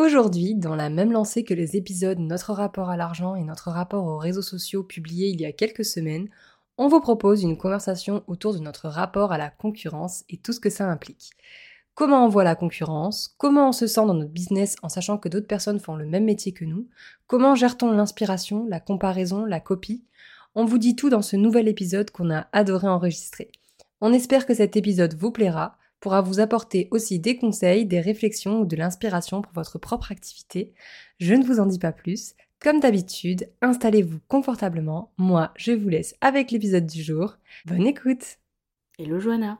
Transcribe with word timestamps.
Aujourd'hui, 0.00 0.54
dans 0.54 0.76
la 0.76 0.88
même 0.88 1.12
lancée 1.12 1.44
que 1.44 1.52
les 1.52 1.76
épisodes 1.76 2.18
Notre 2.20 2.54
rapport 2.54 2.88
à 2.88 2.96
l'argent 2.96 3.34
et 3.34 3.44
notre 3.44 3.70
rapport 3.70 4.06
aux 4.06 4.16
réseaux 4.16 4.40
sociaux 4.40 4.82
publiés 4.82 5.28
il 5.28 5.38
y 5.38 5.44
a 5.44 5.52
quelques 5.52 5.84
semaines, 5.84 6.30
on 6.78 6.88
vous 6.88 7.00
propose 7.02 7.42
une 7.42 7.58
conversation 7.58 8.24
autour 8.26 8.54
de 8.54 8.60
notre 8.60 8.88
rapport 8.88 9.30
à 9.30 9.36
la 9.36 9.50
concurrence 9.50 10.24
et 10.30 10.38
tout 10.38 10.54
ce 10.54 10.60
que 10.60 10.70
ça 10.70 10.86
implique. 10.86 11.32
Comment 11.94 12.24
on 12.24 12.30
voit 12.30 12.44
la 12.44 12.54
concurrence? 12.54 13.34
Comment 13.36 13.68
on 13.68 13.72
se 13.72 13.86
sent 13.86 14.06
dans 14.06 14.14
notre 14.14 14.32
business 14.32 14.76
en 14.82 14.88
sachant 14.88 15.18
que 15.18 15.28
d'autres 15.28 15.46
personnes 15.46 15.80
font 15.80 15.96
le 15.96 16.06
même 16.06 16.24
métier 16.24 16.52
que 16.52 16.64
nous? 16.64 16.88
Comment 17.26 17.54
gère-t-on 17.54 17.92
l'inspiration, 17.92 18.64
la 18.66 18.80
comparaison, 18.80 19.44
la 19.44 19.60
copie? 19.60 20.06
On 20.54 20.64
vous 20.64 20.78
dit 20.78 20.96
tout 20.96 21.10
dans 21.10 21.20
ce 21.20 21.36
nouvel 21.36 21.68
épisode 21.68 22.10
qu'on 22.10 22.30
a 22.30 22.46
adoré 22.52 22.88
enregistrer. 22.88 23.52
On 24.00 24.14
espère 24.14 24.46
que 24.46 24.54
cet 24.54 24.78
épisode 24.78 25.14
vous 25.18 25.30
plaira, 25.30 25.76
pourra 26.00 26.22
vous 26.22 26.40
apporter 26.40 26.88
aussi 26.90 27.18
des 27.20 27.36
conseils, 27.36 27.86
des 27.86 28.00
réflexions 28.00 28.60
ou 28.60 28.66
de 28.66 28.76
l'inspiration 28.76 29.42
pour 29.42 29.52
votre 29.52 29.78
propre 29.78 30.12
activité. 30.12 30.72
Je 31.18 31.34
ne 31.34 31.44
vous 31.44 31.60
en 31.60 31.66
dis 31.66 31.78
pas 31.78 31.92
plus. 31.92 32.34
Comme 32.58 32.80
d'habitude, 32.80 33.48
installez-vous 33.62 34.18
confortablement. 34.28 35.12
Moi, 35.16 35.52
je 35.56 35.72
vous 35.72 35.88
laisse 35.88 36.14
avec 36.20 36.50
l'épisode 36.50 36.86
du 36.86 37.02
jour. 37.02 37.36
Bonne 37.66 37.86
écoute 37.86 38.38
Hello 38.98 39.18
Johanna 39.18 39.58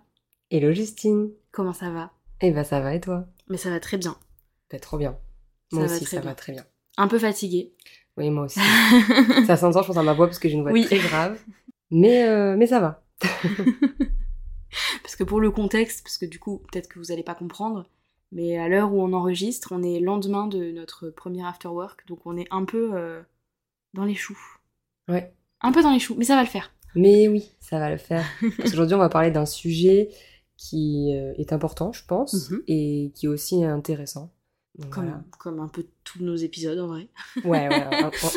Hello 0.50 0.72
Justine 0.72 1.30
Comment 1.52 1.72
ça 1.72 1.90
va? 1.90 2.10
Eh 2.42 2.50
ben 2.50 2.64
ça 2.64 2.80
va 2.80 2.94
et 2.94 3.00
toi? 3.00 3.26
Mais 3.48 3.56
ça 3.56 3.70
va 3.70 3.80
très 3.80 3.96
bien. 3.96 4.16
Bah 4.70 4.78
trop 4.78 4.98
bien. 4.98 5.16
Moi 5.72 5.84
aussi, 5.84 6.04
ça 6.04 6.20
va 6.20 6.34
très 6.34 6.52
bien. 6.52 6.64
Un 6.96 7.08
peu 7.08 7.18
fatiguée. 7.18 7.72
Oui, 8.16 8.30
moi 8.30 8.44
aussi. 8.44 8.60
ça 9.46 9.56
s'entend, 9.56 9.82
je 9.82 9.86
pense, 9.86 9.96
à 9.96 10.02
ma 10.02 10.12
voix 10.12 10.26
parce 10.26 10.38
que 10.38 10.48
j'ai 10.48 10.54
une 10.54 10.62
voix 10.62 10.72
très 10.84 10.98
grave. 10.98 11.38
Mais, 11.90 12.28
euh, 12.28 12.56
mais 12.56 12.66
ça 12.66 12.80
va. 12.80 13.02
que 15.20 15.24
pour 15.24 15.40
le 15.40 15.50
contexte, 15.50 16.02
parce 16.02 16.16
que 16.16 16.24
du 16.24 16.38
coup, 16.38 16.62
peut-être 16.72 16.88
que 16.88 16.98
vous 16.98 17.06
n'allez 17.06 17.22
pas 17.22 17.34
comprendre, 17.34 17.86
mais 18.32 18.56
à 18.56 18.68
l'heure 18.68 18.90
où 18.90 19.02
on 19.02 19.12
enregistre, 19.12 19.68
on 19.72 19.82
est 19.82 20.00
lendemain 20.00 20.46
de 20.46 20.72
notre 20.72 21.10
premier 21.10 21.44
after 21.46 21.68
work, 21.68 22.06
donc 22.06 22.20
on 22.24 22.38
est 22.38 22.46
un 22.50 22.64
peu 22.64 22.92
euh, 22.94 23.20
dans 23.92 24.04
les 24.04 24.14
choux. 24.14 24.38
Ouais. 25.08 25.34
Un 25.60 25.72
peu 25.72 25.82
dans 25.82 25.92
les 25.92 25.98
choux, 25.98 26.14
mais 26.16 26.24
ça 26.24 26.36
va 26.36 26.42
le 26.42 26.48
faire. 26.48 26.72
Mais 26.94 27.28
oui, 27.28 27.50
ça 27.60 27.78
va 27.78 27.90
le 27.90 27.98
faire. 27.98 28.24
Parce 28.56 28.70
qu'aujourd'hui, 28.70 28.94
on 28.94 28.98
va 28.98 29.10
parler 29.10 29.30
d'un 29.30 29.44
sujet 29.44 30.08
qui 30.56 31.14
euh, 31.14 31.34
est 31.36 31.52
important, 31.52 31.92
je 31.92 32.04
pense, 32.06 32.50
mhm. 32.50 32.62
et 32.66 33.12
qui 33.14 33.26
est 33.26 33.28
aussi 33.28 33.62
intéressant. 33.62 34.32
comme, 34.88 35.22
comme, 35.38 35.60
un 35.60 35.68
peu 35.68 35.84
tous 36.02 36.22
nos 36.22 36.36
épisodes, 36.36 36.78
en 36.78 36.86
vrai. 36.86 37.08
Ouais, 37.44 37.68
ouais, 37.68 37.86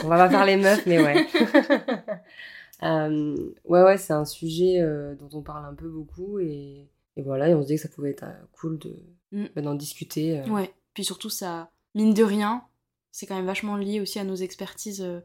on, 0.03 0.07
va 0.09 0.17
pas 0.17 0.29
faire 0.29 0.45
les 0.45 0.57
meufs, 0.57 0.85
mais 0.85 1.01
ouais. 1.01 1.27
euh, 2.83 3.35
ouais, 3.65 3.83
ouais, 3.83 3.97
c'est 3.97 4.13
un 4.13 4.25
sujet 4.25 4.81
euh, 4.81 5.15
dont 5.15 5.29
on 5.33 5.41
parle 5.41 5.65
un 5.65 5.73
peu 5.73 5.89
beaucoup, 5.89 6.39
et, 6.39 6.89
et, 7.15 7.21
voilà, 7.21 7.49
et 7.49 7.55
on 7.55 7.61
se 7.61 7.67
dit 7.67 7.75
que 7.75 7.81
ça 7.81 7.89
pouvait 7.89 8.11
être 8.11 8.25
cool 8.51 8.79
de 8.79 8.95
Mm. 9.33 9.45
Bah, 9.55 9.61
d'en 9.61 9.75
discuter. 9.75 10.39
Euh. 10.39 10.47
Ouais, 10.47 10.73
puis 10.93 11.03
surtout, 11.03 11.29
ça, 11.29 11.71
mine 11.95 12.13
de 12.13 12.23
rien, 12.23 12.63
c'est 13.11 13.25
quand 13.25 13.35
même 13.35 13.47
vachement 13.47 13.75
lié 13.75 13.99
aussi 13.99 14.19
à 14.19 14.23
nos 14.23 14.35
expertises 14.35 15.01
euh, 15.01 15.19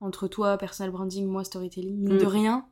entre 0.00 0.26
toi, 0.26 0.58
personal 0.58 0.90
branding, 0.90 1.26
moi, 1.26 1.44
storytelling. 1.44 1.96
Mine 1.96 2.18
de 2.18 2.24
mm. 2.24 2.28
rien, 2.28 2.68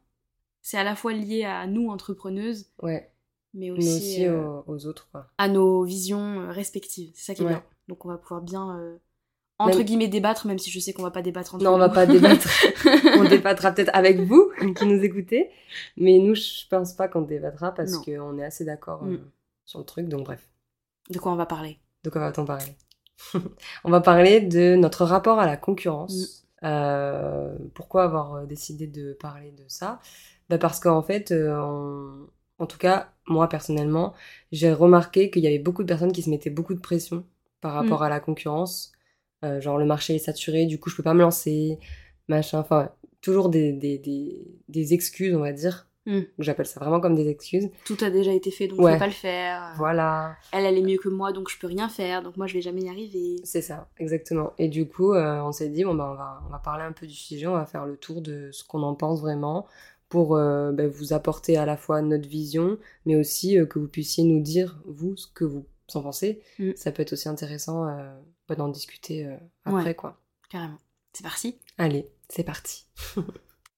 c'est 0.62 0.76
à 0.76 0.84
la 0.84 0.96
fois 0.96 1.12
lié 1.12 1.44
à 1.44 1.66
nous, 1.68 1.88
entrepreneuses, 1.88 2.70
ouais. 2.82 3.12
mais 3.54 3.70
aussi, 3.70 4.26
euh, 4.26 4.60
aux, 4.66 4.86
autres. 4.86 5.08
Quoi. 5.12 5.28
À 5.38 5.48
nos 5.48 5.84
visions 5.84 6.48
respectives. 6.48 7.12
C'est 7.14 7.26
ça 7.26 7.34
qui 7.34 7.44
est 7.44 7.48
bien. 7.48 7.64
Donc 7.86 8.04
on 8.04 8.08
va 8.08 8.18
pouvoir 8.18 8.42
bien 8.42 8.98
entre 9.60 9.82
guillemets 9.82 10.08
débattre, 10.08 10.46
même 10.46 10.58
si 10.58 10.70
je 10.70 10.80
sais 10.80 10.92
qu'on 10.92 11.02
va 11.02 11.10
pas 11.10 11.22
débattre 11.22 11.54
entre 11.54 11.64
Non, 11.64 11.74
on 11.74 11.78
va 11.78 11.88
pas 11.88 12.06
débattre. 12.06 12.48
on 13.18 13.24
débattra 13.24 13.72
peut-être 13.72 13.90
avec 13.94 14.20
vous 14.20 14.50
qui 14.76 14.86
nous 14.86 15.02
écoutez, 15.02 15.50
mais 15.96 16.18
nous, 16.18 16.34
je 16.34 16.66
pense 16.68 16.94
pas 16.94 17.08
qu'on 17.08 17.22
débattra 17.22 17.72
parce 17.72 17.96
qu'on 17.98 18.38
est 18.38 18.44
assez 18.44 18.64
d'accord 18.64 19.04
mm. 19.04 19.18
sur 19.64 19.78
le 19.78 19.84
truc, 19.84 20.08
donc 20.08 20.24
bref. 20.24 20.48
De 21.10 21.18
quoi 21.18 21.32
on 21.32 21.36
va 21.36 21.46
parler? 21.46 21.78
De 22.04 22.10
quoi 22.10 22.20
va-t-on 22.20 22.44
parler? 22.44 22.76
On 23.84 23.90
va 23.90 24.00
parler 24.00 24.40
de 24.40 24.76
notre 24.76 25.04
rapport 25.04 25.38
à 25.38 25.46
la 25.46 25.56
concurrence. 25.58 26.46
Mm. 26.62 26.66
Euh, 26.66 27.56
pourquoi 27.74 28.04
avoir 28.04 28.34
euh, 28.34 28.46
décidé 28.46 28.86
de 28.86 29.12
parler 29.12 29.50
de 29.52 29.64
ça? 29.68 30.00
Bah 30.48 30.56
Parce 30.58 30.80
qu'en 30.80 31.02
fait, 31.02 31.30
euh, 31.30 32.10
en 32.58 32.66
tout 32.66 32.78
cas, 32.78 33.12
moi 33.26 33.48
personnellement, 33.48 34.14
j'ai 34.52 34.72
remarqué 34.72 35.30
qu'il 35.30 35.42
y 35.42 35.46
avait 35.46 35.58
beaucoup 35.58 35.82
de 35.82 35.88
personnes 35.88 36.12
qui 36.12 36.22
se 36.22 36.30
mettaient 36.30 36.50
beaucoup 36.50 36.74
de 36.74 36.80
pression 36.80 37.24
par 37.60 37.74
rapport 37.74 38.00
mm. 38.00 38.04
à 38.04 38.08
la 38.08 38.20
concurrence. 38.20 38.92
Genre 39.42 39.78
le 39.78 39.84
marché 39.84 40.14
est 40.14 40.18
saturé, 40.18 40.66
du 40.66 40.78
coup 40.78 40.90
je 40.90 40.96
peux 40.96 41.02
pas 41.02 41.14
me 41.14 41.22
lancer, 41.22 41.78
machin. 42.28 42.60
Enfin, 42.60 42.90
toujours 43.20 43.48
des, 43.48 43.72
des, 43.72 43.98
des, 43.98 44.46
des 44.68 44.94
excuses, 44.94 45.34
on 45.34 45.40
va 45.40 45.52
dire, 45.52 45.90
Hmm. 46.06 46.20
J'appelle 46.38 46.66
ça 46.66 46.80
vraiment 46.80 46.98
comme 46.98 47.14
des 47.14 47.28
excuses. 47.28 47.68
Tout 47.84 47.98
a 48.00 48.08
déjà 48.08 48.32
été 48.32 48.50
fait, 48.50 48.68
donc 48.68 48.78
je 48.80 48.92
peux 48.92 48.98
pas 48.98 49.06
le 49.06 49.12
faire. 49.12 49.74
Voilà. 49.76 50.34
Elle, 50.52 50.64
elle 50.64 50.78
est 50.78 50.82
mieux 50.82 50.96
que 50.96 51.10
moi, 51.10 51.32
donc 51.32 51.50
je 51.50 51.58
peux 51.58 51.66
rien 51.66 51.88
faire, 51.88 52.22
donc 52.22 52.36
moi 52.38 52.46
je 52.46 52.54
vais 52.54 52.62
jamais 52.62 52.82
y 52.82 52.88
arriver. 52.88 53.36
C'est 53.44 53.60
ça, 53.60 53.88
exactement. 53.98 54.52
Et 54.58 54.68
du 54.68 54.88
coup, 54.88 55.12
euh, 55.12 55.42
on 55.42 55.52
s'est 55.52 55.68
dit, 55.68 55.84
bon, 55.84 55.94
bah, 55.94 56.08
on, 56.10 56.14
va, 56.16 56.42
on 56.46 56.50
va 56.50 56.58
parler 56.58 56.84
un 56.84 56.92
peu 56.92 57.06
du 57.06 57.14
sujet, 57.14 57.46
on 57.46 57.52
va 57.52 57.66
faire 57.66 57.84
le 57.84 57.96
tour 57.96 58.22
de 58.22 58.48
ce 58.50 58.64
qu'on 58.64 58.82
en 58.82 58.94
pense 58.94 59.20
vraiment 59.20 59.66
pour 60.08 60.36
euh, 60.36 60.72
bah, 60.72 60.88
vous 60.88 61.12
apporter 61.12 61.58
à 61.58 61.66
la 61.66 61.76
fois 61.76 62.00
notre 62.00 62.28
vision, 62.28 62.78
mais 63.04 63.16
aussi 63.16 63.58
euh, 63.58 63.66
que 63.66 63.78
vous 63.78 63.88
puissiez 63.88 64.24
nous 64.24 64.40
dire, 64.40 64.80
vous, 64.86 65.16
ce 65.16 65.26
que 65.26 65.44
vous 65.44 65.66
en 65.94 66.02
pensez. 66.02 66.40
Hmm. 66.58 66.70
Ça 66.76 66.92
peut 66.92 67.02
être 67.02 67.12
aussi 67.12 67.28
intéressant 67.28 67.86
bah, 68.50 68.56
d'en 68.56 68.68
discuter 68.68 69.28
après, 69.64 69.94
quoi. 69.94 70.20
Carrément. 70.48 70.78
C'est 71.12 71.24
parti 71.24 71.56
Allez, 71.78 72.08
c'est 72.28 72.44
parti. 72.44 72.86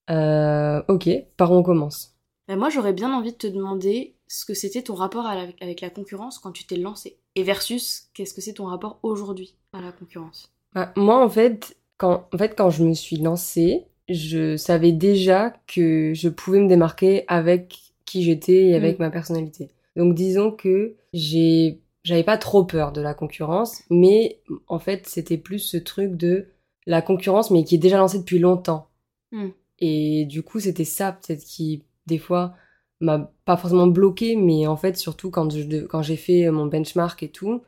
ok, 0.09 1.09
par 1.37 1.53
où 1.53 1.55
on 1.55 1.63
commence? 1.63 2.17
Moi, 2.49 2.69
j'aurais 2.69 2.93
bien 2.93 3.13
envie 3.15 3.33
de 3.33 3.39
te 3.39 3.47
demander 3.47 4.17
ce 4.29 4.45
que 4.45 4.55
c'était 4.55 4.83
ton 4.83 4.95
rapport 4.95 5.27
avec 5.27 5.81
la 5.81 5.91
concurrence 5.91 6.39
quand 6.39 6.53
tu 6.53 6.65
t'es 6.65 6.77
lancé. 6.77 7.19
Et 7.35 7.43
versus, 7.43 8.11
qu'est-ce 8.15 8.35
que 8.35 8.41
c'est 8.41 8.55
ton 8.55 8.67
rapport 8.67 8.99
aujourd'hui 9.03 9.55
à 9.73 9.81
la 9.81 9.93
concurrence? 9.93 10.53
Bah, 10.75 10.93
Moi, 10.97 11.23
en 11.23 11.29
fait, 11.29 11.77
quand, 11.97 12.29
en 12.33 12.39
fait, 12.39 12.55
quand 12.57 12.71
je 12.71 12.85
me 12.85 12.95
suis 12.95 13.17
lancée, 13.17 13.87
je 14.09 14.57
savais 14.57 14.93
déjà 14.93 15.55
que 15.67 16.13
je 16.15 16.29
pouvais 16.29 16.61
me 16.61 16.69
démarquer 16.69 17.25
avec 17.29 17.95
qui 18.05 18.23
j'étais 18.23 18.67
et 18.67 18.75
avec 18.75 18.99
mm. 18.99 19.03
ma 19.03 19.11
personnalité. 19.11 19.71
Donc 19.97 20.15
disons 20.15 20.51
que 20.51 20.97
j'ai 21.13 21.81
j'avais 22.05 22.25
pas 22.25 22.39
trop 22.39 22.65
peur 22.65 22.93
de 22.93 23.01
la 23.01 23.15
concurrence, 23.15 23.83
mais 23.91 24.41
en 24.67 24.79
fait, 24.79 25.07
c'était 25.07 25.39
plus 25.39 25.61
ce 25.61 25.77
truc 25.77 26.17
de 26.17 26.49
la 26.87 27.03
concurrence 27.03 27.51
mais 27.51 27.65
qui 27.65 27.77
est 27.77 27.79
déjà 27.79 27.99
lancée 27.99 28.19
depuis 28.19 28.39
longtemps. 28.39 28.89
Mm. 29.31 29.49
Et 29.79 30.25
du 30.27 30.43
coup, 30.43 30.61
c'était 30.61 30.85
ça 30.85 31.13
peut-être 31.13 31.45
qui 31.45 31.85
des 32.07 32.19
fois 32.19 32.55
m'a 33.01 33.33
pas 33.45 33.57
forcément 33.57 33.87
bloqué, 33.87 34.37
mais 34.37 34.67
en 34.67 34.77
fait, 34.77 34.97
surtout 34.97 35.31
quand 35.31 35.51
je, 35.51 35.85
quand 35.87 36.03
j'ai 36.03 36.17
fait 36.17 36.51
mon 36.51 36.67
benchmark 36.67 37.23
et 37.23 37.31
tout, 37.31 37.63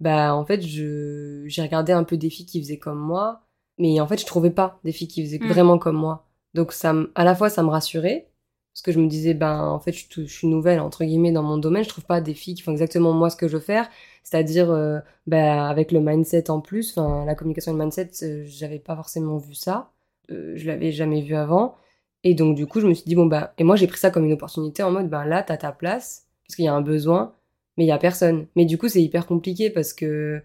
bah, 0.00 0.34
en 0.34 0.44
fait, 0.44 0.62
je, 0.62 1.44
j'ai 1.46 1.62
regardé 1.62 1.92
un 1.92 2.04
peu 2.04 2.16
des 2.16 2.30
filles 2.30 2.46
qui 2.46 2.60
faisaient 2.62 2.78
comme 2.78 2.98
moi, 2.98 3.42
mais 3.78 4.00
en 4.00 4.06
fait, 4.06 4.18
je 4.18 4.26
trouvais 4.26 4.50
pas 4.50 4.80
des 4.84 4.92
filles 4.92 5.08
qui 5.08 5.22
faisaient 5.22 5.38
mm. 5.38 5.48
vraiment 5.48 5.78
comme 5.78 5.96
moi. 5.96 6.26
Donc, 6.54 6.72
ça, 6.72 6.94
à 7.14 7.24
la 7.24 7.34
fois, 7.34 7.50
ça 7.50 7.62
me 7.62 7.68
rassurait, 7.68 8.29
parce 8.72 8.82
que 8.82 8.92
je 8.92 9.00
me 9.00 9.08
disais, 9.08 9.34
ben, 9.34 9.64
en 9.64 9.80
fait, 9.80 9.92
je, 9.92 10.22
suis 10.26 10.46
nouvelle, 10.46 10.80
entre 10.80 11.04
guillemets, 11.04 11.32
dans 11.32 11.42
mon 11.42 11.58
domaine, 11.58 11.84
je 11.84 11.88
trouve 11.88 12.04
pas 12.04 12.20
des 12.20 12.34
filles 12.34 12.54
qui 12.54 12.62
font 12.62 12.72
exactement 12.72 13.12
moi 13.12 13.30
ce 13.30 13.36
que 13.36 13.48
je 13.48 13.54
veux 13.56 13.62
faire, 13.62 13.88
c'est-à-dire, 14.22 14.70
euh, 14.70 15.00
ben, 15.26 15.64
avec 15.64 15.92
le 15.92 16.00
mindset 16.00 16.50
en 16.50 16.60
plus, 16.60 16.96
enfin, 16.96 17.24
la 17.24 17.34
communication 17.34 17.72
et 17.72 17.76
le 17.76 17.82
mindset, 17.82 18.10
euh, 18.22 18.42
j'avais 18.46 18.78
pas 18.78 18.96
forcément 18.96 19.38
vu 19.38 19.54
ça, 19.54 19.92
euh, 20.30 20.52
je 20.56 20.66
l'avais 20.66 20.92
jamais 20.92 21.22
vu 21.22 21.34
avant, 21.34 21.76
et 22.24 22.34
donc, 22.34 22.56
du 22.56 22.66
coup, 22.66 22.80
je 22.80 22.86
me 22.86 22.94
suis 22.94 23.04
dit, 23.04 23.14
bon, 23.14 23.26
bah, 23.26 23.54
et 23.58 23.64
moi, 23.64 23.76
j'ai 23.76 23.86
pris 23.86 23.98
ça 23.98 24.10
comme 24.10 24.24
une 24.24 24.32
opportunité 24.32 24.82
en 24.82 24.90
mode, 24.90 25.08
ben 25.08 25.24
là, 25.24 25.42
t'as 25.42 25.56
ta 25.56 25.72
place, 25.72 26.26
parce 26.46 26.56
qu'il 26.56 26.64
y 26.66 26.68
a 26.68 26.74
un 26.74 26.82
besoin, 26.82 27.34
mais 27.76 27.84
il 27.84 27.88
y 27.88 27.92
a 27.92 27.98
personne. 27.98 28.46
Mais 28.56 28.66
du 28.66 28.78
coup, 28.78 28.88
c'est 28.88 29.02
hyper 29.02 29.26
compliqué 29.26 29.70
parce 29.70 29.92
que, 29.92 30.42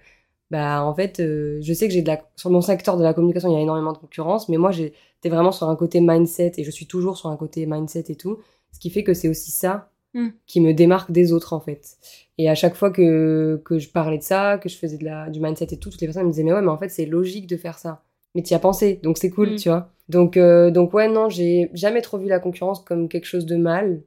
bah, 0.52 0.84
en 0.84 0.94
fait, 0.94 1.20
euh, 1.20 1.60
je 1.62 1.74
sais 1.74 1.88
que 1.88 1.94
j'ai 1.94 2.02
de 2.02 2.08
la, 2.08 2.22
sur 2.36 2.50
mon 2.50 2.62
secteur 2.62 2.98
de 2.98 3.04
la 3.04 3.14
communication, 3.14 3.50
il 3.50 3.54
y 3.54 3.58
a 3.58 3.62
énormément 3.62 3.94
de 3.94 3.98
concurrence, 3.98 4.48
mais 4.50 4.58
moi, 4.58 4.72
j'étais 4.72 5.30
vraiment 5.30 5.52
sur 5.52 5.70
un 5.70 5.76
côté 5.76 6.00
mindset 6.02 6.54
et 6.58 6.64
je 6.64 6.72
suis 6.72 6.86
toujours 6.88 7.18
sur 7.18 7.30
un 7.30 7.38
côté 7.38 7.66
mindset 7.66 8.06
et 8.10 8.16
tout. 8.16 8.40
Ce 8.72 8.80
qui 8.80 8.90
fait 8.90 9.04
que 9.04 9.14
c'est 9.14 9.28
aussi 9.30 9.52
ça 9.52 9.90
Mm. 10.18 10.30
qui 10.48 10.62
me 10.62 10.74
démarque 10.74 11.12
des 11.12 11.34
autres, 11.34 11.52
en 11.52 11.60
fait. 11.60 11.98
Et 12.38 12.50
à 12.50 12.56
chaque 12.56 12.76
fois 12.76 12.90
que, 12.90 13.62
que 13.66 13.80
je 13.80 13.90
parlais 13.90 14.18
de 14.18 14.24
ça, 14.24 14.58
que 14.58 14.70
je 14.70 14.78
faisais 14.78 14.98
de 14.98 15.04
la, 15.04 15.30
du 15.30 15.42
mindset 15.42 15.68
et 15.74 15.78
tout, 15.78 15.90
toutes 15.90 16.00
les 16.00 16.08
personnes 16.08 16.24
me 16.26 16.32
disaient, 16.32 16.44
mais 16.44 16.54
ouais, 16.54 16.62
mais 16.62 16.70
en 16.70 16.78
fait, 16.78 16.88
c'est 16.88 17.06
logique 17.06 17.48
de 17.48 17.58
faire 17.58 17.78
ça. 17.78 18.02
Mais 18.34 18.42
tu 18.42 18.54
as 18.54 18.60
pensé, 18.60 18.98
donc 19.04 19.18
c'est 19.18 19.30
cool, 19.30 19.52
Mm. 19.52 19.56
tu 19.58 19.68
vois. 19.68 19.90
Donc, 20.08 20.38
euh, 20.38 20.72
donc 20.72 20.94
ouais, 20.94 21.10
non, 21.10 21.28
j'ai 21.28 21.70
jamais 21.74 22.00
trop 22.02 22.18
vu 22.18 22.28
la 22.30 22.40
concurrence 22.40 22.80
comme 22.80 23.10
quelque 23.10 23.26
chose 23.26 23.46
de 23.46 23.58
mal. 23.58 24.04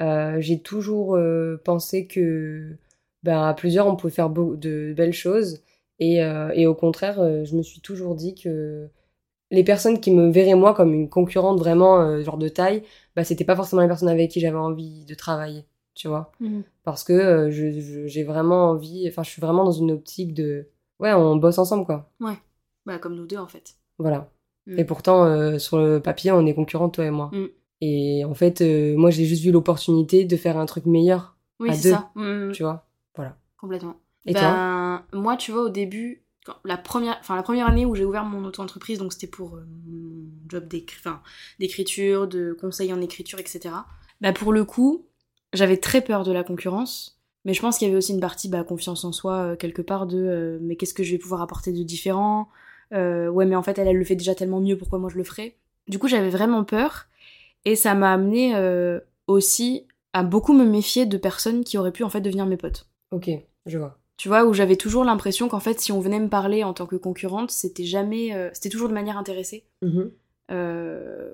Euh, 0.00 0.36
j'ai 0.40 0.60
toujours 0.60 1.18
pensé 1.62 2.06
que 2.06 2.70
ben, 3.22 3.42
à 3.42 3.52
plusieurs, 3.52 3.86
on 3.86 3.96
pouvait 3.96 4.14
faire 4.14 4.30
de 4.30 4.94
belles 4.96 5.12
choses. 5.12 5.62
Et, 6.00 6.22
euh, 6.24 6.50
et 6.54 6.66
au 6.66 6.74
contraire, 6.74 7.20
euh, 7.20 7.44
je 7.44 7.54
me 7.54 7.62
suis 7.62 7.80
toujours 7.80 8.14
dit 8.14 8.34
que 8.34 8.88
les 9.50 9.64
personnes 9.64 10.00
qui 10.00 10.10
me 10.10 10.30
verraient 10.30 10.54
moi 10.54 10.74
comme 10.74 10.94
une 10.94 11.08
concurrente 11.10 11.58
vraiment 11.58 12.00
euh, 12.00 12.22
genre 12.22 12.38
de 12.38 12.48
taille, 12.48 12.82
bah 13.14 13.22
c'était 13.24 13.44
pas 13.44 13.56
forcément 13.56 13.82
les 13.82 13.88
personnes 13.88 14.08
avec 14.08 14.30
qui 14.30 14.40
j'avais 14.40 14.56
envie 14.56 15.04
de 15.04 15.14
travailler, 15.14 15.66
tu 15.94 16.08
vois. 16.08 16.32
Parce 16.84 17.04
que 17.04 17.50
je- 17.50 18.06
j'ai 18.06 18.24
vraiment 18.24 18.70
envie, 18.70 19.06
enfin 19.08 19.22
je 19.22 19.30
suis 19.30 19.42
vraiment 19.42 19.64
dans 19.64 19.72
une 19.72 19.90
optique 19.92 20.32
de 20.34 20.68
ouais, 21.00 21.12
on 21.12 21.36
bosse 21.36 21.58
ensemble 21.58 21.84
quoi. 21.84 22.10
Bah, 22.86 22.98
comme 22.98 23.14
nous 23.14 23.26
deux, 23.26 23.36
en 23.36 23.46
fait. 23.46 23.74
Voilà. 23.98 24.30
Mm. 24.66 24.78
Et 24.78 24.84
pourtant 24.84 25.58
sur 25.58 25.78
le 25.78 26.00
papier, 26.00 26.32
on 26.32 26.46
est 26.46 26.54
concurrents 26.54 26.88
toi 26.88 27.04
et 27.04 27.10
moi. 27.10 27.30
Mm. 27.32 27.46
Et 27.82 28.24
en 28.24 28.34
fait, 28.34 28.62
moi 28.96 29.10
j'ai 29.10 29.26
juste 29.26 29.42
vu 29.42 29.52
l'opportunité 29.52 30.24
de 30.24 30.36
faire 30.36 30.56
un 30.56 30.66
truc 30.66 30.86
meilleur, 30.86 31.36
Oui, 31.58 31.70
À 31.70 31.74
c'est 31.74 31.90
deux, 31.90 31.94
ça. 31.94 32.10
Tu 32.52 32.62
vois. 32.62 32.86
Complètement. 33.58 33.96
Et 34.26 34.32
toi? 34.32 34.54
Moi, 35.12 35.36
tu 35.36 35.52
vois, 35.52 35.62
au 35.62 35.68
début, 35.68 36.24
la 36.64 36.76
première, 36.76 37.16
enfin 37.20 37.36
la 37.36 37.42
première 37.42 37.66
année 37.66 37.86
où 37.86 37.94
j'ai 37.94 38.04
ouvert 38.04 38.24
mon 38.24 38.44
auto-entreprise, 38.44 38.98
donc 38.98 39.12
c'était 39.12 39.26
pour 39.26 39.56
euh, 39.56 39.66
mon 39.86 40.26
job 40.48 40.66
d'écriture, 40.68 42.26
de 42.26 42.56
conseil 42.58 42.92
en 42.92 43.00
écriture, 43.00 43.38
etc. 43.38 43.74
Bah 44.20 44.32
pour 44.32 44.52
le 44.52 44.64
coup, 44.64 45.06
j'avais 45.52 45.76
très 45.76 46.00
peur 46.00 46.24
de 46.24 46.32
la 46.32 46.44
concurrence, 46.44 47.20
mais 47.44 47.54
je 47.54 47.60
pense 47.60 47.78
qu'il 47.78 47.86
y 47.88 47.90
avait 47.90 47.98
aussi 47.98 48.12
une 48.12 48.20
partie 48.20 48.48
bah, 48.48 48.64
confiance 48.64 49.04
en 49.04 49.12
soi 49.12 49.34
euh, 49.34 49.56
quelque 49.56 49.82
part 49.82 50.06
de 50.06 50.18
euh, 50.18 50.58
mais 50.60 50.76
qu'est-ce 50.76 50.94
que 50.94 51.02
je 51.02 51.12
vais 51.12 51.18
pouvoir 51.18 51.42
apporter 51.42 51.72
de 51.72 51.82
différent? 51.82 52.48
Euh, 52.92 53.28
Ouais, 53.28 53.46
mais 53.46 53.56
en 53.56 53.62
fait 53.62 53.78
elle, 53.78 53.88
elle 53.88 53.96
le 53.96 54.04
fait 54.04 54.16
déjà 54.16 54.34
tellement 54.34 54.60
mieux, 54.60 54.76
pourquoi 54.76 54.98
moi 54.98 55.10
je 55.10 55.16
le 55.16 55.24
ferais? 55.24 55.56
Du 55.88 55.98
coup, 55.98 56.08
j'avais 56.08 56.30
vraiment 56.30 56.64
peur, 56.64 57.06
et 57.64 57.76
ça 57.76 57.94
m'a 57.94 58.12
amené 58.12 58.54
aussi 59.26 59.86
à 60.12 60.22
beaucoup 60.22 60.52
me 60.52 60.64
méfier 60.64 61.06
de 61.06 61.16
personnes 61.16 61.64
qui 61.64 61.78
auraient 61.78 61.92
pu 61.92 62.04
en 62.04 62.10
fait 62.10 62.20
devenir 62.20 62.46
mes 62.46 62.56
potes. 62.56 62.88
Ok, 63.10 63.30
je 63.66 63.78
vois. 63.78 63.99
Tu 64.20 64.28
vois, 64.28 64.44
où 64.44 64.52
j'avais 64.52 64.76
toujours 64.76 65.02
l'impression 65.04 65.48
qu'en 65.48 65.60
fait, 65.60 65.80
si 65.80 65.92
on 65.92 66.00
venait 66.00 66.20
me 66.20 66.28
parler 66.28 66.62
en 66.62 66.74
tant 66.74 66.84
que 66.84 66.96
concurrente, 66.96 67.50
c'était 67.50 67.84
jamais. 67.84 68.34
euh, 68.34 68.50
c'était 68.52 68.68
toujours 68.68 68.90
de 68.90 68.92
manière 68.92 69.16
intéressée. 69.16 69.64
Mhm. 69.80 70.10
Euh, 70.50 71.32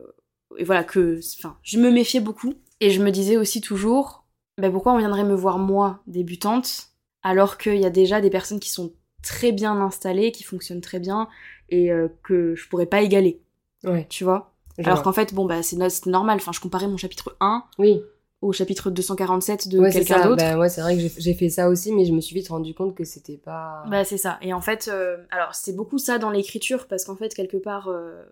et 0.57 0.63
voilà, 0.63 0.85
que. 0.85 1.19
Enfin, 1.37 1.57
je 1.65 1.81
me 1.81 1.91
méfiais 1.91 2.21
beaucoup. 2.21 2.55
Et 2.79 2.91
je 2.91 3.03
me 3.03 3.11
disais 3.11 3.37
aussi 3.37 3.61
toujours, 3.61 4.25
ben 4.57 4.71
pourquoi 4.71 4.93
on 4.93 4.99
viendrait 4.99 5.25
me 5.25 5.35
voir 5.35 5.59
moi, 5.59 5.99
débutante, 6.07 6.91
alors 7.25 7.59
qu'il 7.59 7.79
y 7.81 7.87
a 7.87 7.91
déjà 7.91 8.21
des 8.21 8.31
personnes 8.31 8.61
qui 8.61 8.71
sont 8.71 8.93
très 9.21 9.51
bien 9.51 9.81
installées, 9.81 10.31
qui 10.31 10.45
fonctionnent 10.45 10.81
très 10.81 11.01
bien, 11.01 11.27
et 11.71 11.91
euh, 11.91 12.07
que 12.23 12.55
je 12.55 12.69
pourrais 12.69 12.87
pas 12.87 13.03
égaler, 13.03 13.41
Ouais. 13.83 14.07
tu 14.09 14.23
vois? 14.23 14.53
alors 14.85 15.03
qu'en 15.03 15.13
fait, 15.13 15.35
bon, 15.35 15.45
bah, 15.47 15.65
c'est 15.65 15.75
no- 15.77 15.89
normal. 16.13 16.37
Enfin, 16.37 16.53
je 16.53 16.61
comparais 16.61 16.87
mon 16.87 16.99
chapitre 16.99 17.35
1 17.41 17.65
Oui. 17.81 18.01
Au 18.43 18.53
chapitre 18.53 18.91
247 18.91 19.69
de 19.69 19.79
Ouais, 19.79 19.91
c'est 19.91 20.05
quelqu'un 20.05 20.29
d'autre. 20.29 20.43
Bah, 20.43 20.59
ouais, 20.59 20.69
c'est 20.69 20.81
vrai 20.81 20.97
que 20.97 21.03
j'ai 21.19 21.35
fait 21.35 21.49
ça 21.49 21.69
aussi, 21.69 21.93
mais 21.93 22.05
je 22.05 22.13
me 22.13 22.21
suis 22.21 22.35
vite 22.35 22.49
rendu 22.49 22.75
compte 22.75 22.95
que 22.95 23.05
c'était 23.05 23.39
pas. 23.39 23.85
Bah 23.89 24.05
c'est 24.05 24.19
ça. 24.19 24.39
Et 24.43 24.53
en 24.53 24.61
fait, 24.61 24.89
euh, 24.93 25.17
alors 25.31 25.55
c'est 25.55 25.75
beaucoup 25.75 25.99
ça 25.99 26.19
dans 26.19 26.31
l'écriture 26.31 26.87
parce 26.87 27.05
qu'en 27.05 27.17
fait 27.17 27.35
quelque 27.35 27.57
part, 27.57 27.89
euh, 27.89 28.23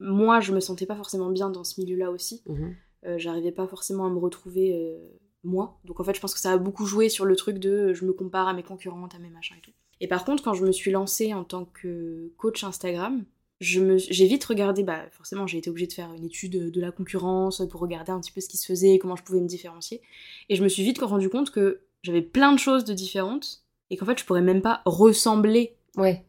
moi 0.00 0.40
je 0.40 0.52
me 0.52 0.60
sentais 0.60 0.86
pas 0.86 0.96
forcément 0.96 1.30
bien 1.30 1.50
dans 1.50 1.64
ce 1.64 1.80
milieu-là 1.80 2.10
aussi. 2.10 2.42
Mhm. 2.46 2.74
Euh, 3.06 3.18
J'arrivais 3.18 3.52
pas 3.52 3.66
forcément 3.66 4.06
à 4.06 4.10
me 4.10 4.18
retrouver 4.18 4.98
moi. 5.42 5.78
Donc 5.84 6.00
en 6.00 6.04
fait 6.04 6.14
je 6.14 6.20
pense 6.20 6.34
que 6.34 6.40
ça 6.40 6.52
a 6.52 6.58
beaucoup 6.58 6.86
joué 6.86 7.08
sur 7.08 7.24
le 7.24 7.36
truc 7.36 7.58
de 7.58 7.92
je 7.92 8.04
me 8.04 8.12
compare 8.12 8.48
à 8.48 8.54
mes 8.54 8.62
concurrentes, 8.62 9.14
à 9.14 9.18
mes 9.18 9.30
machins 9.30 9.56
et 9.56 9.60
tout. 9.60 9.72
Et 10.00 10.08
par 10.08 10.24
contre 10.24 10.42
quand 10.42 10.54
je 10.54 10.64
me 10.64 10.72
suis 10.72 10.90
lancée 10.90 11.32
en 11.34 11.44
tant 11.44 11.64
que 11.64 12.32
coach 12.36 12.64
Instagram, 12.64 13.24
j'ai 13.60 14.26
vite 14.26 14.44
regardé, 14.44 14.82
bah 14.82 15.04
forcément 15.12 15.46
j'ai 15.46 15.58
été 15.58 15.70
obligée 15.70 15.86
de 15.86 15.92
faire 15.92 16.12
une 16.12 16.24
étude 16.24 16.70
de 16.70 16.80
la 16.80 16.90
concurrence 16.90 17.62
pour 17.70 17.80
regarder 17.80 18.12
un 18.12 18.20
petit 18.20 18.32
peu 18.32 18.40
ce 18.40 18.48
qui 18.48 18.56
se 18.56 18.66
faisait, 18.66 18.98
comment 18.98 19.16
je 19.16 19.22
pouvais 19.22 19.40
me 19.40 19.46
différencier. 19.46 20.02
Et 20.48 20.56
je 20.56 20.62
me 20.62 20.68
suis 20.68 20.82
vite 20.82 20.98
rendu 21.00 21.28
compte 21.28 21.50
que 21.50 21.80
j'avais 22.02 22.22
plein 22.22 22.52
de 22.52 22.58
choses 22.58 22.84
de 22.84 22.92
différentes 22.92 23.62
et 23.90 23.96
qu'en 23.96 24.06
fait 24.06 24.18
je 24.18 24.24
pourrais 24.24 24.42
même 24.42 24.60
pas 24.62 24.82
ressembler 24.84 25.76
Ouais. 25.96 26.24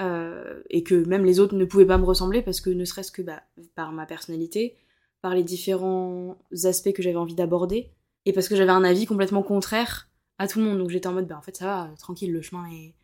euh, 0.00 0.62
et 0.70 0.82
que 0.82 0.94
même 1.06 1.24
les 1.26 1.40
autres 1.40 1.54
ne 1.54 1.64
pouvaient 1.66 1.86
pas 1.86 1.98
me 1.98 2.04
ressembler 2.06 2.40
parce 2.42 2.60
que 2.60 2.70
ne 2.70 2.84
serait-ce 2.86 3.12
que 3.12 3.22
bah, 3.22 3.42
par 3.74 3.92
ma 3.92 4.06
personnalité, 4.06 4.74
par 5.20 5.34
les 5.34 5.42
différents 5.44 6.38
aspects 6.64 6.92
que 6.92 7.02
j'avais 7.02 7.16
envie 7.16 7.34
d'aborder 7.34 7.90
et 8.24 8.32
parce 8.32 8.48
que 8.48 8.56
j'avais 8.56 8.70
un 8.72 8.84
avis 8.84 9.04
complètement 9.06 9.42
contraire 9.42 10.08
à 10.38 10.48
tout 10.48 10.58
le 10.58 10.64
monde. 10.64 10.78
Donc 10.78 10.88
j'étais 10.90 11.06
en 11.08 11.12
mode 11.12 11.26
bah 11.26 11.36
en 11.38 11.42
fait 11.42 11.56
ça 11.56 11.66
va, 11.66 11.90
tranquille, 11.98 12.32
le 12.32 12.40
chemin 12.42 12.64
est 12.72 12.94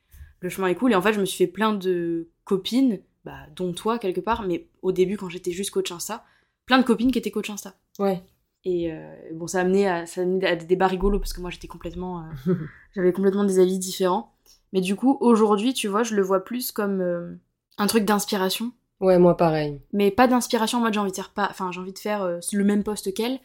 le 0.40 0.48
chemin 0.48 0.68
est 0.68 0.74
cool 0.74 0.92
et 0.92 0.94
en 0.94 1.02
fait 1.02 1.12
je 1.12 1.20
me 1.20 1.24
suis 1.26 1.36
fait 1.38 1.50
plein 1.50 1.74
de 1.74 2.28
copines, 2.44 3.00
bah 3.26 3.40
dont 3.54 3.72
toi 3.74 3.98
quelque 3.98 4.20
part, 4.22 4.42
mais 4.42 4.68
au 4.82 4.92
début 4.92 5.16
quand 5.18 5.28
j'étais 5.28 5.50
juste 5.52 5.70
coach 5.72 5.92
Insta, 5.92 6.24
plein 6.64 6.78
de 6.78 6.84
copines 6.84 7.10
qui 7.12 7.18
étaient 7.18 7.30
coach 7.30 7.50
Insta. 7.50 7.74
Ouais. 7.98 8.22
Et 8.64 8.90
euh, 8.92 9.14
bon, 9.34 9.46
ça 9.46 9.58
a 9.58 9.60
amené 9.62 9.86
à, 9.88 10.06
ça 10.06 10.20
a 10.22 10.24
amené 10.24 10.46
à 10.46 10.56
des 10.56 10.64
débats 10.64 10.86
rigolos 10.86 11.18
parce 11.18 11.32
que 11.32 11.40
moi 11.40 11.50
j'étais 11.50 11.68
complètement. 11.68 12.24
euh, 12.48 12.54
J'avais 12.94 13.12
complètement 13.12 13.44
des 13.44 13.58
avis 13.58 13.78
différents. 13.78 14.32
Mais 14.72 14.80
du 14.80 14.96
coup, 14.96 15.18
aujourd'hui, 15.20 15.72
tu 15.74 15.86
vois, 15.88 16.02
je 16.02 16.14
le 16.16 16.22
vois 16.22 16.44
plus 16.44 16.72
comme 16.72 17.00
euh, 17.00 17.34
un 17.78 17.86
truc 17.86 18.04
d'inspiration. 18.04 18.72
Ouais, 19.00 19.18
moi 19.18 19.36
pareil. 19.36 19.80
Mais 19.92 20.10
pas 20.10 20.26
d'inspiration 20.26 20.78
en 20.78 20.80
mode 20.80 20.94
j'ai 20.94 21.00
envie 21.00 21.10
de 21.10 21.16
faire 21.16 21.30
pas. 21.30 21.48
Enfin, 21.50 21.70
j'ai 21.72 21.80
envie 21.80 21.92
de 21.92 21.98
faire 21.98 22.24
le 22.52 22.64
même 22.64 22.82
poste 22.82 23.12
qu'elle. 23.14 23.38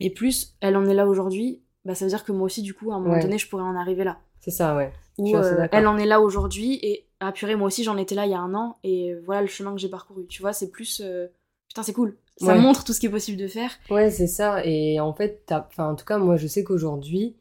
Mais 0.00 0.10
plus, 0.10 0.54
elle 0.60 0.76
en 0.76 0.86
est 0.86 0.94
là 0.94 1.06
aujourd'hui. 1.06 1.60
Bah, 1.84 1.94
ça 1.94 2.04
veut 2.04 2.08
dire 2.10 2.24
que 2.24 2.32
moi 2.32 2.46
aussi, 2.46 2.62
du 2.62 2.72
coup, 2.74 2.92
à 2.92 2.94
un 2.96 3.00
moment 3.00 3.14
Ouais. 3.14 3.22
donné, 3.22 3.38
je 3.38 3.48
pourrais 3.48 3.62
en 3.64 3.76
arriver 3.76 4.04
là. 4.04 4.18
C'est 4.40 4.50
ça, 4.50 4.76
ouais. 4.76 4.92
Je 5.18 5.22
Ou 5.22 5.26
suis 5.26 5.36
assez 5.36 5.56
d'accord. 5.56 5.78
elle 5.78 5.86
en 5.88 5.98
est 5.98 6.06
là 6.06 6.20
aujourd'hui 6.20 6.78
et 6.82 7.07
ah 7.20 7.32
purée, 7.32 7.56
moi 7.56 7.66
aussi 7.66 7.82
j'en 7.84 7.96
étais 7.96 8.14
là 8.14 8.26
il 8.26 8.30
y 8.30 8.34
a 8.34 8.40
un 8.40 8.54
an 8.54 8.76
et 8.84 9.14
voilà 9.26 9.40
le 9.42 9.48
chemin 9.48 9.72
que 9.74 9.80
j'ai 9.80 9.88
parcouru. 9.88 10.26
Tu 10.26 10.40
vois, 10.42 10.52
c'est 10.52 10.70
plus. 10.70 11.00
euh, 11.04 11.26
Putain, 11.68 11.82
c'est 11.82 11.92
cool. 11.92 12.16
Ça 12.38 12.54
Ouais. 12.54 12.58
montre 12.60 12.82
tout 12.84 12.92
ce 12.94 13.00
qui 13.00 13.06
est 13.06 13.10
possible 13.10 13.36
de 13.36 13.46
faire. 13.46 13.70
Ouais, 13.90 14.10
c'est 14.10 14.26
ça. 14.26 14.64
Et 14.64 15.00
en 15.00 15.12
fait, 15.12 15.42
t'as- 15.44 15.66
enfin, 15.68 15.90
en 15.90 15.94
tout 15.96 16.04
cas, 16.06 16.16
moi, 16.16 16.36
je 16.36 16.46
sais 16.46 16.64
qu'aujourd'hui, 16.64 17.36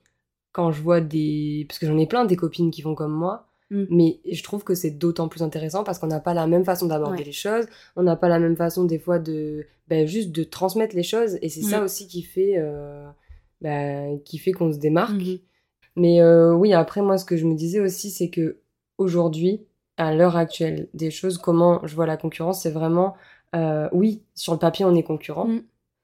quand 0.52 0.72
je 0.72 0.82
vois 0.82 1.00
des. 1.00 1.66
Parce 1.70 1.80
que 1.80 1.86
j'en 1.88 1.98
ai 1.98 2.08
plein 2.08 2.26
des 2.26 2.36
copines 2.36 2.70
qui 2.72 2.82
font 2.82 2.94
comme 2.96 3.14
moi, 3.14 3.48
Mm. 3.70 3.84
mais 3.90 4.20
je 4.30 4.44
trouve 4.44 4.64
que 4.66 4.76
c'est 4.76 4.92
d'autant 4.92 5.28
plus 5.30 5.44
intéressant 5.44 5.84
parce 5.86 6.00
qu'on 6.00 6.08
n'a 6.08 6.20
pas 6.20 6.34
la 6.34 6.46
même 6.48 6.66
façon 6.66 6.88
d'aborder 6.88 7.20
Ouais. 7.20 7.24
les 7.24 7.32
choses, 7.32 7.68
on 7.96 8.04
n'a 8.04 8.16
pas 8.18 8.28
la 8.28 8.40
même 8.40 8.56
façon, 8.58 8.84
des 8.86 9.00
fois, 9.00 9.18
de. 9.20 9.66
Ben, 9.88 10.06
juste 10.08 10.32
de 10.34 10.44
transmettre 10.44 10.96
les 10.96 11.04
choses. 11.04 11.38
Et 11.42 11.48
c'est 11.50 11.62
ça 11.62 11.80
Mm. 11.80 11.84
aussi 11.86 12.08
qui 12.10 12.22
fait. 12.24 12.56
euh, 12.58 13.08
ben, 13.62 14.20
qui 14.26 14.38
fait 14.40 14.52
qu'on 14.52 14.72
se 14.74 14.78
démarque. 14.78 15.14
Mhm. 15.14 15.40
Mais 15.96 16.22
euh, 16.22 16.54
oui, 16.54 16.74
après, 16.74 17.02
moi, 17.02 17.18
ce 17.18 17.26
que 17.26 17.38
je 17.38 17.46
me 17.46 17.56
disais 17.56 17.80
aussi, 17.80 18.12
c'est 18.12 18.30
que 18.30 18.58
aujourd'hui, 18.98 19.62
à 19.98 20.14
l'heure 20.14 20.36
actuelle 20.36 20.90
des 20.94 21.12
choses, 21.12 21.38
comment 21.38 21.86
je 21.86 21.96
vois 21.96 22.06
la 22.06 22.18
concurrence, 22.18 22.62
c'est 22.62 22.72
vraiment, 22.72 23.16
euh, 23.56 23.90
oui, 23.92 24.24
sur 24.36 24.54
le 24.54 24.60
papier, 24.60 24.86
on 24.86 24.96
est 24.96 25.04
concurrent. 25.04 25.48
Mm. 25.48 25.64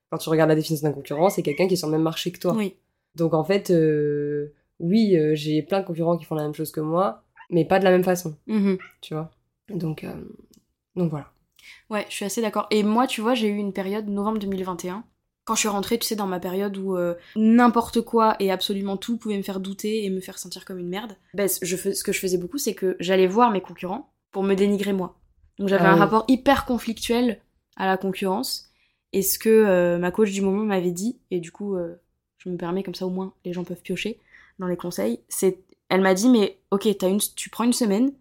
Quand 0.10 0.18
tu 0.18 0.30
regardes 0.30 0.50
la 0.50 0.56
définition 0.56 0.88
d'un 0.88 0.94
concurrent, 0.94 1.30
c'est 1.30 1.44
quelqu'un 1.44 1.68
qui 1.68 1.74
est 1.74 1.78
sur 1.78 1.88
le 1.88 1.94
même 1.94 2.02
marché 2.04 2.32
que 2.32 2.40
toi. 2.40 2.54
Oui. 2.54 2.76
Donc 3.16 3.34
en 3.34 3.44
fait, 3.44 3.70
euh, 3.72 4.54
oui, 4.80 5.16
euh, 5.18 5.36
j'ai 5.36 5.62
plein 5.62 5.82
de 5.82 5.86
concurrents 5.86 6.18
qui 6.18 6.26
font 6.26 6.36
la 6.36 6.44
même 6.44 6.54
chose 6.54 6.72
que 6.72 6.82
moi, 6.82 7.24
mais 7.50 7.66
pas 7.66 7.80
de 7.80 7.84
la 7.84 7.92
même 7.92 8.04
façon, 8.04 8.36
Mhm. 8.48 8.78
tu 9.02 9.14
vois. 9.14 9.30
Donc, 9.70 10.06
donc 10.96 11.10
voilà. 11.10 11.32
Ouais, 11.90 12.06
je 12.10 12.16
suis 12.16 12.26
assez 12.26 12.42
d'accord. 12.42 12.68
Et 12.72 12.84
moi, 12.84 13.08
tu 13.08 13.22
vois, 13.22 13.34
j'ai 13.36 13.48
eu 13.48 13.56
une 13.58 13.74
période, 13.74 14.08
novembre 14.08 14.40
2021, 14.40 15.04
quand 15.46 15.56
je 15.56 15.60
suis 15.62 15.70
rentrée, 15.70 16.00
tu 16.00 16.08
sais, 16.08 16.16
dans 16.16 16.28
ma 16.28 16.40
période 16.40 16.78
où 16.78 16.96
euh, 16.96 17.16
n'importe 17.36 18.02
quoi 18.02 18.36
et 18.40 18.52
absolument 18.52 18.98
tout 18.98 19.18
pouvait 19.18 19.38
me 19.38 19.44
faire 19.44 19.60
douter 19.60 20.06
et 20.06 20.10
me 20.10 20.22
faire 20.22 20.40
sentir 20.40 20.66
comme 20.66 20.80
une 20.80 20.90
merde. 20.90 21.16
Ben, 21.34 21.48
ce- 21.48 21.64
je 21.66 21.76
fais- 21.76 21.94
ce 21.94 22.04
que 22.04 22.12
je 22.12 22.20
faisais 22.20 22.38
beaucoup, 22.38 22.58
c'est 22.58 22.74
que 22.76 22.96
j'allais 23.00 23.28
voir 23.28 23.52
mes 23.52 23.62
concurrents 23.62 24.14
pour 24.32 24.44
me 24.44 24.56
dénigrer 24.56 24.94
moi. 24.94 25.20
Donc 25.60 25.68
j'avais 25.70 25.84
Ah 25.86 25.92
un 25.92 25.96
rapport 25.96 26.26
hyper 26.28 26.66
conflictuel 26.66 27.42
à 27.76 27.86
la 27.88 27.98
concurrence. 27.98 28.70
Et 29.12 29.22
ce 29.22 29.38
que 29.38 29.50
euh, 29.50 29.98
ma 30.00 30.12
coach 30.12 30.32
du 30.32 30.42
moment 30.42 30.64
m'avait 30.64 30.92
dit, 30.92 31.20
et 31.30 31.40
du 31.40 31.52
coup, 31.52 31.76
euh, 31.76 31.96
je 32.38 32.50
me 32.50 32.58
permets 32.58 32.82
comme 32.84 32.96
ça 32.96 33.06
au 33.06 33.12
moins, 33.12 33.34
les 33.46 33.54
gens 33.54 33.64
peuvent 33.64 33.82
piocher 33.82 34.20
dans 34.60 34.68
les 34.68 34.78
conseils, 34.78 35.20
c'est, 35.30 35.60
elle 35.90 36.02
m'a 36.02 36.14
dit, 36.14 36.30
mais 36.30 36.58
ok, 36.72 36.88
une, 37.04 37.20
tu 37.36 37.50
prends 37.50 37.64
une 37.64 37.74
semaine, 37.74 38.12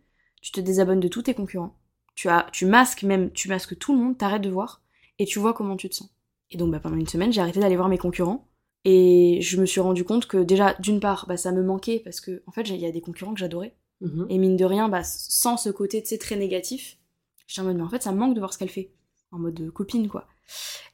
tu 0.43 0.53
te 0.53 0.61
désabonnes 0.61 1.01
de 1.01 1.09
tous 1.09 1.23
tes 1.23 1.35
concurrents, 1.35 1.75
tu, 2.15 2.29
as, 2.29 2.47
tu 2.53 2.67
masques 2.67 3.05
même, 3.05 3.31
tu 3.33 3.49
masques 3.49 3.79
tout 3.79 3.93
le 3.95 4.01
monde, 4.03 4.19
t'arrêtes 4.19 4.43
de 4.43 4.51
voir, 4.51 4.83
et 5.19 5.25
tu 5.25 5.39
vois 5.39 5.55
comment 5.55 5.77
tu 5.77 5.89
te 5.89 5.95
sens. 5.95 6.11
Et 6.53 6.57
donc 6.59 6.71
bah, 6.71 6.79
pendant 6.81 6.97
une 6.97 7.09
semaine, 7.09 7.33
j'ai 7.33 7.41
arrêté 7.41 7.61
d'aller 7.61 7.77
voir 7.77 7.89
mes 7.89 7.99
concurrents, 7.99 8.49
et 8.85 9.41
je 9.43 9.61
me 9.61 9.67
suis 9.67 9.81
rendu 9.81 10.05
compte 10.05 10.27
que 10.27 10.37
déjà, 10.39 10.75
d'une 10.81 11.01
part, 11.01 11.27
bah, 11.27 11.37
ça 11.37 11.51
me 11.51 11.63
manquait, 11.63 11.99
parce 11.99 12.21
que 12.21 12.43
en 12.47 12.53
fait, 12.53 12.63
il 12.69 12.77
y 12.77 12.87
a 12.87 12.93
des 12.93 13.01
concurrents 13.01 13.35
que 13.35 13.41
j'adorais, 13.41 13.75
Mhm. 14.01 14.27
et 14.31 14.39
mine 14.39 14.57
de 14.57 14.65
rien, 14.65 14.89
bah, 14.89 15.05
sans 15.05 15.57
ce 15.57 15.71
côté, 15.71 16.03
très 16.03 16.37
négatif, 16.37 16.99
j'étais 17.47 17.61
en 17.61 17.65
mode, 17.65 17.77
mais 17.77 17.83
en 17.83 17.89
fait, 17.89 18.03
ça 18.03 18.13
me 18.13 18.19
manque 18.19 18.35
de 18.35 18.41
voir 18.41 18.53
ce 18.53 18.59
qu'elle 18.59 18.69
fait. 18.69 18.93
En 19.31 19.39
mode 19.39 19.61
euh, 19.61 19.71
copine, 19.71 20.09
quoi. 20.09 20.27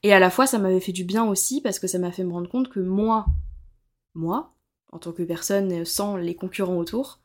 Et 0.03 0.13
à 0.13 0.21
la 0.21 0.31
fois, 0.31 0.47
ça 0.47 0.59
m'avait 0.59 0.79
fait 0.81 0.93
du 0.93 1.05
bien 1.05 1.25
aussi, 1.25 1.61
parce 1.61 1.79
que 1.79 1.87
ça 1.89 1.99
m'a 1.99 2.13
fait 2.13 2.23
me 2.23 2.33
rendre 2.33 2.49
compte 2.49 2.69
que 2.69 2.81
moi, 2.81 3.27
moi, 4.15 4.55
en 4.93 4.99
tant 4.99 5.13
que 5.13 5.23
personne 5.23 5.73
euh, 5.73 5.85
sans 5.85 6.17
les 6.17 6.35
concurrents 6.35 6.77
autour, 6.77 7.21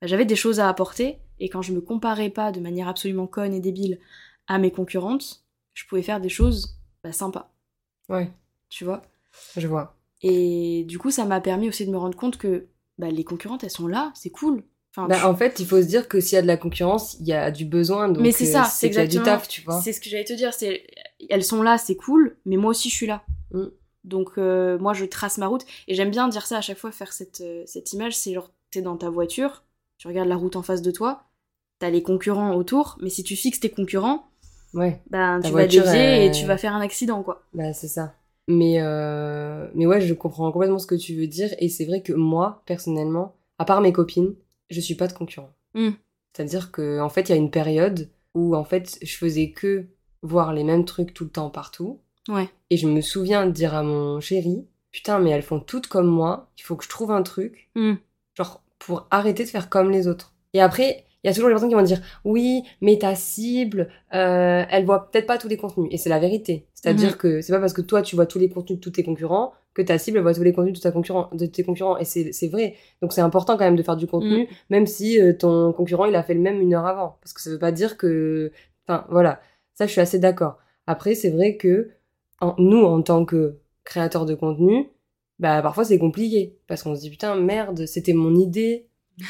bah, 0.00 0.08
j'avais 0.08 0.24
des 0.24 0.36
choses 0.36 0.58
à 0.58 0.68
apporter, 0.68 1.18
et 1.38 1.48
quand 1.50 1.62
je 1.62 1.72
me 1.72 1.80
comparais 1.80 2.30
pas 2.30 2.50
de 2.50 2.60
manière 2.60 2.88
absolument 2.88 3.26
conne 3.26 3.52
et 3.52 3.60
débile 3.60 4.00
à 4.48 4.58
mes 4.58 4.70
concurrentes, 4.70 5.44
je 5.74 5.84
pouvais 5.86 6.02
faire 6.02 6.20
des 6.20 6.30
choses 6.30 6.80
bah, 7.04 7.12
sympas, 7.12 7.54
Ouais. 8.08 8.30
tu 8.68 8.84
vois? 8.84 9.02
Je 9.56 9.66
vois. 9.66 9.96
Et 10.22 10.84
du 10.88 10.98
coup, 10.98 11.10
ça 11.10 11.24
m'a 11.24 11.40
permis 11.40 11.68
aussi 11.68 11.86
de 11.86 11.90
me 11.90 11.98
rendre 11.98 12.16
compte 12.16 12.36
que 12.38 12.66
bah, 12.98 13.08
les 13.10 13.24
concurrentes, 13.24 13.64
elles 13.64 13.70
sont 13.70 13.86
là, 13.88 14.12
c'est 14.14 14.30
cool. 14.30 14.62
Enfin, 14.90 15.08
Bah, 15.08 15.28
en 15.28 15.36
fait, 15.36 15.60
il 15.60 15.66
faut 15.66 15.80
se 15.82 15.86
dire 15.86 16.08
que 16.08 16.20
s'il 16.20 16.36
y 16.36 16.38
a 16.38 16.42
de 16.42 16.46
la 16.46 16.56
concurrence, 16.56 17.18
il 17.20 17.26
y 17.26 17.34
a 17.34 17.50
du 17.50 17.66
besoin. 17.66 18.08
Donc 18.08 18.22
Mais 18.22 18.32
c'est 18.32 18.48
euh, 18.48 18.52
ça, 18.52 18.64
c'est 18.64 18.86
a 18.86 18.90
du 18.90 19.16
exactement- 19.18 19.24
taf, 19.24 19.48
tu 19.48 19.60
vois. 19.60 19.80
C'est 19.82 19.92
ce 19.92 20.00
que 20.00 20.08
j'allais 20.08 20.24
te 20.24 20.32
dire, 20.32 20.54
c'est 20.54 20.86
elles 21.28 21.44
sont 21.44 21.62
là, 21.62 21.76
c'est 21.76 21.96
cool, 21.96 22.36
mais 22.46 22.56
moi 22.56 22.70
aussi 22.70 22.88
je 22.88 22.94
suis 22.94 23.06
là. 23.06 23.22
Mm. 23.52 23.64
Donc 24.04 24.30
euh, 24.38 24.78
moi 24.78 24.94
je 24.94 25.04
trace 25.04 25.36
ma 25.36 25.48
route 25.48 25.64
et 25.88 25.94
j'aime 25.94 26.10
bien 26.10 26.28
dire 26.28 26.46
ça 26.46 26.58
à 26.58 26.60
chaque 26.62 26.78
fois, 26.78 26.92
faire 26.92 27.12
cette, 27.12 27.40
euh, 27.42 27.62
cette 27.66 27.92
image, 27.92 28.16
c'est 28.16 28.32
genre 28.32 28.50
t'es 28.70 28.80
dans 28.80 28.96
ta 28.96 29.10
voiture, 29.10 29.64
tu 29.98 30.06
regardes 30.08 30.28
la 30.28 30.36
route 30.36 30.56
en 30.56 30.62
face 30.62 30.80
de 30.80 30.90
toi, 30.90 31.24
t'as 31.78 31.90
les 31.90 32.02
concurrents 32.02 32.54
autour, 32.54 32.96
mais 33.02 33.10
si 33.10 33.22
tu 33.22 33.36
fixes 33.36 33.60
tes 33.60 33.70
concurrents, 33.70 34.30
Ouais, 34.74 35.00
ben 35.10 35.40
tu 35.42 35.50
vas 35.52 35.66
dévier 35.66 35.82
elle- 35.84 36.22
et 36.28 36.30
tu 36.30 36.44
vas 36.46 36.56
faire 36.58 36.74
un 36.74 36.80
accident 36.80 37.22
quoi. 37.22 37.42
bah 37.54 37.72
c'est 37.72 37.88
ça. 37.88 38.14
Mais, 38.48 38.76
euh... 38.80 39.66
mais 39.74 39.86
ouais, 39.86 40.00
je 40.00 40.14
comprends 40.14 40.52
complètement 40.52 40.78
ce 40.78 40.86
que 40.86 40.94
tu 40.94 41.14
veux 41.16 41.26
dire. 41.26 41.50
Et 41.58 41.68
c'est 41.68 41.84
vrai 41.84 42.02
que 42.02 42.12
moi, 42.12 42.62
personnellement, 42.66 43.34
à 43.58 43.64
part 43.64 43.80
mes 43.80 43.92
copines, 43.92 44.34
je 44.70 44.80
suis 44.80 44.94
pas 44.94 45.08
de 45.08 45.12
concurrent. 45.14 45.50
Mm. 45.74 45.90
C'est-à-dire 46.32 46.70
que 46.70 47.00
en 47.00 47.08
fait, 47.08 47.22
il 47.28 47.30
y 47.30 47.34
a 47.34 47.38
une 47.38 47.50
période 47.50 48.08
où 48.34 48.54
en 48.54 48.62
fait, 48.64 48.98
je 49.02 49.16
faisais 49.16 49.50
que 49.50 49.86
voir 50.22 50.52
les 50.52 50.62
mêmes 50.62 50.84
trucs 50.84 51.12
tout 51.14 51.24
le 51.24 51.30
temps 51.30 51.50
partout. 51.50 51.98
Ouais. 52.28 52.48
Et 52.70 52.76
je 52.76 52.86
me 52.86 53.00
souviens 53.00 53.46
de 53.46 53.50
dire 53.52 53.74
à 53.74 53.82
mon 53.82 54.20
chéri, 54.20 54.66
putain, 54.92 55.18
mais 55.18 55.30
elles 55.30 55.42
font 55.42 55.58
toutes 55.60 55.86
comme 55.88 56.06
moi, 56.08 56.48
il 56.58 56.62
faut 56.62 56.76
que 56.76 56.84
je 56.84 56.88
trouve 56.88 57.10
un 57.10 57.22
truc, 57.22 57.68
Mm. 57.74 57.94
genre, 58.34 58.62
pour 58.78 59.06
arrêter 59.10 59.42
de 59.44 59.48
faire 59.48 59.68
comme 59.70 59.90
les 59.90 60.06
autres. 60.06 60.34
Et 60.52 60.60
après, 60.60 61.04
il 61.26 61.28
y 61.28 61.30
a 61.30 61.34
toujours 61.34 61.48
les 61.48 61.54
personnes 61.54 61.68
qui 61.68 61.74
vont 61.74 61.82
dire, 61.82 62.00
oui, 62.24 62.62
mais 62.80 62.98
ta 62.98 63.14
cible, 63.16 63.88
euh, 64.14 64.64
elle 64.70 64.84
voit 64.84 65.10
peut-être 65.10 65.26
pas 65.26 65.38
tous 65.38 65.48
les 65.48 65.56
contenus. 65.56 65.88
Et 65.90 65.98
c'est 65.98 66.08
la 66.08 66.20
vérité. 66.20 66.66
C'est-à-dire 66.72 67.10
Mhm. 67.10 67.16
que 67.16 67.40
c'est 67.40 67.52
pas 67.52 67.58
parce 67.58 67.72
que 67.72 67.82
toi, 67.82 68.00
tu 68.02 68.14
vois 68.16 68.26
tous 68.26 68.38
les 68.38 68.48
contenus 68.48 68.78
de 68.78 68.84
tous 68.84 68.90
tes 68.90 69.02
concurrents 69.02 69.52
que 69.74 69.82
ta 69.82 69.98
cible 69.98 70.18
elle 70.18 70.22
voit 70.22 70.32
tous 70.34 70.42
les 70.44 70.52
contenus 70.52 70.74
de, 70.74 70.80
ta 70.80 70.90
concurrent, 70.92 71.28
de 71.34 71.44
tes 71.46 71.64
concurrents. 71.64 71.98
Et 71.98 72.04
c'est 72.04 72.32
c'est 72.32 72.48
vrai. 72.48 72.76
Donc 73.02 73.12
c'est 73.12 73.20
important 73.20 73.56
quand 73.58 73.64
même 73.64 73.76
de 73.76 73.82
faire 73.82 73.96
du 73.96 74.06
contenu, 74.06 74.44
Mm. 74.44 74.46
même 74.70 74.86
si 74.86 75.20
euh, 75.20 75.32
ton 75.34 75.72
concurrent, 75.72 76.04
il 76.06 76.14
a 76.14 76.22
fait 76.22 76.34
le 76.34 76.40
même 76.40 76.60
une 76.60 76.72
heure 76.74 76.86
avant. 76.86 77.18
Parce 77.20 77.32
que 77.34 77.40
ça 77.42 77.50
veut 77.50 77.58
pas 77.58 77.72
dire 77.72 77.96
que... 77.98 78.52
Enfin, 78.88 79.04
voilà. 79.10 79.40
Ça, 79.74 79.86
je 79.86 79.92
suis 79.92 80.00
assez 80.00 80.18
d'accord. 80.18 80.58
Après, 80.86 81.14
c'est 81.14 81.30
vrai 81.30 81.56
que 81.56 81.90
en- 82.40 82.54
nous, 82.58 82.82
en 82.84 83.02
tant 83.02 83.24
que 83.24 83.56
créateurs 83.84 84.24
de 84.26 84.34
contenu, 84.34 84.88
bah 85.38 85.60
parfois 85.60 85.84
c'est 85.84 85.98
compliqué. 85.98 86.56
Parce 86.68 86.82
qu'on 86.82 86.94
se 86.94 87.00
dit, 87.00 87.10
putain, 87.10 87.34
merde, 87.34 87.84
c'était 87.86 88.12
mon 88.14 88.34
idée. 88.36 88.86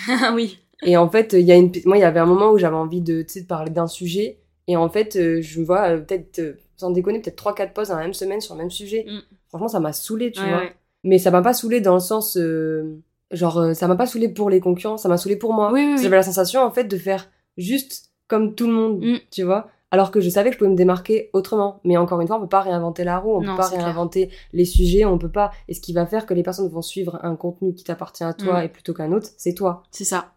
Ah 0.08 0.32
oui. 0.36 0.58
Et 0.82 0.96
en 0.96 1.08
fait, 1.08 1.32
il 1.32 1.40
y 1.46 1.52
a 1.52 1.56
une, 1.56 1.72
moi, 1.84 1.96
il 1.96 2.00
y 2.00 2.04
avait 2.04 2.20
un 2.20 2.26
moment 2.26 2.50
où 2.50 2.58
j'avais 2.58 2.76
envie 2.76 3.00
de, 3.00 3.22
tu 3.22 3.28
sais, 3.34 3.40
de 3.42 3.46
parler 3.46 3.70
d'un 3.70 3.86
sujet. 3.86 4.38
Et 4.68 4.76
en 4.76 4.88
fait, 4.88 5.16
euh, 5.16 5.40
je 5.40 5.60
me 5.60 5.64
vois 5.64 5.90
euh, 5.90 6.00
peut-être, 6.00 6.38
euh, 6.40 6.52
sans 6.76 6.90
déconner, 6.90 7.20
peut-être 7.20 7.36
3-4 7.42 7.72
posts 7.72 7.90
dans 7.90 7.96
la 7.96 8.02
même 8.02 8.12
semaine 8.14 8.40
sur 8.40 8.54
le 8.54 8.60
même 8.60 8.70
sujet. 8.70 9.06
Mm. 9.08 9.18
Franchement, 9.48 9.68
ça 9.68 9.80
m'a 9.80 9.92
saoulé, 9.92 10.32
tu 10.32 10.40
Ouais, 10.40 10.48
vois. 10.48 10.58
ouais. 10.58 10.74
Mais 11.04 11.18
ça 11.18 11.30
m'a 11.30 11.40
pas 11.40 11.54
saoulé 11.54 11.80
dans 11.80 11.94
le 11.94 12.00
sens, 12.00 12.36
euh, 12.36 12.98
genre, 13.30 13.74
ça 13.74 13.86
m'a 13.88 13.94
pas 13.96 14.06
saoulé 14.06 14.28
pour 14.28 14.50
les 14.50 14.60
concurrents, 14.60 14.96
ça 14.96 15.08
m'a 15.08 15.16
saoulé 15.16 15.36
pour 15.36 15.52
moi. 15.54 15.70
Oui, 15.72 15.82
oui, 15.86 15.94
oui. 15.96 16.02
J'avais 16.02 16.16
la 16.16 16.22
sensation, 16.24 16.60
en 16.62 16.70
fait, 16.72 16.84
de 16.84 16.96
faire 16.98 17.30
juste 17.56 18.10
comme 18.28 18.54
tout 18.54 18.66
le 18.66 18.72
monde, 18.72 19.04
Mm. 19.04 19.16
tu 19.30 19.44
vois. 19.44 19.68
Alors 19.92 20.10
que 20.10 20.20
je 20.20 20.28
savais 20.28 20.48
que 20.50 20.54
je 20.54 20.58
pouvais 20.58 20.70
me 20.70 20.76
démarquer 20.76 21.30
autrement. 21.32 21.80
Mais 21.84 21.96
encore 21.96 22.20
une 22.20 22.26
fois, 22.26 22.36
on 22.38 22.40
peut 22.40 22.48
pas 22.48 22.60
réinventer 22.60 23.04
la 23.04 23.18
roue, 23.18 23.36
on 23.36 23.40
Non, 23.40 23.52
peut 23.54 23.62
pas 23.62 23.68
clair. 23.68 23.84
réinventer 23.84 24.30
les 24.52 24.64
sujets, 24.64 25.04
on 25.04 25.16
peut 25.16 25.30
pas. 25.30 25.52
Et 25.68 25.74
ce 25.74 25.80
qui 25.80 25.92
va 25.92 26.06
faire 26.06 26.26
que 26.26 26.34
les 26.34 26.42
personnes 26.42 26.68
vont 26.68 26.82
suivre 26.82 27.20
un 27.22 27.36
contenu 27.36 27.72
qui 27.72 27.84
t'appartient 27.84 28.24
à 28.24 28.34
toi 28.34 28.60
Mm. 28.60 28.64
et 28.64 28.68
plutôt 28.68 28.92
qu'un 28.94 29.12
autre, 29.12 29.28
c'est 29.38 29.54
toi. 29.54 29.84
C'est 29.92 30.04
ça. 30.04 30.32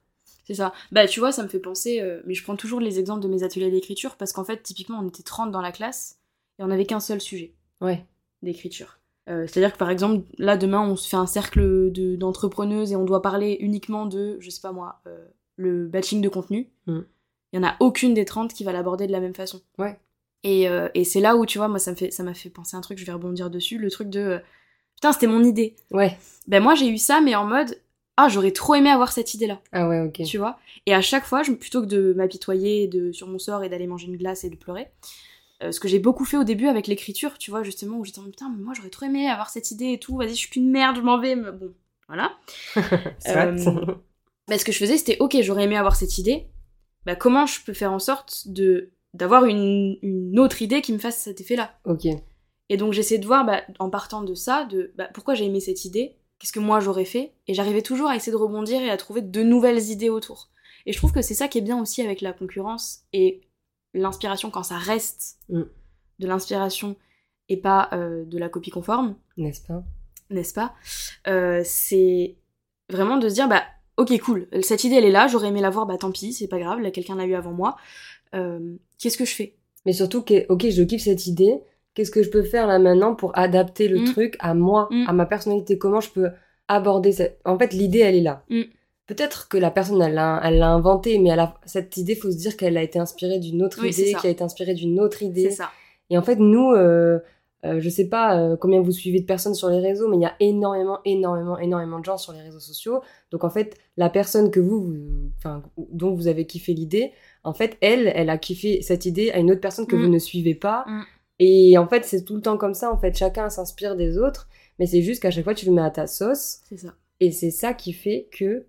C'est 0.50 0.56
ça. 0.56 0.74
Bah, 0.92 1.06
tu 1.08 1.20
vois, 1.20 1.32
ça 1.32 1.44
me 1.44 1.48
fait 1.48 1.60
penser. 1.60 2.02
euh, 2.02 2.22
mais 2.26 2.34
je 2.34 2.42
prends 2.44 2.56
toujours 2.56 2.80
les 2.80 2.98
exemples 2.98 3.22
de 3.22 3.28
mes 3.28 3.44
ateliers 3.44 3.70
d'écriture 3.70 4.16
parce 4.16 4.34
qu'en 4.34 4.44
fait, 4.44 4.64
typiquement, 4.64 5.00
on 5.00 5.08
était 5.08 5.22
30 5.22 5.52
dans 5.52 5.62
la 5.62 5.72
classe 5.72 6.18
et 6.58 6.64
on 6.64 6.68
n'avait 6.68 6.86
qu'un 6.86 7.00
seul 7.00 7.22
sujet 7.22 7.54
Ouais. 7.82 8.04
d'écriture. 8.42 8.98
Euh, 9.30 9.46
C'est-à-dire 9.46 9.72
que 9.74 9.78
par 9.78 9.92
exemple, 9.92 10.26
là, 10.40 10.58
demain, 10.58 10.82
on 10.82 10.96
se 10.96 11.08
fait 11.08 11.18
un 11.18 11.28
cercle 11.28 11.92
de- 11.92 12.16
d'entrepreneuses 12.16 12.92
et 12.92 12.96
on 12.96 13.06
doit 13.06 13.22
parler 13.22 13.58
uniquement 13.60 14.08
de, 14.08 14.38
je 14.40 14.50
sais 14.50 14.60
pas 14.62 14.72
moi, 14.72 15.02
euh, 15.06 15.24
le 15.56 15.88
batching 15.88 16.20
de 16.20 16.30
contenu. 16.30 16.72
Mm. 16.88 17.00
Il 17.54 17.60
y 17.62 17.64
en 17.64 17.68
a 17.68 17.76
aucune 17.80 18.16
des 18.16 18.26
30 18.26 18.52
qui 18.52 18.64
va 18.64 18.72
l'aborder 18.74 19.06
de 19.06 19.12
la 19.12 19.20
même 19.20 19.36
façon. 19.36 19.62
Ouais. 19.78 20.00
Et, 20.44 20.68
et 20.94 21.04
c'est 21.04 21.20
là 21.20 21.36
où, 21.36 21.46
tu 21.46 21.58
vois, 21.58 21.68
moi, 21.68 21.80
ça 21.80 21.92
me 21.92 21.96
fait, 21.98 22.12
ça 22.12 22.24
m'a 22.24 22.34
fait 22.34 22.50
penser 22.50 22.76
à 22.76 22.80
un 22.80 22.82
truc, 22.82 22.98
je 22.98 23.06
vais 23.06 23.12
rebondir 23.12 23.50
dessus, 23.50 23.78
le 23.78 23.92
truc 23.92 24.10
de. 24.10 24.40
Putain, 24.96 25.12
c'était 25.12 25.28
mon 25.28 25.44
idée. 25.44 25.76
Ouais. 25.92 26.18
Ben 26.48 26.64
moi, 26.64 26.76
j'ai 26.76 26.88
eu 26.88 26.98
ça, 26.98 27.20
mais 27.22 27.36
en 27.36 27.44
mode. 27.46 27.78
Ah, 28.22 28.28
j'aurais 28.30 28.52
trop 28.52 28.76
aimé 28.76 28.90
avoir 28.90 29.12
cette 29.12 29.34
idée-là 29.34 29.62
Ah 29.72 29.88
ouais, 29.88 30.02
ok. 30.02 30.22
tu 30.24 30.38
vois? 30.38 30.60
Et 30.86 30.94
à 30.94 31.02
chaque 31.02 31.26
fois, 31.26 31.42
je, 31.44 31.52
plutôt 31.54 31.82
que 31.82 31.86
de 31.88 32.14
m'apitoyer 32.18 32.88
de, 32.88 33.12
sur 33.12 33.28
mon 33.28 33.40
sort 33.40 33.64
et 33.64 33.70
d'aller 33.70 33.88
manger 33.88 34.08
une 34.08 34.18
glace 34.18 34.44
et 34.44 34.50
de 34.50 34.56
pleurer, 34.58 34.88
euh, 35.64 35.72
ce 35.72 35.80
que 35.80 35.88
j'ai 35.88 36.00
beaucoup 36.00 36.26
fait 36.26 36.38
au 36.38 36.44
début 36.44 36.68
avec 36.68 36.88
l'écriture, 36.88 37.38
tu 37.38 37.52
vois, 37.52 37.64
justement, 37.64 37.98
où 37.98 38.06
j'étais 38.06 38.20
en 38.20 38.26
putain, 38.26 38.50
mais 38.50 38.62
moi 38.64 38.74
j'aurais 38.76 38.90
trop 38.90 39.06
aimé 39.06 39.28
avoir 39.30 39.50
cette 39.50 39.72
idée 39.72 39.94
et 39.94 40.00
tout, 40.00 40.18
vas-y, 40.18 40.30
je 40.30 40.34
suis 40.36 40.50
qu'une 40.50 40.70
merde, 40.70 40.98
je 40.98 41.02
m'en 41.02 41.20
vais, 41.20 41.36
mais 41.36 41.52
bon, 41.52 41.74
voilà. 42.08 42.32
Euh, 43.28 43.86
Bah, 44.48 44.58
ce 44.58 44.66
que 44.66 44.72
je 44.72 44.80
faisais, 44.80 44.98
c'était, 44.98 45.18
ok, 45.20 45.38
j'aurais 45.42 45.64
aimé 45.66 45.78
avoir 45.78 45.96
cette 45.96 46.18
idée, 46.18 46.48
bah 47.06 47.16
comment 47.16 47.46
je 47.46 47.62
peux 47.64 47.74
faire 47.74 47.92
en 47.94 48.00
sorte 48.00 48.48
de 48.48 48.92
d'avoir 49.14 49.46
une, 49.46 49.98
une 50.04 50.38
autre 50.40 50.62
idée 50.62 50.82
qui 50.82 50.94
me 50.94 51.00
fasse 51.00 51.18
cet 51.22 51.42
effet-là? 51.42 51.74
Ok. 51.86 52.06
et 52.70 52.78
donc 52.78 52.94
j'essaie 52.94 53.18
de 53.18 53.26
voir, 53.26 53.46
bah, 53.46 53.62
en 53.80 53.90
partant 53.90 54.22
de 54.24 54.36
ça, 54.36 54.66
de 54.66 54.92
bah, 54.96 55.10
pourquoi 55.14 55.34
j'ai 55.36 55.46
aimé 55.46 55.60
cette 55.60 55.86
idée, 55.86 56.16
qu'est-ce 56.40 56.54
que 56.54 56.60
moi 56.60 56.80
j'aurais 56.80 57.06
fait, 57.06 57.34
et 57.48 57.54
j'arrivais 57.54 57.82
toujours 57.82 58.08
à 58.08 58.16
essayer 58.16 58.32
de 58.32 58.38
rebondir 58.38 58.82
et 58.82 58.90
à 58.90 58.98
trouver 58.98 59.22
de 59.22 59.44
nouvelles 59.44 59.90
idées 59.90 60.10
autour. 60.10 60.50
Et 60.86 60.94
je 60.94 60.98
trouve 60.98 61.12
que 61.12 61.22
c'est 61.22 61.34
ça 61.36 61.48
qui 61.48 61.58
est 61.58 61.62
bien 61.62 61.80
aussi 61.80 62.02
avec 62.02 62.22
la 62.22 62.34
concurrence 62.34 63.02
et 63.14 63.42
l'inspiration 63.94 64.50
quand 64.50 64.64
ça 64.64 64.78
reste 64.78 65.38
Mm. 65.50 65.64
de 66.20 66.28
l'inspiration 66.28 66.96
et 67.50 67.58
pas 67.58 67.90
euh, 67.94 68.24
de 68.26 68.38
la 68.38 68.50
copie 68.50 68.70
conforme, 68.70 69.16
N'est-ce 69.38 69.62
pas? 69.62 69.84
N'est-ce 70.30 70.54
pas? 70.54 70.74
Euh, 71.28 71.62
C'est 71.66 72.36
vraiment 72.90 73.18
de 73.18 73.28
se 73.30 73.34
dire, 73.34 73.48
bah 73.50 73.64
ok 73.98 74.18
cool, 74.22 74.48
cette 74.62 74.84
idée 74.84 74.96
elle 74.96 75.06
est 75.06 75.12
là, 75.12 75.28
j'aurais 75.28 75.48
aimé 75.50 75.60
la 75.62 75.70
voir, 75.72 75.86
bah 75.86 75.98
tant 75.98 76.12
pis, 76.12 76.32
c'est 76.34 76.48
pas 76.48 76.60
grave, 76.60 76.80
là 76.80 76.92
quelqu'un 76.92 77.16
l'a 77.16 77.26
eu 77.26 77.34
avant 77.36 77.52
moi. 77.52 77.76
Euh, 78.36 78.76
Qu'est-ce 79.00 79.18
que 79.18 79.26
je 79.26 79.34
fais? 79.36 79.56
Mais 79.86 79.94
surtout, 79.94 80.22
que, 80.22 80.46
ok, 80.50 80.70
je 80.70 80.84
kiffe 80.84 81.04
cette 81.04 81.26
idée. 81.28 81.60
Qu'est-ce 82.00 82.12
que 82.12 82.24
je 82.24 82.30
peux 82.30 82.44
faire 82.44 82.66
là 82.66 82.80
maintenant 82.80 83.14
pour 83.14 83.38
adapter 83.38 83.90
le 83.90 84.00
Mm. 84.00 84.06
truc 84.06 84.38
à 84.40 84.54
moi, 84.54 84.88
Mm. 84.90 85.04
à 85.10 85.12
ma 85.12 85.26
personnalité? 85.26 85.78
Comment 85.78 86.00
je 86.00 86.12
peux 86.12 86.30
aborder 86.70 87.12
cette... 87.12 87.42
En 87.44 87.60
fait, 87.60 87.74
l'idée, 87.74 88.00
elle 88.00 88.16
est 88.16 88.22
là. 88.22 88.44
Mm. 88.50 88.62
Peut-être 89.06 89.50
que 89.50 89.58
la 89.58 89.70
personne, 89.70 90.02
elle 90.02 90.14
l'a, 90.14 90.40
elle 90.46 90.64
inventée, 90.64 91.20
mais 91.20 91.30
elle 91.32 91.40
a... 91.42 91.56
cette 91.66 91.98
idée, 91.98 92.16
faut 92.16 92.32
se 92.32 92.38
dire 92.38 92.56
qu'elle 92.56 92.78
a 92.78 92.84
été 92.84 93.00
inspirée 93.00 93.40
d'une 93.40 93.62
autre 93.64 93.80
Oui, 93.82 93.90
idée, 93.90 94.14
qui 94.14 94.28
a 94.28 94.30
été 94.30 94.42
inspirée 94.46 94.76
d'une 94.76 94.98
autre 95.02 95.24
idée. 95.24 95.50
C'est 95.50 95.58
ça. 95.58 95.72
Et 96.10 96.18
en 96.18 96.22
fait, 96.22 96.38
nous, 96.38 96.72
euh, 96.72 97.20
euh, 97.66 97.82
je 97.82 97.90
sais 97.90 98.08
pas 98.08 98.40
euh, 98.40 98.56
combien 98.56 98.80
vous 98.82 98.94
suivez 98.94 99.20
de 99.20 99.26
personnes 99.26 99.56
sur 99.56 99.68
les 99.70 99.80
réseaux, 99.82 100.08
mais 100.08 100.16
il 100.16 100.22
y 100.22 100.26
a 100.26 100.36
énormément, 100.40 101.00
énormément, 101.04 101.60
énormément 101.60 102.00
de 102.00 102.06
gens 102.06 102.16
sur 102.18 102.32
les 102.32 102.40
réseaux 102.42 102.62
sociaux. 102.62 103.02
Donc 103.32 103.44
en 103.44 103.50
fait, 103.50 103.76
la 103.98 104.10
personne 104.10 104.52
que 104.52 104.62
vous, 104.62 104.80
vous- 104.86 105.88
dont 105.92 106.14
vous 106.14 106.28
avez 106.30 106.46
kiffé 106.46 106.74
l'idée, 106.74 107.12
en 107.44 107.54
fait, 107.54 107.76
elle, 107.82 108.10
elle 108.16 108.30
a 108.30 108.38
kiffé 108.38 108.82
cette 108.82 109.06
idée 109.06 109.32
à 109.32 109.40
une 109.40 109.52
autre 109.52 109.60
personne 109.60 109.88
que 109.88 109.98
vous 109.98 110.08
ne 110.08 110.20
suivez 110.20 110.56
pas. 110.56 110.86
Et 111.40 111.78
en 111.78 111.88
fait, 111.88 112.06
c'est 112.06 112.24
tout 112.24 112.36
le 112.36 112.42
temps 112.42 112.58
comme 112.58 112.74
ça. 112.74 112.92
En 112.92 112.98
fait, 112.98 113.18
chacun 113.18 113.50
s'inspire 113.50 113.96
des 113.96 114.18
autres, 114.18 114.50
mais 114.78 114.86
c'est 114.86 115.02
juste 115.02 115.22
qu'à 115.22 115.32
chaque 115.32 115.44
fois, 115.46 115.56
tu 115.56 115.66
le 115.66 115.72
mets 115.72 115.82
à 115.82 115.90
ta 115.90 116.06
sauce. 116.08 116.60
C'est 116.68 116.78
ça. 116.78 116.94
Et 117.22 117.32
c'est 117.32 117.52
ça 117.52 117.74
qui 117.74 117.94
fait 117.94 118.28
que, 118.32 118.66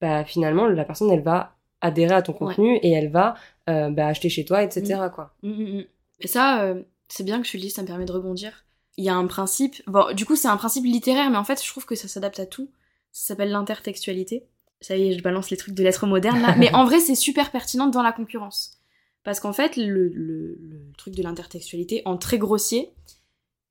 bah, 0.00 0.24
finalement, 0.24 0.66
la 0.66 0.84
personne, 0.84 1.10
elle 1.10 1.22
va 1.22 1.56
adhérer 1.80 2.14
à 2.14 2.22
ton 2.22 2.32
Ouais. 2.32 2.38
contenu 2.38 2.76
et 2.82 2.92
elle 2.92 3.10
va 3.10 3.34
euh, 3.68 3.90
bah, 3.90 4.06
acheter 4.06 4.28
chez 4.28 4.44
toi, 4.44 4.62
etc. 4.62 4.98
Quoi. 5.14 5.34
Mm, 5.42 5.50
mm, 5.50 5.78
mm. 5.78 5.84
Et 6.20 6.28
ça, 6.28 6.62
euh, 6.64 6.82
c'est 7.08 7.24
bien 7.24 7.40
que 7.42 7.46
tu 7.46 7.56
le 7.56 7.62
dises, 7.62 7.74
ça 7.74 7.82
me 7.82 7.86
permet 7.86 8.04
de 8.04 8.12
rebondir. 8.12 8.64
Il 8.98 9.04
y 9.04 9.08
a 9.08 9.14
un 9.14 9.26
principe, 9.26 9.82
bon, 9.86 10.14
du 10.14 10.24
coup, 10.26 10.36
c'est 10.36 10.48
un 10.48 10.56
principe 10.56 10.84
littéraire, 10.84 11.30
mais 11.30 11.38
en 11.38 11.44
fait, 11.44 11.62
je 11.62 11.68
trouve 11.68 11.86
que 11.86 11.94
ça 11.94 12.08
s'adapte 12.08 12.38
à 12.40 12.46
tout. 12.46 12.70
Ça 13.10 13.28
s'appelle 13.28 13.50
l'intertextualité. 13.50 14.46
Ça 14.80 14.96
y 14.96 15.08
est, 15.08 15.18
je 15.18 15.22
balance 15.22 15.50
les 15.50 15.56
trucs 15.56 15.74
de 15.74 15.82
lettres 15.82 16.06
modernes 16.06 16.40
là. 16.42 16.54
mais 16.58 16.72
en 16.74 16.84
vrai, 16.84 17.00
c'est 17.00 17.14
super 17.14 17.50
pertinent 17.50 17.86
dans 17.88 18.02
la 18.02 18.12
concurrence. 18.12 18.78
Parce 19.24 19.38
qu'en 19.40 19.52
fait, 19.52 19.76
le, 19.76 20.08
le- 20.08 20.58
le 20.60 20.80
truc 20.98 21.14
de 21.14 21.22
l'intertextualité, 21.22 22.02
en 22.04 22.16
très 22.16 22.38
grossier, 22.38 22.90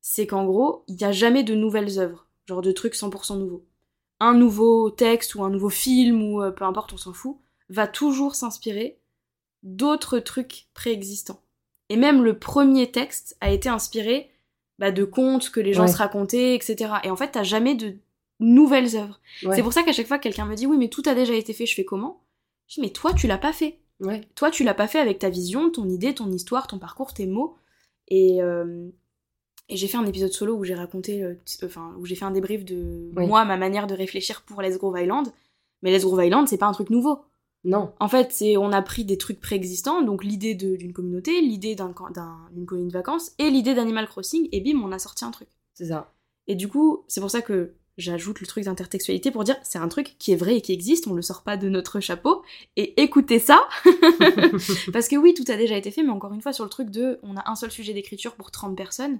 c'est 0.01 0.25
qu'en 0.27 0.45
gros, 0.45 0.83
il 0.87 0.95
n'y 0.95 1.03
a 1.03 1.11
jamais 1.11 1.43
de 1.43 1.53
nouvelles 1.55 1.99
œuvres, 1.99 2.27
genre 2.47 2.61
de 2.61 2.71
trucs 2.71 2.95
100% 2.95 3.37
nouveaux. 3.37 3.65
Un 4.19 4.33
nouveau 4.33 4.89
texte 4.91 5.35
ou 5.35 5.43
un 5.43 5.49
nouveau 5.49 5.69
film 5.69 6.21
ou 6.23 6.41
euh, 6.41 6.51
peu 6.51 6.63
importe, 6.63 6.93
on 6.93 6.97
s'en 6.97 7.13
fout, 7.13 7.37
va 7.69 7.87
toujours 7.87 8.35
s'inspirer 8.35 8.97
d'autres 9.63 10.19
trucs 10.19 10.67
préexistants. 10.73 11.41
Et 11.89 11.97
même 11.97 12.23
le 12.23 12.37
premier 12.39 12.89
texte 12.91 13.35
a 13.41 13.51
été 13.51 13.67
inspiré 13.69 14.31
bah, 14.79 14.91
de 14.91 15.03
contes 15.03 15.49
que 15.49 15.59
les 15.59 15.73
gens 15.73 15.83
Ouais. 15.83 15.91
se 15.91 15.97
racontaient, 15.97 16.55
etc. 16.55 16.93
Et 17.03 17.09
en 17.11 17.15
fait, 17.15 17.31
t'as 17.31 17.43
jamais 17.43 17.75
de 17.75 17.95
nouvelles 18.39 18.95
œuvres. 18.95 19.19
Ouais. 19.43 19.55
C'est 19.55 19.61
pour 19.63 19.73
ça 19.73 19.83
qu'à 19.83 19.91
chaque 19.91 20.07
fois 20.07 20.17
que 20.17 20.23
quelqu'un 20.23 20.45
me 20.45 20.55
dit 20.55 20.65
oui, 20.65 20.77
mais 20.77 20.87
tout 20.89 21.03
a 21.05 21.13
déjà 21.13 21.33
été 21.35 21.53
fait, 21.53 21.65
je 21.65 21.75
fais 21.75 21.85
comment? 21.85 22.21
Je 22.67 22.75
dis 22.75 22.81
mais 22.81 22.89
toi, 22.91 23.13
tu 23.13 23.27
l'as 23.27 23.37
pas 23.37 23.53
fait. 23.53 23.77
Ouais. 24.01 24.21
Toi, 24.35 24.51
tu 24.51 24.63
l'as 24.63 24.73
pas 24.73 24.87
fait 24.87 24.99
avec 24.99 25.19
ta 25.19 25.29
vision, 25.29 25.69
ton 25.71 25.87
idée, 25.87 26.13
ton 26.15 26.29
histoire, 26.31 26.67
ton 26.67 26.79
parcours, 26.79 27.13
tes 27.13 27.27
mots. 27.27 27.55
Et, 28.07 28.41
euh, 28.41 28.89
et 29.69 29.77
j'ai 29.77 29.87
fait 29.87 29.97
un 29.97 30.05
épisode 30.05 30.31
solo 30.33 30.55
où 30.55 30.63
j'ai 30.63 30.73
raconté, 30.75 31.23
euh, 31.23 31.35
t- 31.45 31.65
enfin, 31.65 31.95
où 31.99 32.05
j'ai 32.05 32.15
fait 32.15 32.25
un 32.25 32.31
débrief 32.31 32.65
de 32.65 33.11
Oui. 33.15 33.27
moi, 33.27 33.45
ma 33.45 33.57
manière 33.57 33.87
de 33.87 33.93
réfléchir 33.93 34.41
pour 34.41 34.61
Let's 34.61 34.77
Groove 34.77 34.99
Island. 34.99 35.27
Mais 35.81 35.95
Let's 35.95 36.03
Groove 36.03 36.23
Island, 36.25 36.47
c'est 36.47 36.57
pas 36.57 36.65
un 36.67 36.73
truc 36.73 36.89
nouveau. 36.89 37.19
Non. 37.63 37.93
En 37.99 38.07
fait, 38.07 38.31
c'est 38.31 38.57
on 38.57 38.71
a 38.71 38.81
pris 38.81 39.05
des 39.05 39.17
trucs 39.19 39.39
préexistants, 39.39 40.01
donc 40.01 40.23
l'idée 40.23 40.55
d'une 40.55 40.93
communauté, 40.93 41.39
l'idée 41.41 41.75
d'un- 41.75 41.93
d'un- 42.13 42.39
d'une 42.51 42.65
colonie 42.65 42.87
de 42.87 42.93
vacances 42.93 43.33
et 43.37 43.49
l'idée 43.51 43.75
d'Animal 43.75 44.07
Crossing, 44.07 44.49
et 44.51 44.61
bim, 44.61 44.81
on 44.83 44.91
a 44.91 44.97
sorti 44.99 45.25
un 45.25 45.31
truc. 45.31 45.47
C'est 45.75 45.85
ça. 45.85 46.11
Et 46.47 46.55
du 46.55 46.67
coup, 46.67 47.03
c'est 47.07 47.21
pour 47.21 47.29
ça 47.29 47.41
que 47.43 47.73
j'ajoute 47.97 48.39
le 48.41 48.47
truc 48.47 48.63
d'intertextualité 48.65 49.31
pour 49.31 49.43
dire 49.43 49.57
c'est 49.63 49.77
un 49.79 49.87
truc 49.87 50.15
qui 50.19 50.31
est 50.31 50.35
vrai 50.35 50.57
et 50.57 50.61
qui 50.61 50.73
existe, 50.73 51.07
on 51.07 51.13
le 51.13 51.21
sort 51.21 51.43
pas 51.43 51.57
de 51.57 51.69
notre 51.69 51.99
chapeau. 51.99 52.43
Et 52.77 53.01
écoutez 53.01 53.39
ça 53.39 53.67
Parce 54.93 55.07
que 55.07 55.15
oui, 55.17 55.33
tout 55.33 55.45
a 55.51 55.57
déjà 55.57 55.75
été 55.77 55.91
fait, 55.91 56.03
mais 56.03 56.09
encore 56.11 56.33
une 56.33 56.41
fois, 56.41 56.53
sur 56.53 56.63
le 56.63 56.69
truc 56.69 56.89
de 56.89 57.19
on 57.23 57.37
a 57.37 57.49
un 57.49 57.55
seul 57.55 57.71
sujet 57.71 57.93
d'écriture 57.93 58.35
pour 58.35 58.51
30 58.51 58.75
personnes, 58.75 59.19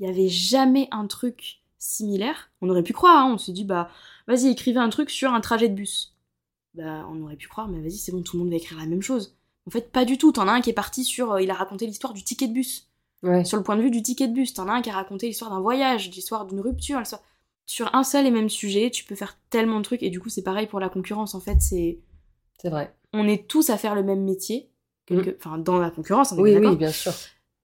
il 0.00 0.06
y 0.06 0.10
avait 0.10 0.28
jamais 0.28 0.88
un 0.92 1.06
truc 1.06 1.60
similaire. 1.78 2.50
On 2.62 2.68
aurait 2.68 2.82
pu 2.82 2.92
croire, 2.92 3.24
hein, 3.24 3.30
on 3.32 3.38
s'est 3.38 3.52
dit 3.52 3.64
bah 3.64 3.90
vas-y, 4.26 4.48
écrivez 4.48 4.78
un 4.80 4.88
truc 4.88 5.10
sur 5.10 5.32
un 5.32 5.40
trajet 5.40 5.68
de 5.68 5.74
bus. 5.74 6.14
Bah 6.74 7.06
on 7.10 7.22
aurait 7.22 7.36
pu 7.36 7.48
croire, 7.48 7.68
mais 7.68 7.80
vas-y, 7.80 7.98
c'est 7.98 8.12
bon, 8.12 8.22
tout 8.22 8.36
le 8.36 8.42
monde 8.42 8.50
va 8.50 8.56
écrire 8.56 8.78
la 8.78 8.86
même 8.86 9.02
chose. 9.02 9.34
En 9.66 9.70
fait, 9.70 9.90
pas 9.90 10.04
du 10.04 10.16
tout. 10.16 10.30
T'en 10.32 10.46
as 10.46 10.52
un 10.52 10.60
qui 10.60 10.70
est 10.70 10.74
parti 10.74 11.02
sur. 11.04 11.32
euh, 11.32 11.42
il 11.42 11.50
a 11.50 11.54
raconté 11.54 11.86
l'histoire 11.86 12.12
du 12.12 12.22
ticket 12.22 12.46
de 12.48 12.52
bus. 12.52 12.88
Ouais. 13.24 13.44
Sur 13.44 13.56
le 13.56 13.64
point 13.64 13.76
de 13.76 13.82
vue 13.82 13.90
du 13.90 14.00
ticket 14.02 14.28
de 14.28 14.32
bus. 14.32 14.54
T'en 14.54 14.68
as 14.68 14.74
un 14.74 14.82
qui 14.82 14.90
a 14.90 14.92
raconté 14.92 15.26
l'histoire 15.26 15.50
d'un 15.50 15.60
voyage, 15.60 16.08
l'histoire 16.10 16.46
d'une 16.46 16.60
rupture. 16.60 16.98
l'histoire- 17.00 17.22
Sur 17.66 17.94
un 17.94 18.04
seul 18.04 18.26
et 18.26 18.30
même 18.30 18.48
sujet, 18.48 18.90
tu 18.90 19.04
peux 19.04 19.14
faire 19.16 19.38
tellement 19.50 19.78
de 19.78 19.84
trucs. 19.84 20.02
Et 20.02 20.10
du 20.10 20.20
coup, 20.20 20.28
c'est 20.28 20.42
pareil 20.44 20.66
pour 20.66 20.78
la 20.80 20.88
concurrence. 20.88 21.34
En 21.34 21.40
fait, 21.40 21.60
c'est. 21.60 21.98
C'est 22.62 22.70
vrai. 22.70 22.94
On 23.12 23.26
est 23.28 23.48
tous 23.48 23.70
à 23.70 23.76
faire 23.76 23.94
le 23.94 24.02
même 24.02 24.22
métier. 24.24 24.70
quelque- 25.06 25.36
Enfin, 25.38 25.58
dans 25.58 25.78
la 25.78 25.90
concurrence, 25.90 26.32
on 26.32 26.36
est 26.38 26.40
Oui, 26.40 26.56
oui, 26.56 26.76
bien 26.76 26.90
sûr. 26.90 27.12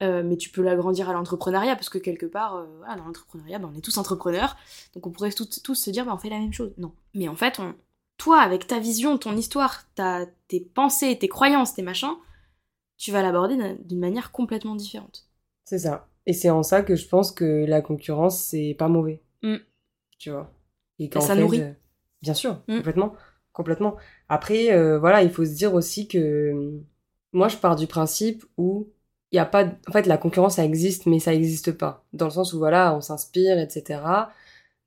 Euh, 0.02 0.22
mais 0.24 0.36
tu 0.36 0.50
peux 0.50 0.62
l'agrandir 0.62 1.08
à 1.08 1.12
l'entrepreneuriat 1.12 1.76
parce 1.76 1.88
que 1.88 1.98
quelque 1.98 2.26
part, 2.26 2.56
euh, 2.56 2.66
voilà, 2.78 2.96
dans 2.96 3.04
l'entrepreneuriat, 3.04 3.58
ben, 3.60 3.70
on 3.72 3.76
est 3.78 3.80
tous 3.80 3.98
entrepreneurs, 3.98 4.56
donc 4.94 5.06
on 5.06 5.10
pourrait 5.12 5.30
tous, 5.32 5.60
tous 5.62 5.74
se 5.76 5.90
dire, 5.90 6.04
ben, 6.04 6.12
on 6.14 6.18
fait 6.18 6.28
la 6.30 6.38
même 6.40 6.52
chose. 6.52 6.72
Non. 6.78 6.92
Mais 7.14 7.28
en 7.28 7.36
fait, 7.36 7.60
on, 7.60 7.74
toi, 8.16 8.40
avec 8.40 8.66
ta 8.66 8.80
vision, 8.80 9.16
ton 9.18 9.36
histoire, 9.36 9.84
ta, 9.94 10.26
tes 10.48 10.58
pensées, 10.60 11.16
tes 11.18 11.28
croyances, 11.28 11.74
tes 11.74 11.82
machins, 11.82 12.14
tu 12.98 13.12
vas 13.12 13.22
l'aborder 13.22 13.56
d'un- 13.56 13.76
d'une 13.84 14.00
manière 14.00 14.32
complètement 14.32 14.74
différente. 14.74 15.26
C'est 15.64 15.78
ça. 15.78 16.08
Et 16.26 16.32
c'est 16.32 16.50
en 16.50 16.62
ça 16.64 16.82
que 16.82 16.96
je 16.96 17.06
pense 17.08 17.30
que 17.32 17.64
la 17.66 17.80
concurrence, 17.80 18.42
c'est 18.42 18.74
pas 18.78 18.88
mauvais. 18.88 19.22
Mm. 19.42 19.56
Tu 20.22 20.30
vois. 20.30 20.52
Et 21.00 21.10
ça 21.20 21.34
nourrit. 21.34 21.60
euh, 21.62 21.72
bien 22.22 22.32
sûr, 22.34 22.62
Mm. 22.68 22.76
complètement. 22.76 23.12
Complètement. 23.52 23.96
Après, 24.28 24.72
euh, 24.72 24.98
voilà, 25.00 25.22
il 25.24 25.30
faut 25.30 25.44
se 25.44 25.50
dire 25.54 25.74
aussi 25.74 26.06
que 26.06 26.18
euh, 26.18 26.80
moi, 27.32 27.48
je 27.48 27.56
pars 27.56 27.74
du 27.74 27.86
principe 27.88 28.44
où 28.56 28.88
il 29.32 29.36
y 29.36 29.38
a 29.40 29.44
pas. 29.44 29.64
En 29.88 29.92
fait, 29.92 30.06
la 30.06 30.16
concurrence, 30.18 30.56
ça 30.56 30.64
existe, 30.64 31.06
mais 31.06 31.18
ça 31.18 31.32
n'existe 31.32 31.72
pas. 31.72 32.04
Dans 32.12 32.26
le 32.26 32.30
sens 32.30 32.52
où, 32.52 32.58
voilà, 32.58 32.94
on 32.94 33.00
s'inspire, 33.00 33.58
etc. 33.58 34.00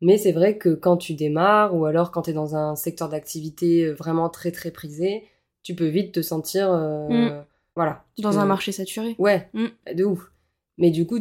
Mais 0.01 0.17
c'est 0.17 0.31
vrai 0.31 0.57
que 0.57 0.69
quand 0.69 0.95
tu 0.97 1.13
démarres, 1.15 1.75
ou 1.75 1.85
alors 1.85 2.11
quand 2.11 2.23
tu 2.23 2.29
es 2.29 2.33
dans 2.33 2.55
un 2.55 2.75
secteur 2.77 3.09
d'activité 3.09 3.91
vraiment 3.91 4.29
très, 4.29 4.51
très 4.51 4.71
prisé, 4.71 5.25
tu 5.63 5.75
peux 5.75 5.87
vite 5.87 6.13
te 6.13 6.21
sentir. 6.21 6.71
euh, 6.71 7.09
Mm. 7.41 7.45
Voilà. 7.75 8.05
Dans 8.19 8.31
peux- 8.31 8.37
un 8.37 8.45
marché 8.45 8.71
saturé. 8.71 9.15
Ouais, 9.19 9.49
Mm. 9.53 9.65
de 9.95 10.05
ouf. 10.05 10.31
Mais 10.77 10.91
du 10.91 11.05
coup, 11.05 11.19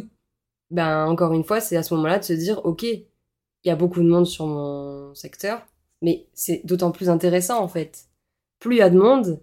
ben 0.71 1.05
encore 1.05 1.33
une 1.33 1.43
fois, 1.43 1.59
c'est 1.59 1.75
à 1.77 1.83
ce 1.83 1.93
moment-là 1.95 2.17
de 2.19 2.23
se 2.23 2.33
dire, 2.33 2.65
ok, 2.65 2.85
il 3.65 3.69
y 3.69 3.71
a 3.71 3.75
beaucoup 3.75 4.01
de 4.01 4.07
monde 4.07 4.25
sur 4.27 4.45
mon 4.47 5.13
secteur, 5.15 5.65
mais 6.01 6.27
c'est 6.33 6.61
d'autant 6.65 6.91
plus 6.91 7.09
intéressant 7.09 7.59
en 7.61 7.67
fait. 7.67 8.05
Plus 8.59 8.75
il 8.75 8.79
y 8.79 8.81
a 8.81 8.89
de 8.89 8.97
monde, 8.97 9.39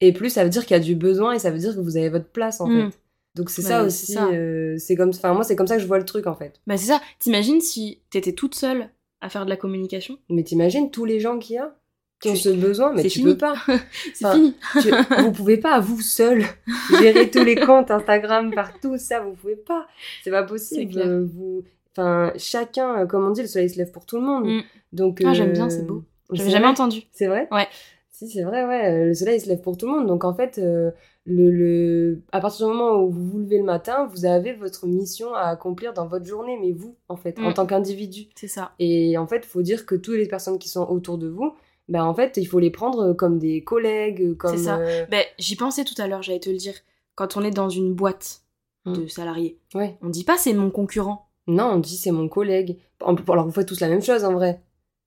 et 0.00 0.12
plus 0.12 0.30
ça 0.30 0.42
veut 0.44 0.50
dire 0.50 0.64
qu'il 0.66 0.76
y 0.76 0.80
a 0.80 0.82
du 0.82 0.94
besoin, 0.96 1.32
et 1.34 1.38
ça 1.38 1.50
veut 1.50 1.58
dire 1.58 1.74
que 1.74 1.80
vous 1.80 1.96
avez 1.96 2.08
votre 2.08 2.28
place 2.28 2.60
en 2.60 2.66
Mm. 2.68 2.90
fait. 2.90 2.98
Donc 3.34 3.50
c'est 3.50 3.62
Ouais, 3.62 3.68
ça 3.68 3.84
aussi, 3.84 4.16
euh, 4.18 4.76
c'est 4.78 4.96
comme, 4.96 5.10
enfin 5.10 5.34
moi 5.34 5.44
c'est 5.44 5.56
comme 5.56 5.66
ça 5.66 5.76
que 5.76 5.82
je 5.82 5.86
vois 5.86 5.98
le 5.98 6.06
truc 6.06 6.26
en 6.26 6.34
fait. 6.34 6.58
Bah, 6.66 6.76
c'est 6.78 6.86
ça. 6.86 7.00
T'imagines 7.18 7.60
si 7.60 8.00
t'étais 8.10 8.32
toute 8.32 8.54
seule 8.54 8.88
à 9.20 9.28
faire 9.28 9.44
de 9.44 9.50
la 9.50 9.56
communication? 9.56 10.18
Mais 10.30 10.42
t'imagines 10.42 10.90
tous 10.90 11.04
les 11.04 11.20
gens 11.20 11.38
qu'il 11.38 11.56
y 11.56 11.58
a 11.58 11.76
qui 12.18 12.30
ont 12.30 12.34
ce 12.34 12.48
besoin, 12.48 12.94
mais 12.94 13.02
tu 13.02 13.10
fini. 13.10 13.32
peux 13.32 13.36
pas. 13.36 13.56
C'est 14.14 14.32
fini. 14.32 14.54
Tu- 14.80 14.90
vous 15.22 15.32
pouvez 15.32 15.58
pas, 15.58 15.80
vous 15.80 16.00
seul, 16.00 16.44
gérer 16.98 17.30
tous 17.30 17.44
les 17.44 17.56
comptes 17.56 17.90
Instagram 17.90 18.54
partout, 18.54 18.96
ça, 18.96 19.20
vous 19.20 19.32
pouvez 19.32 19.56
pas. 19.56 19.86
C'est 20.24 20.30
pas 20.30 20.42
possible. 20.42 21.24
Vous, 21.26 21.62
enfin, 21.96 22.32
chacun, 22.36 23.00
euh, 23.00 23.06
comme 23.06 23.24
on 23.26 23.30
dit, 23.30 23.42
le 23.42 23.46
soleil 23.48 23.70
se 23.70 23.78
lève 23.78 23.90
pour 23.90 24.06
tout 24.06 24.16
le 24.16 24.22
monde. 24.22 24.46
Mm. 24.46 24.60
Donc, 24.92 25.22
Ah, 25.24 25.32
j'aime 25.32 25.50
euh, 25.50 25.52
bien, 25.52 25.70
c'est 25.70 25.86
beau. 25.86 26.04
c'est 26.30 26.36
J'avais 26.36 26.50
jamais 26.50 26.66
entendu. 26.66 27.02
C'est 27.12 27.26
vrai 27.26 27.48
Ouais. 27.50 27.66
Si, 28.10 28.28
c'est 28.30 28.44
vrai, 28.44 28.64
ouais. 28.64 28.86
euh, 28.92 29.04
Le 29.06 29.14
soleil 29.14 29.40
se 29.40 29.48
lève 29.48 29.60
pour 29.60 29.76
tout 29.76 29.86
le 29.86 29.92
monde. 29.92 30.06
Donc, 30.06 30.24
en 30.24 30.32
fait, 30.34 30.58
euh, 30.58 30.90
le, 31.24 31.50
le... 31.50 32.22
à 32.32 32.40
partir 32.40 32.66
du 32.66 32.72
moment 32.72 33.02
où 33.02 33.10
vous 33.10 33.24
vous 33.26 33.38
levez 33.40 33.58
le 33.58 33.64
matin, 33.64 34.06
vous 34.10 34.24
avez 34.24 34.54
votre 34.54 34.86
mission 34.86 35.34
à 35.34 35.42
accomplir 35.48 35.92
dans 35.92 36.06
votre 36.06 36.24
journée, 36.24 36.56
mais 36.60 36.72
vous, 36.72 36.96
en 37.10 37.16
fait, 37.16 37.38
en 37.38 37.50
Mm. 37.50 37.54
tant 37.54 37.66
qu'individu. 37.66 38.28
C'est 38.34 38.48
ça. 38.48 38.72
Et 38.78 39.18
en 39.18 39.26
fait, 39.26 39.38
il 39.44 39.46
faut 39.48 39.60
dire 39.62 39.84
que 39.84 39.94
toutes 39.94 40.16
les 40.16 40.28
personnes 40.28 40.58
qui 40.58 40.68
sont 40.70 40.88
autour 40.88 41.18
de 41.18 41.28
vous, 41.28 41.52
ben 41.88 42.04
en 42.04 42.14
fait, 42.14 42.36
il 42.38 42.46
faut 42.46 42.58
les 42.58 42.70
prendre 42.70 43.12
comme 43.12 43.38
des 43.38 43.62
collègues, 43.62 44.34
comme. 44.38 44.56
C'est 44.56 44.64
ça. 44.64 44.78
euh, 44.78 45.04
Ben, 45.10 45.24
j'y 45.38 45.54
pensais 45.56 45.84
tout 45.84 45.94
à 46.00 46.08
l'heure, 46.08 46.22
j'allais 46.22 46.40
te 46.40 46.48
le 46.50 46.56
dire. 46.56 46.74
Quand 47.16 47.36
on 47.36 47.42
est 47.44 47.50
dans 47.50 47.68
une 47.68 47.92
boîte 47.94 48.40
de 48.86 49.02
Mm. 49.02 49.08
salariés, 49.08 49.58
Ouais. 49.74 49.98
on 50.02 50.08
dit 50.08 50.24
pas 50.24 50.36
c'est 50.38 50.52
mon 50.54 50.70
concurrent. 50.70 51.25
Non, 51.46 51.72
on 51.74 51.78
dit 51.78 51.96
c'est 51.96 52.10
mon 52.10 52.28
collègue. 52.28 52.78
Alors 53.00 53.44
vous 53.44 53.52
faites 53.52 53.68
tous 53.68 53.80
la 53.80 53.88
même 53.88 54.02
chose 54.02 54.24
en 54.24 54.32
vrai. 54.32 54.60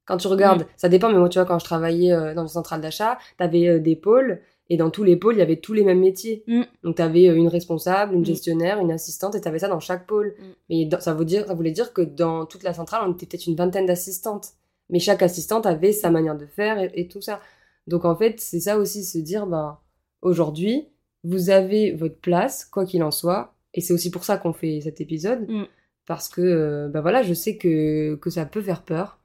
Quand 0.06 0.18
tu 0.18 0.28
regardes, 0.28 0.66
ça 0.76 0.90
dépend, 0.90 1.10
mais 1.12 1.20
moi 1.20 1.30
tu 1.30 1.38
vois, 1.38 1.46
quand 1.46 1.60
je 1.60 1.66
travaillais 1.66 2.12
euh, 2.14 2.34
dans 2.34 2.42
une 2.44 2.48
centrale 2.48 2.82
d'achat, 2.82 3.20
t'avais 3.38 3.68
euh, 3.68 3.80
des 3.80 3.96
pôles, 3.96 4.42
et 4.72 4.78
dans 4.78 4.90
tous 4.90 5.04
les 5.04 5.16
pôles, 5.16 5.36
il 5.36 5.40
y 5.40 5.44
avait 5.44 5.58
tous 5.58 5.74
les 5.74 5.84
mêmes 5.84 6.00
métiers. 6.00 6.44
Mm. 6.48 6.62
Donc 6.84 6.96
t'avais 6.96 7.28
euh, 7.30 7.36
une 7.36 7.48
responsable, 7.48 8.14
une 8.16 8.22
Mm. 8.22 8.26
gestionnaire, 8.26 8.80
une 8.80 8.92
assistante, 8.92 9.36
et 9.36 9.42
t'avais 9.42 9.60
ça 9.60 9.68
dans 9.68 9.80
chaque 9.80 10.08
pôle. 10.08 10.34
Mm. 10.40 10.44
Mais 10.70 10.90
ça, 11.00 11.14
veut 11.14 11.26
dire, 11.26 11.46
ça 11.46 11.54
voulait 11.54 11.72
dire 11.72 11.94
que 11.94 12.02
dans 12.02 12.46
toute 12.46 12.64
la 12.64 12.74
centrale, 12.74 13.02
on 13.08 13.12
était 13.14 13.26
peut-être 13.28 13.46
une 13.48 13.56
vingtaine 13.56 13.86
d'assistantes. 13.86 14.50
Mais 14.90 15.00
chaque 15.00 15.22
assistante 15.22 15.66
avait 15.68 15.92
sa 15.92 16.10
manière 16.10 16.36
de 16.36 16.48
faire 16.48 16.80
et, 16.80 16.92
et 16.96 17.08
tout 17.08 17.22
ça. 17.22 17.40
Donc 17.86 18.06
en 18.06 18.16
fait, 18.16 18.40
c'est 18.40 18.60
ça 18.62 18.78
aussi, 18.78 19.04
se 19.04 19.20
dire, 19.20 19.46
ben, 19.46 19.78
aujourd'hui, 20.24 20.88
vous 21.24 21.50
avez 21.52 21.92
votre 21.92 22.18
place, 22.20 22.66
quoi 22.66 22.86
qu'il 22.86 23.04
en 23.04 23.12
soit, 23.12 23.54
et 23.76 23.82
c'est 23.82 23.94
aussi 23.94 24.10
pour 24.10 24.24
ça 24.24 24.38
qu'on 24.38 24.54
fait 24.54 24.82
cet 24.82 25.02
épisode, 25.02 25.48
Mm. 25.50 25.66
Parce 26.10 26.30
que, 26.30 26.42
euh, 26.42 26.90
ben 26.90 27.02
voilà, 27.02 27.24
je 27.24 27.34
sais 27.34 27.58
que, 27.58 28.16
que 28.18 28.32
ça 28.32 28.46
peut 28.48 28.62
faire 28.62 28.84
peur, 28.84 29.20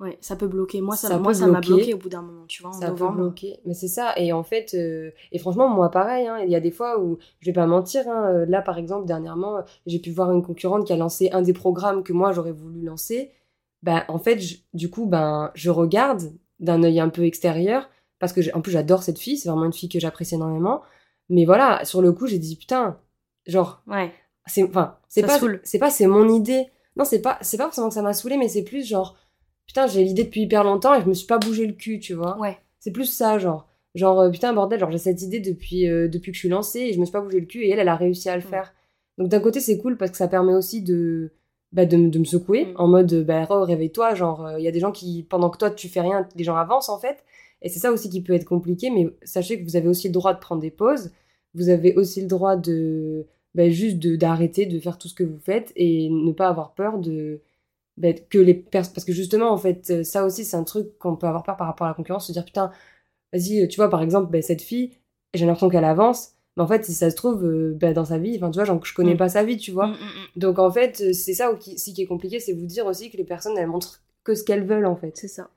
Ouais, 0.00 0.16
ça 0.22 0.34
peut 0.34 0.48
bloquer. 0.48 0.80
Moi, 0.80 0.96
ça, 0.96 1.08
Ça 1.08 1.18
moi, 1.18 1.32
peut 1.34 1.38
ça 1.38 1.46
m'a 1.46 1.60
bloqué 1.60 1.92
au 1.92 1.98
bout 1.98 2.08
d'un 2.08 2.22
moment, 2.22 2.46
tu 2.46 2.62
vois, 2.62 2.70
en 2.70 2.78
ça 2.78 2.86
peut 2.86 2.92
novembre. 2.92 3.16
bloquer. 3.16 3.60
Mais 3.66 3.74
c'est 3.74 3.88
ça, 3.88 4.14
et 4.16 4.32
en 4.32 4.42
fait, 4.42 4.72
euh, 4.74 5.10
et 5.30 5.38
franchement, 5.38 5.68
moi 5.68 5.90
pareil, 5.90 6.26
hein, 6.26 6.38
il 6.38 6.50
y 6.50 6.56
a 6.56 6.60
des 6.60 6.70
fois 6.70 6.98
où, 6.98 7.18
je 7.40 7.46
vais 7.46 7.52
pas 7.52 7.66
mentir, 7.66 8.08
hein, 8.08 8.30
euh, 8.32 8.46
là 8.46 8.62
par 8.62 8.78
exemple, 8.78 9.06
dernièrement, 9.06 9.62
j'ai 9.86 9.98
pu 9.98 10.10
voir 10.10 10.32
une 10.32 10.42
concurrente 10.42 10.86
qui 10.86 10.94
a 10.94 10.96
lancé 10.96 11.28
un 11.32 11.42
des 11.42 11.52
programmes 11.52 12.02
que 12.02 12.14
moi 12.14 12.32
j'aurais 12.32 12.52
voulu 12.52 12.80
lancer, 12.82 13.30
ben 13.82 14.04
en 14.08 14.18
fait, 14.18 14.38
je- 14.40 14.56
du 14.72 14.88
coup, 14.90 15.06
ben 15.06 15.50
je 15.54 15.68
regarde 15.70 16.32
d'un 16.60 16.82
œil 16.82 16.98
un 17.00 17.10
peu 17.10 17.24
extérieur, 17.26 17.90
parce 18.18 18.32
que 18.32 18.40
en 18.56 18.62
plus 18.62 18.72
j'adore 18.72 19.02
cette 19.02 19.18
fille, 19.18 19.36
c'est 19.36 19.50
vraiment 19.50 19.66
une 19.66 19.72
fille 19.74 19.88
que 19.90 20.00
j'apprécie 20.00 20.34
énormément, 20.36 20.80
mais 21.28 21.44
voilà, 21.44 21.84
sur 21.84 22.00
le 22.02 22.12
coup, 22.12 22.26
j'ai 22.26 22.38
dit, 22.38 22.56
putain, 22.56 22.98
genre, 23.46 23.84
Ouais. 23.86 24.12
C'est 24.50 24.62
enfin 24.64 24.96
c'est 25.08 25.22
pas 25.22 25.38
c'est 25.62 25.78
pas 25.78 25.90
c'est 25.90 26.06
mon 26.06 26.28
idée 26.28 26.66
non 26.96 27.04
c'est 27.04 27.20
pas 27.22 27.38
c'est 27.42 27.56
pas 27.56 27.64
forcément 27.64 27.88
que 27.88 27.94
ça 27.94 28.02
m'a 28.02 28.12
saoulé 28.12 28.36
mais 28.36 28.48
c'est 28.48 28.62
plus 28.64 28.86
genre 28.86 29.16
putain 29.66 29.86
j'ai 29.86 30.02
l'idée 30.04 30.24
depuis 30.24 30.42
hyper 30.42 30.64
longtemps 30.64 30.94
et 30.94 31.00
je 31.02 31.06
me 31.06 31.14
suis 31.14 31.26
pas 31.26 31.38
bougé 31.38 31.66
le 31.66 31.72
cul 31.74 31.98
tu 32.00 32.14
vois 32.14 32.38
Ouais. 32.38 32.58
c'est 32.80 32.90
plus 32.90 33.06
ça 33.06 33.38
genre 33.38 33.68
genre 33.94 34.20
euh, 34.20 34.30
putain 34.30 34.52
bordel 34.52 34.78
genre 34.80 34.90
j'ai 34.90 34.98
cette 34.98 35.22
idée 35.22 35.40
depuis 35.40 35.88
euh, 35.88 36.08
depuis 36.08 36.30
que 36.32 36.36
je 36.36 36.40
suis 36.40 36.48
lancée 36.48 36.80
et 36.80 36.92
je 36.92 37.00
me 37.00 37.04
suis 37.04 37.12
pas 37.12 37.20
bougé 37.20 37.40
le 37.40 37.46
cul 37.46 37.62
et 37.64 37.70
elle 37.70 37.78
elle 37.78 37.88
a 37.88 37.96
réussi 37.96 38.28
à 38.28 38.36
le 38.36 38.42
Mm. 38.42 38.46
faire 38.46 38.72
donc 39.18 39.28
d'un 39.28 39.40
côté 39.40 39.60
c'est 39.60 39.78
cool 39.78 39.96
parce 39.96 40.10
que 40.10 40.16
ça 40.16 40.28
permet 40.28 40.54
aussi 40.54 40.82
de 40.82 41.32
bah, 41.72 41.86
de, 41.86 41.96
me- 41.96 42.08
de 42.10 42.18
me 42.18 42.24
secouer 42.24 42.66
Mm. 42.66 42.72
en 42.76 42.88
mode 42.88 43.14
bah 43.24 43.44
Ro, 43.44 43.64
réveille-toi 43.64 44.14
genre 44.14 44.50
il 44.58 44.64
y 44.64 44.68
a 44.68 44.72
des 44.72 44.80
gens 44.80 44.92
qui 44.92 45.24
pendant 45.28 45.50
que 45.50 45.58
toi 45.58 45.70
tu 45.70 45.88
fais 45.88 46.00
rien 46.00 46.26
les 46.36 46.44
gens 46.44 46.56
avancent 46.56 46.88
en 46.88 46.98
fait 46.98 47.24
et 47.62 47.68
c'est 47.68 47.78
ça 47.80 47.92
aussi 47.92 48.08
qui 48.10 48.22
peut 48.22 48.32
être 48.32 48.44
compliqué 48.46 48.90
mais 48.90 49.08
sachez 49.22 49.58
que 49.60 49.64
vous 49.64 49.76
avez 49.76 49.88
aussi 49.88 50.08
le 50.08 50.14
droit 50.14 50.34
de 50.34 50.40
prendre 50.40 50.60
des 50.62 50.70
pauses 50.70 51.12
vous 51.54 51.68
avez 51.68 51.94
aussi 51.96 52.20
le 52.20 52.26
droit 52.28 52.56
de 52.56 53.26
bah, 53.54 53.68
juste 53.70 53.98
de- 53.98 54.16
d'arrêter 54.16 54.66
de 54.66 54.78
faire 54.80 54.98
tout 54.98 55.08
ce 55.08 55.14
que 55.14 55.24
vous 55.24 55.38
faites 55.38 55.72
et 55.76 56.08
ne 56.10 56.32
pas 56.32 56.48
avoir 56.48 56.72
peur 56.74 56.98
de 56.98 57.40
bah, 57.96 58.12
que 58.14 58.38
les 58.38 58.54
personnes 58.54 58.94
parce 58.94 59.04
que 59.06 59.12
justement 59.12 59.50
en 59.52 59.58
fait 59.58 59.90
euh, 59.90 60.04
ça 60.04 60.24
aussi 60.26 60.44
c'est 60.44 60.56
un 60.56 60.64
truc 60.64 60.98
qu'on 60.98 61.16
peut 61.16 61.26
avoir 61.28 61.42
peur 61.44 61.56
par 61.56 61.66
rapport 61.68 61.86
à 61.86 61.90
la 61.90 61.94
concurrence 61.94 62.26
se 62.28 62.32
dire 62.32 62.44
putain 62.44 62.72
vas-y 63.32 63.68
tu 63.68 63.76
vois 63.76 63.90
par 63.90 64.02
exemple 64.02 64.30
bah, 64.32 64.42
cette 64.42 64.62
fille 64.62 64.92
j'ai 65.34 65.46
l'impression 65.46 65.68
qu'elle 65.70 65.84
avance 65.84 66.32
mais 66.56 66.62
en 66.64 66.66
fait 66.68 66.84
si 66.84 66.94
ça 66.94 67.10
se 67.10 67.16
trouve 67.16 67.44
euh, 67.44 67.76
bah, 67.80 67.92
dans 67.92 68.06
sa 68.06 68.18
vie 68.18 68.36
enfin 68.36 68.50
tu 68.50 68.56
vois 68.58 68.64
genre 68.64 68.84
je 68.84 68.94
connais 68.94 69.14
Mm. 69.14 69.18
pas 69.18 69.28
sa 69.28 69.44
vie 69.44 69.56
tu 69.58 69.70
vois 69.72 69.88
Mm, 69.88 69.92
mm, 69.92 70.40
donc 70.40 70.58
en 70.58 70.70
fait 70.70 71.00
euh, 71.02 71.12
c'est 71.12 71.34
ça 71.34 71.50
aussi 71.52 71.94
qui 71.94 72.02
est 72.02 72.06
compliqué 72.06 72.40
c'est 72.40 72.52
vous 72.54 72.66
dire 72.66 72.86
aussi 72.86 73.10
que 73.10 73.16
les 73.16 73.24
personnes 73.24 73.56
elles 73.58 73.66
montrent 73.68 74.02
que 74.24 74.34
ce 74.34 74.44
qu'elles 74.44 74.64
veulent 74.66 74.86
en 74.86 74.96
fait 74.96 75.16
C'est 75.16 75.28
ça. 75.28 75.50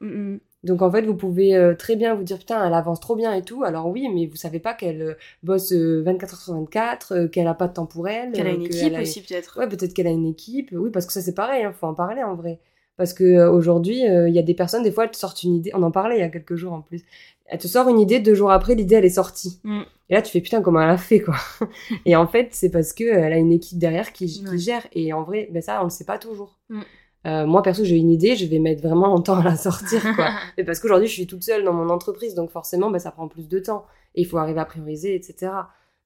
Donc 0.63 0.81
en 0.81 0.89
fait, 0.91 1.01
vous 1.01 1.15
pouvez 1.15 1.55
euh, 1.55 1.75
très 1.75 1.95
bien 1.95 2.15
vous 2.15 2.23
dire 2.23 2.39
putain, 2.39 2.65
elle 2.65 2.73
avance 2.73 2.99
trop 2.99 3.15
bien 3.15 3.33
et 3.33 3.41
tout. 3.41 3.63
Alors 3.63 3.87
oui, 3.87 4.07
mais 4.13 4.27
vous 4.27 4.37
savez 4.37 4.59
pas 4.59 4.73
qu'elle 4.73 5.01
euh, 5.01 5.13
bosse 5.43 5.73
euh, 5.73 6.01
24 6.05 6.33
heures 6.33 6.39
sur 6.41 6.53
24, 6.53 7.11
euh, 7.13 7.27
qu'elle 7.27 7.47
a 7.47 7.53
pas 7.53 7.67
de 7.67 7.73
temps 7.73 7.85
pour 7.85 8.07
elle, 8.07 8.31
Qu'elle 8.31 8.47
a 8.47 8.51
euh, 8.51 8.55
une 8.55 8.63
équipe 8.65 8.93
a- 8.95 9.01
aussi, 9.01 9.21
peut-être. 9.21 9.59
Ouais, 9.59 9.67
peut-être 9.67 9.93
qu'elle 9.93 10.07
a 10.07 10.11
une 10.11 10.25
équipe. 10.25 10.69
Oui, 10.71 10.89
parce 10.89 11.05
que 11.05 11.11
ça 11.13 11.21
c'est 11.21 11.35
pareil, 11.35 11.63
hein, 11.63 11.73
faut 11.73 11.87
en 11.87 11.93
parler 11.93 12.23
en 12.23 12.35
vrai. 12.35 12.59
Parce 12.95 13.13
que 13.13 13.23
euh, 13.23 13.51
aujourd'hui, 13.51 14.07
euh, 14.07 14.29
il 14.29 14.35
y 14.35 14.39
a 14.39 14.43
des 14.43 14.53
personnes, 14.53 14.83
des 14.83 14.91
fois, 14.91 15.05
elles 15.05 15.11
te 15.11 15.17
sortent 15.17 15.43
une 15.43 15.55
idée. 15.55 15.71
On 15.73 15.81
en 15.83 15.91
parlait 15.91 16.17
il 16.17 16.19
y 16.19 16.23
a 16.23 16.29
quelques 16.29 16.55
jours 16.55 16.73
en 16.73 16.81
plus. 16.81 17.03
Elle 17.47 17.59
te 17.59 17.67
sort 17.67 17.89
une 17.89 17.99
idée, 17.99 18.19
deux 18.19 18.35
jours 18.35 18.51
après, 18.51 18.75
l'idée 18.75 18.95
elle 18.95 19.05
est 19.05 19.09
sortie. 19.09 19.59
Mm. 19.63 19.81
Et 20.09 20.13
là, 20.13 20.21
tu 20.21 20.31
fais 20.31 20.41
putain, 20.41 20.61
comment 20.61 20.79
elle 20.81 20.89
a 20.91 20.97
fait 20.97 21.19
quoi? 21.19 21.35
Et 22.05 22.15
en 22.15 22.27
fait, 22.27 22.49
c'est 22.51 22.69
parce 22.69 22.93
que 22.93 23.03
euh, 23.03 23.19
elle 23.25 23.33
a 23.33 23.37
une 23.37 23.51
équipe 23.51 23.79
derrière 23.79 24.13
qui, 24.13 24.43
gère. 24.55 24.87
Et 24.93 25.11
en 25.11 25.23
vrai, 25.23 25.49
ben 25.51 25.61
ça, 25.61 25.81
on 25.81 25.85
le 25.85 25.89
sait 25.89 26.05
pas 26.05 26.17
toujours. 26.19 26.57
Mm. 26.69 26.81
Euh, 27.25 27.45
moi, 27.45 27.61
perso, 27.61 27.83
j'ai 27.83 27.95
une 27.95 28.11
idée, 28.11 28.35
je 28.35 28.45
vais 28.45 28.59
mettre 28.59 28.81
vraiment 28.81 29.07
longtemps 29.07 29.39
à 29.39 29.43
la 29.43 29.55
sortir 29.55 30.01
quoi. 30.15 30.29
Mais 30.57 30.63
parce 30.63 30.79
qu'aujourd'hui, 30.79 31.07
je 31.07 31.13
suis 31.13 31.27
toute 31.27 31.43
seule 31.43 31.63
dans 31.63 31.73
mon 31.73 31.89
entreprise, 31.89 32.35
donc 32.35 32.49
forcément, 32.49 32.89
bah, 32.89 32.99
ça 32.99 33.11
prend 33.11 33.27
plus 33.27 33.47
de 33.47 33.59
temps. 33.59 33.85
Et 34.15 34.21
il 34.21 34.25
faut 34.25 34.37
arriver 34.37 34.59
à 34.59 34.65
prioriser, 34.65 35.15
etc. 35.15 35.51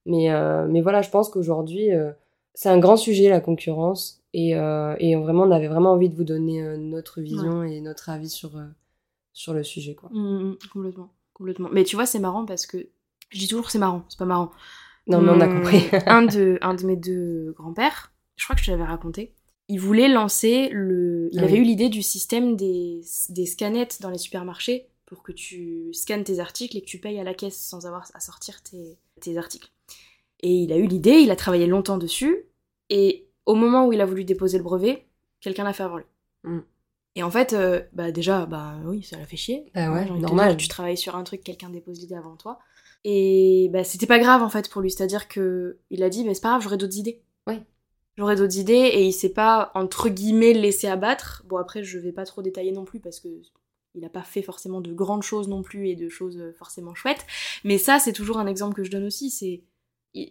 Mais, 0.06 0.30
euh, 0.30 0.66
mais 0.68 0.80
voilà, 0.80 1.02
je 1.02 1.10
pense 1.10 1.28
qu'aujourd'hui, 1.28 1.92
euh, 1.92 2.12
c'est 2.54 2.68
un 2.68 2.78
grand 2.78 2.96
sujet, 2.96 3.28
la 3.28 3.40
concurrence. 3.40 4.22
Et, 4.34 4.50
et 4.50 5.16
vraiment, 5.16 5.44
on 5.44 5.50
avait 5.50 5.68
vraiment 5.68 5.92
envie 5.92 6.10
de 6.10 6.14
vous 6.14 6.22
donner 6.22 6.62
notre 6.76 7.20
vision 7.20 7.62
et 7.62 7.80
notre 7.80 8.10
avis 8.10 8.28
sur, 8.28 8.52
sur 9.32 9.54
le 9.54 9.62
sujet. 9.62 9.94
Quoi. 9.94 10.10
Mm, 10.12 10.50
mm, 10.50 10.56
complètement, 10.72 11.12
complètement. 11.32 11.68
Mais 11.72 11.84
tu 11.84 11.96
vois, 11.96 12.06
c'est 12.06 12.18
marrant 12.18 12.44
parce 12.44 12.66
que 12.66 12.88
je 13.30 13.38
dis 13.38 13.48
toujours 13.48 13.70
c'est 13.70 13.78
marrant, 13.78 14.04
c'est 14.08 14.18
pas 14.18 14.24
marrant. 14.24 14.50
Non, 15.06 15.20
mais 15.22 15.30
on 15.30 15.40
a 15.40 15.48
compris. 15.48 15.88
un, 16.06 16.22
de, 16.26 16.58
un 16.60 16.74
de 16.74 16.84
mes 16.84 16.96
deux 16.96 17.52
grands-pères, 17.56 18.12
je 18.36 18.44
crois 18.44 18.54
que 18.56 18.60
je 18.60 18.66
te 18.66 18.70
l'avais 18.70 18.84
raconté, 18.84 19.34
il 19.68 19.78
voulait 19.80 20.08
lancer 20.08 20.68
le. 20.70 21.28
Il 21.32 21.40
Ah 21.40 21.44
avait 21.44 21.54
oui. 21.54 21.58
eu 21.60 21.62
l'idée 21.64 21.88
du 21.88 22.02
système 22.02 22.56
des, 22.56 23.00
des 23.28 23.46
scanettes 23.46 24.00
dans 24.00 24.10
les 24.10 24.18
supermarchés 24.18 24.88
pour 25.06 25.22
que 25.22 25.32
tu 25.32 25.92
scannes 25.94 26.24
tes 26.24 26.38
articles 26.38 26.76
et 26.76 26.80
que 26.82 26.86
tu 26.86 26.98
payes 26.98 27.18
à 27.18 27.24
la 27.24 27.34
caisse 27.34 27.58
sans 27.58 27.86
avoir 27.86 28.06
à 28.14 28.20
sortir 28.20 28.62
tes, 28.62 28.98
tes 29.20 29.36
articles. 29.38 29.70
Et 30.40 30.52
il 30.52 30.72
a 30.72 30.76
eu 30.76 30.86
l'idée, 30.86 31.18
il 31.20 31.30
a 31.30 31.36
travaillé 31.36 31.66
longtemps 31.66 31.98
dessus, 31.98 32.44
et 32.90 33.26
au 33.46 33.54
moment 33.54 33.86
où 33.86 33.92
il 33.92 34.00
a 34.00 34.06
voulu 34.06 34.24
déposer 34.24 34.58
le 34.58 34.64
brevet, 34.64 35.06
quelqu'un 35.40 35.64
l'a 35.64 35.72
fait 35.72 35.82
avant 35.82 35.96
lui. 35.98 36.04
Mm. 36.44 36.58
Et 37.16 37.22
en 37.22 37.30
fait, 37.30 37.52
euh, 37.52 37.82
bah 37.92 38.12
déjà, 38.12 38.46
bah 38.46 38.76
oui, 38.84 39.02
ça 39.02 39.16
l'a 39.18 39.26
fait 39.26 39.36
chier. 39.36 39.66
Bah 39.74 39.92
ouais, 39.92 40.06
te 40.06 40.12
normal. 40.12 40.50
dire, 40.50 40.56
tu 40.58 40.68
travailles 40.68 40.96
sur 40.98 41.16
un 41.16 41.24
truc, 41.24 41.42
quelqu'un 41.42 41.70
dépose 41.70 41.98
l'idée 41.98 42.14
avant 42.14 42.36
toi. 42.36 42.58
Et 43.04 43.68
bah, 43.72 43.82
c'était 43.82 44.06
pas 44.06 44.18
grave 44.20 44.42
en 44.42 44.48
fait 44.48 44.68
pour 44.70 44.82
lui, 44.82 44.90
c'est-à-dire 44.90 45.26
que 45.26 45.78
il 45.90 46.02
a 46.04 46.10
dit, 46.10 46.24
mais 46.24 46.34
c'est 46.34 46.40
pas 46.42 46.50
grave, 46.50 46.62
j'aurai 46.62 46.76
d'autres 46.76 46.96
idées. 46.98 47.22
Ouais. 47.46 47.60
J'aurai 48.18 48.36
d'autres 48.36 48.58
idées 48.58 48.74
et 48.74 49.04
il 49.04 49.12
s'est 49.12 49.28
pas 49.32 49.70
entre 49.74 50.08
guillemets 50.10 50.52
laissé 50.52 50.88
abattre. 50.88 51.44
Bon 51.48 51.56
après, 51.56 51.82
je 51.84 51.98
vais 51.98 52.12
pas 52.12 52.26
trop 52.26 52.42
détailler 52.42 52.72
non 52.72 52.84
plus 52.84 53.00
parce 53.00 53.20
que 53.20 53.28
il 53.94 54.04
a 54.04 54.08
pas 54.10 54.22
fait 54.22 54.42
forcément 54.42 54.80
de 54.82 54.92
grandes 54.92 55.22
choses 55.22 55.48
non 55.48 55.62
plus 55.62 55.88
et 55.88 55.94
de 55.96 56.08
choses 56.08 56.36
euh, 56.38 56.52
forcément 56.58 56.94
chouettes. 56.94 57.24
Mais 57.64 57.78
ça, 57.78 57.98
c'est 57.98 58.12
toujours 58.12 58.38
un 58.38 58.46
exemple 58.46 58.74
que 58.74 58.84
je 58.84 58.90
donne 58.90 59.04
aussi. 59.06 59.30
C'est 59.30 59.62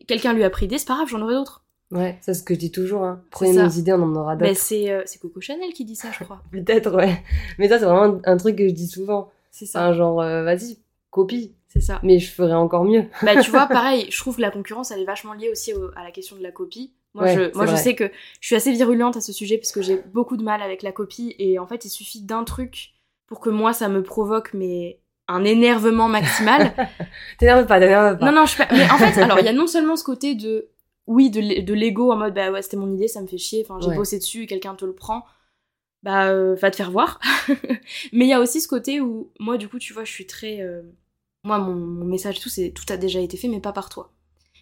quelqu'un 0.06 0.34
lui 0.34 0.44
a 0.44 0.50
pris 0.50 0.66
idée, 0.66 0.78
c'est 0.78 0.86
pas 0.88 0.96
grave, 0.96 1.08
j'en 1.10 1.22
aurai 1.22 1.34
d'autres. 1.34 1.64
Ouais, 1.92 2.18
c'est 2.22 2.34
ce 2.34 2.44
que 2.44 2.54
je 2.54 2.60
dis 2.60 2.72
toujours. 2.72 3.04
Hein. 3.04 3.24
Prenez 3.32 3.54
nos 3.54 3.70
idées, 3.70 3.94
on 3.94 4.04
en 4.04 4.16
aura 4.16 4.36
Ben, 4.36 4.50
d'autres. 4.50 4.60
c'est 4.60 4.92
euh, 4.92 5.04
c'est 5.06 5.20
Coco 5.20 5.40
Chanel 5.40 5.72
qui 5.74 5.86
dit 5.86 5.96
ça, 5.96 6.10
je 6.18 6.24
crois. 6.26 6.42
Peut-être, 6.52 6.94
ouais. 6.96 7.24
Mais 7.58 7.70
ça, 7.70 7.80
c'est 7.80 7.86
vraiment 7.86 8.20
un 8.26 8.38
truc 8.38 8.58
que 8.58 8.68
je 8.68 8.74
dis 8.74 8.88
souvent. 8.88 9.32
C'est 9.52 9.66
ça. 9.66 9.80
Enfin, 9.88 9.94
genre, 9.98 10.22
euh, 10.22 10.44
vas-y, 10.44 10.78
copie. 11.10 11.54
C'est 11.70 11.80
ça. 11.82 12.00
Mais 12.04 12.20
je 12.20 12.30
ferais 12.32 12.54
encore 12.54 12.84
mieux. 12.84 13.06
Bah, 13.24 13.42
tu 13.42 13.50
vois, 13.52 13.68
pareil, 13.68 14.08
je 14.12 14.18
trouve 14.18 14.36
que 14.36 14.42
la 14.42 14.52
concurrence, 14.52 14.92
elle 14.92 15.00
est 15.00 15.06
vachement 15.06 15.34
liée 15.34 15.50
aussi 15.50 15.74
au- 15.74 15.90
à 15.96 16.04
la 16.04 16.12
question 16.12 16.36
de 16.36 16.44
la 16.44 16.52
copie. 16.52 16.94
Moi, 17.18 17.26
Ouais, 17.26 17.34
je, 17.36 17.58
moi 17.58 17.68
sais 17.78 17.96
que 17.96 18.10
je 18.40 18.48
suis 18.48 18.56
assez 18.56 18.72
virulente 18.72 19.18
à 19.18 19.22
ce 19.22 19.34
sujet 19.34 19.58
parce 19.58 19.72
que 19.74 19.82
j'ai 19.82 19.98
beaucoup 20.14 20.38
de 20.38 20.44
mal 20.44 20.62
avec 20.62 20.84
la 20.84 20.92
copie 20.94 21.36
et 21.40 21.60
en 21.60 21.68
fait, 21.68 21.84
il 21.84 21.90
suffit 21.90 22.22
d'un 22.22 22.44
truc 22.46 22.92
pour 23.28 23.40
que 23.42 23.50
moi, 23.50 23.74
ça 23.74 23.90
me 23.90 24.02
provoque 24.04 24.54
mais 24.54 25.00
un 25.28 25.44
énervement 25.44 26.08
maximal. 26.08 26.72
T'énerve 27.40 27.66
pas, 27.66 27.80
t'énerve 27.80 28.18
pas. 28.18 28.26
non, 28.26 28.32
non, 28.32 28.46
je 28.46 28.52
suis 28.52 28.64
pas... 28.64 28.70
Mais 28.72 28.90
en 28.90 28.98
fait, 28.98 29.18
alors, 29.22 29.40
il 29.40 29.46
y 29.46 29.50
a 29.50 29.54
non 29.54 29.68
seulement 29.68 29.96
ce 29.98 30.04
côté 30.04 30.36
de, 30.36 30.70
oui, 31.08 31.30
de, 31.30 31.42
l'e- 31.42 31.62
de 31.64 31.74
l'ego 31.74 32.12
en 32.12 32.16
mode, 32.16 32.34
bah 32.34 32.52
ouais, 32.52 32.62
c'était 32.62 32.78
mon 32.78 32.94
idée, 32.94 33.08
ça 33.08 33.22
me 33.22 33.28
fait 33.28 33.38
chier, 33.38 33.66
enfin, 33.68 33.80
j'ai 33.82 33.90
Ouais. 33.90 33.96
bossé 33.98 34.20
dessus 34.20 34.44
et 34.44 34.48
quelqu'un 34.48 34.76
te 34.76 34.86
le 34.86 34.94
prend. 34.94 35.26
Bah, 36.04 36.30
euh, 36.30 36.56
va 36.56 36.72
te 36.72 36.76
faire 36.76 36.92
voir. 36.92 37.20
mais 38.14 38.26
il 38.26 38.28
y 38.30 38.34
a 38.34 38.40
aussi 38.40 38.62
ce 38.62 38.68
côté 38.68 39.02
où, 39.02 39.32
moi, 39.40 39.58
du 39.58 39.68
coup, 39.68 39.80
tu 39.80 39.94
vois, 39.94 40.04
je 40.06 40.12
suis 40.12 40.28
très. 40.28 40.62
euh, 40.62 40.84
Moi, 41.44 41.58
mon, 41.58 41.74
mon 41.76 42.06
message, 42.06 42.40
tout, 42.40 42.50
c'est 42.50 42.72
tout 42.72 42.86
a 42.94 42.98
déjà 42.98 43.20
été 43.20 43.36
fait, 43.38 43.48
mais 43.48 43.60
pas 43.60 43.74
par 43.74 43.90
toi. 43.90 44.12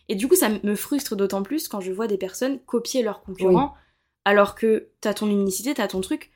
Et 0.09 0.15
du 0.15 0.27
coup, 0.27 0.35
ça 0.35 0.49
me 0.63 0.75
frustre 0.75 1.15
d'autant 1.15 1.41
plus 1.43 1.67
quand 1.67 1.81
je 1.81 1.91
vois 1.91 2.07
des 2.07 2.17
personnes 2.17 2.59
copier 2.65 3.01
leurs 3.03 3.21
concurrents, 3.23 3.73
alors 4.23 4.55
que 4.55 4.89
t'as 5.01 5.13
ton 5.13 5.27
unicité, 5.27 5.73
t'as 5.73 5.87
ton 5.87 6.01
truc. 6.01 6.31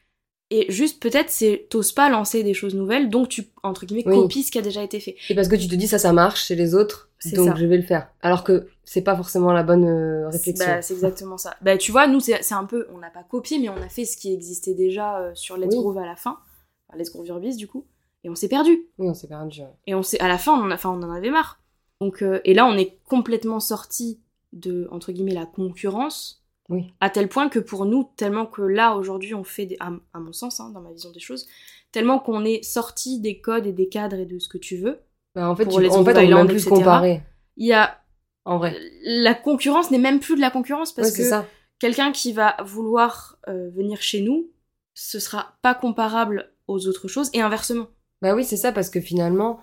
Et 0.51 0.65
juste, 0.71 0.99
peut-être, 0.99 1.29
c'est 1.29 1.67
t'oses 1.69 1.91
pas 1.91 2.10
lancer 2.10 2.41
des 2.41 2.55
choses 2.55 2.73
nouvelles, 2.73 3.10
donc 3.12 3.29
tu, 3.29 3.43
entre 3.62 3.86
guillemets, 3.86 4.03
Oui. 4.08 4.15
copies 4.15 4.41
ce 4.41 4.51
qui 4.51 4.58
a 4.58 4.63
déjà 4.63 4.82
été 4.82 4.99
fait. 4.99 5.15
Et 5.29 5.36
parce 5.36 5.47
que 5.47 5.55
tu 5.55 5.67
te 5.67 5.75
dis 5.75 5.88
ça, 5.88 5.99
ça 5.99 6.12
marche 6.12 6.45
chez 6.45 6.55
les 6.55 6.73
autres, 6.73 7.12
donc 7.36 7.49
ça. 7.49 7.55
je 7.55 7.65
vais 7.67 7.77
le 7.77 7.84
faire. 7.84 8.10
Alors 8.21 8.43
que 8.43 8.67
c'est 8.84 9.03
pas 9.03 9.15
forcément 9.15 9.51
la 9.53 9.62
bonne 9.62 9.86
euh, 9.86 10.27
réflexion. 10.29 10.65
Bah, 10.65 10.82
c'est 10.82 10.95
exactement 10.95 11.38
ça. 11.38 11.55
Bah, 11.62 11.77
tu 11.77 11.91
vois, 11.91 12.08
nous, 12.08 12.19
c'est 12.19 12.51
un 12.53 12.65
peu. 12.65 12.88
On 12.91 12.97
n'a 12.97 13.12
pas 13.12 13.21
copié, 13.21 13.60
mais 13.60 13.69
on 13.69 13.77
a 13.77 13.89
fait 13.89 14.05
ce 14.05 14.17
qui 14.17 14.34
existait 14.34 14.73
déjà 14.73 15.19
euh, 15.19 15.32
sur 15.36 15.55
Let's 15.55 15.69
Oui. 15.75 15.77
Groove 15.82 15.99
à 15.99 16.05
la 16.08 16.15
fin. 16.15 16.39
Enfin, 16.88 16.97
Let's 16.97 17.12
Groove 17.12 17.27
Your 17.27 17.39
Biz, 17.39 17.55
du 17.55 17.67
coup. 17.67 17.86
Et 18.23 18.29
on 18.32 18.36
s'est 18.36 18.49
perdu. 18.49 18.88
Oui, 18.97 19.08
on 19.08 19.13
s'est 19.13 19.27
perdu. 19.27 19.62
ouais. 19.62 19.67
Et 19.86 19.93
on 19.93 20.01
s'est, 20.01 20.19
à 20.19 20.27
la 20.27 20.39
fin, 20.39 20.53
on 20.60 20.63
en, 20.65 20.71
a, 20.71 20.73
enfin, 20.73 20.89
on 20.89 21.03
en 21.03 21.12
avait 21.13 21.29
marre. 21.29 21.59
Donc, 22.02 22.22
euh, 22.22 22.40
et 22.46 22.54
là, 22.54 22.66
on 22.66 22.78
est 22.78 22.98
complètement 23.08 23.60
sorti 23.60 24.20
de, 24.54 24.88
entre 24.92 25.12
guillemets, 25.12 25.34
la 25.34 25.46
concurrence. 25.46 26.44
Oui. 26.70 26.94
À 27.02 27.10
tel 27.10 27.28
point 27.28 27.50
que 27.50 27.60
pour 27.60 27.86
nous, 27.86 28.10
tellement 28.16 28.46
que 28.46 28.62
là, 28.62 28.96
aujourd'hui, 28.96 29.34
on 29.34 29.44
fait, 29.44 29.66
des, 29.66 29.78
à, 29.80 29.92
à 30.14 30.20
mon 30.20 30.34
sens, 30.34 30.60
hein, 30.60 30.70
dans 30.70 30.82
ma 30.82 30.92
vision 30.92 31.12
des 31.12 31.20
choses, 31.20 31.48
tellement 31.92 32.20
qu'on 32.20 32.46
est 32.46 32.64
sorti 32.64 33.20
des 33.20 33.42
codes 33.42 33.66
et 33.66 33.74
des 33.74 33.90
cadres 33.90 34.18
et 34.18 34.26
de 34.26 34.40
ce 34.40 34.48
que 34.48 34.58
tu 34.58 34.78
veux, 34.78 35.00
Bah, 35.36 35.50
en 35.50 35.56
fait, 35.56 35.64
Pour 35.66 35.76
tu- 35.76 35.82
les 35.82 35.90
en 35.90 36.04
fait, 36.04 36.12
on 36.12 36.14
peut 36.16 36.24
Island, 36.24 36.48
même 36.48 36.48
plus 36.56 36.66
comparer. 36.66 37.22
il 37.58 37.68
y 37.68 37.74
a. 37.74 38.00
En 38.46 38.58
vrai. 38.58 38.76
La 39.04 39.36
concurrence 39.36 39.92
n'est 39.92 39.98
même 40.00 40.20
plus 40.20 40.36
de 40.36 40.42
la 40.42 40.50
concurrence 40.50 40.92
parce 40.94 41.12
Ouais, 41.12 41.18
que 41.30 41.46
quelqu'un 41.80 42.12
qui 42.12 42.34
va 42.34 42.56
vouloir 42.64 43.38
euh, 43.48 43.70
venir 43.70 44.02
chez 44.02 44.22
nous, 44.22 44.50
ce 44.96 45.20
sera 45.20 45.54
pas 45.62 45.76
comparable 45.76 46.52
aux 46.68 46.88
autres 46.88 47.08
choses 47.08 47.30
et 47.34 47.42
inversement. 47.42 47.88
Bah 48.22 48.34
oui, 48.36 48.44
c'est 48.44 48.58
ça, 48.58 48.72
parce 48.72 48.90
que 48.90 49.00
finalement, 49.02 49.60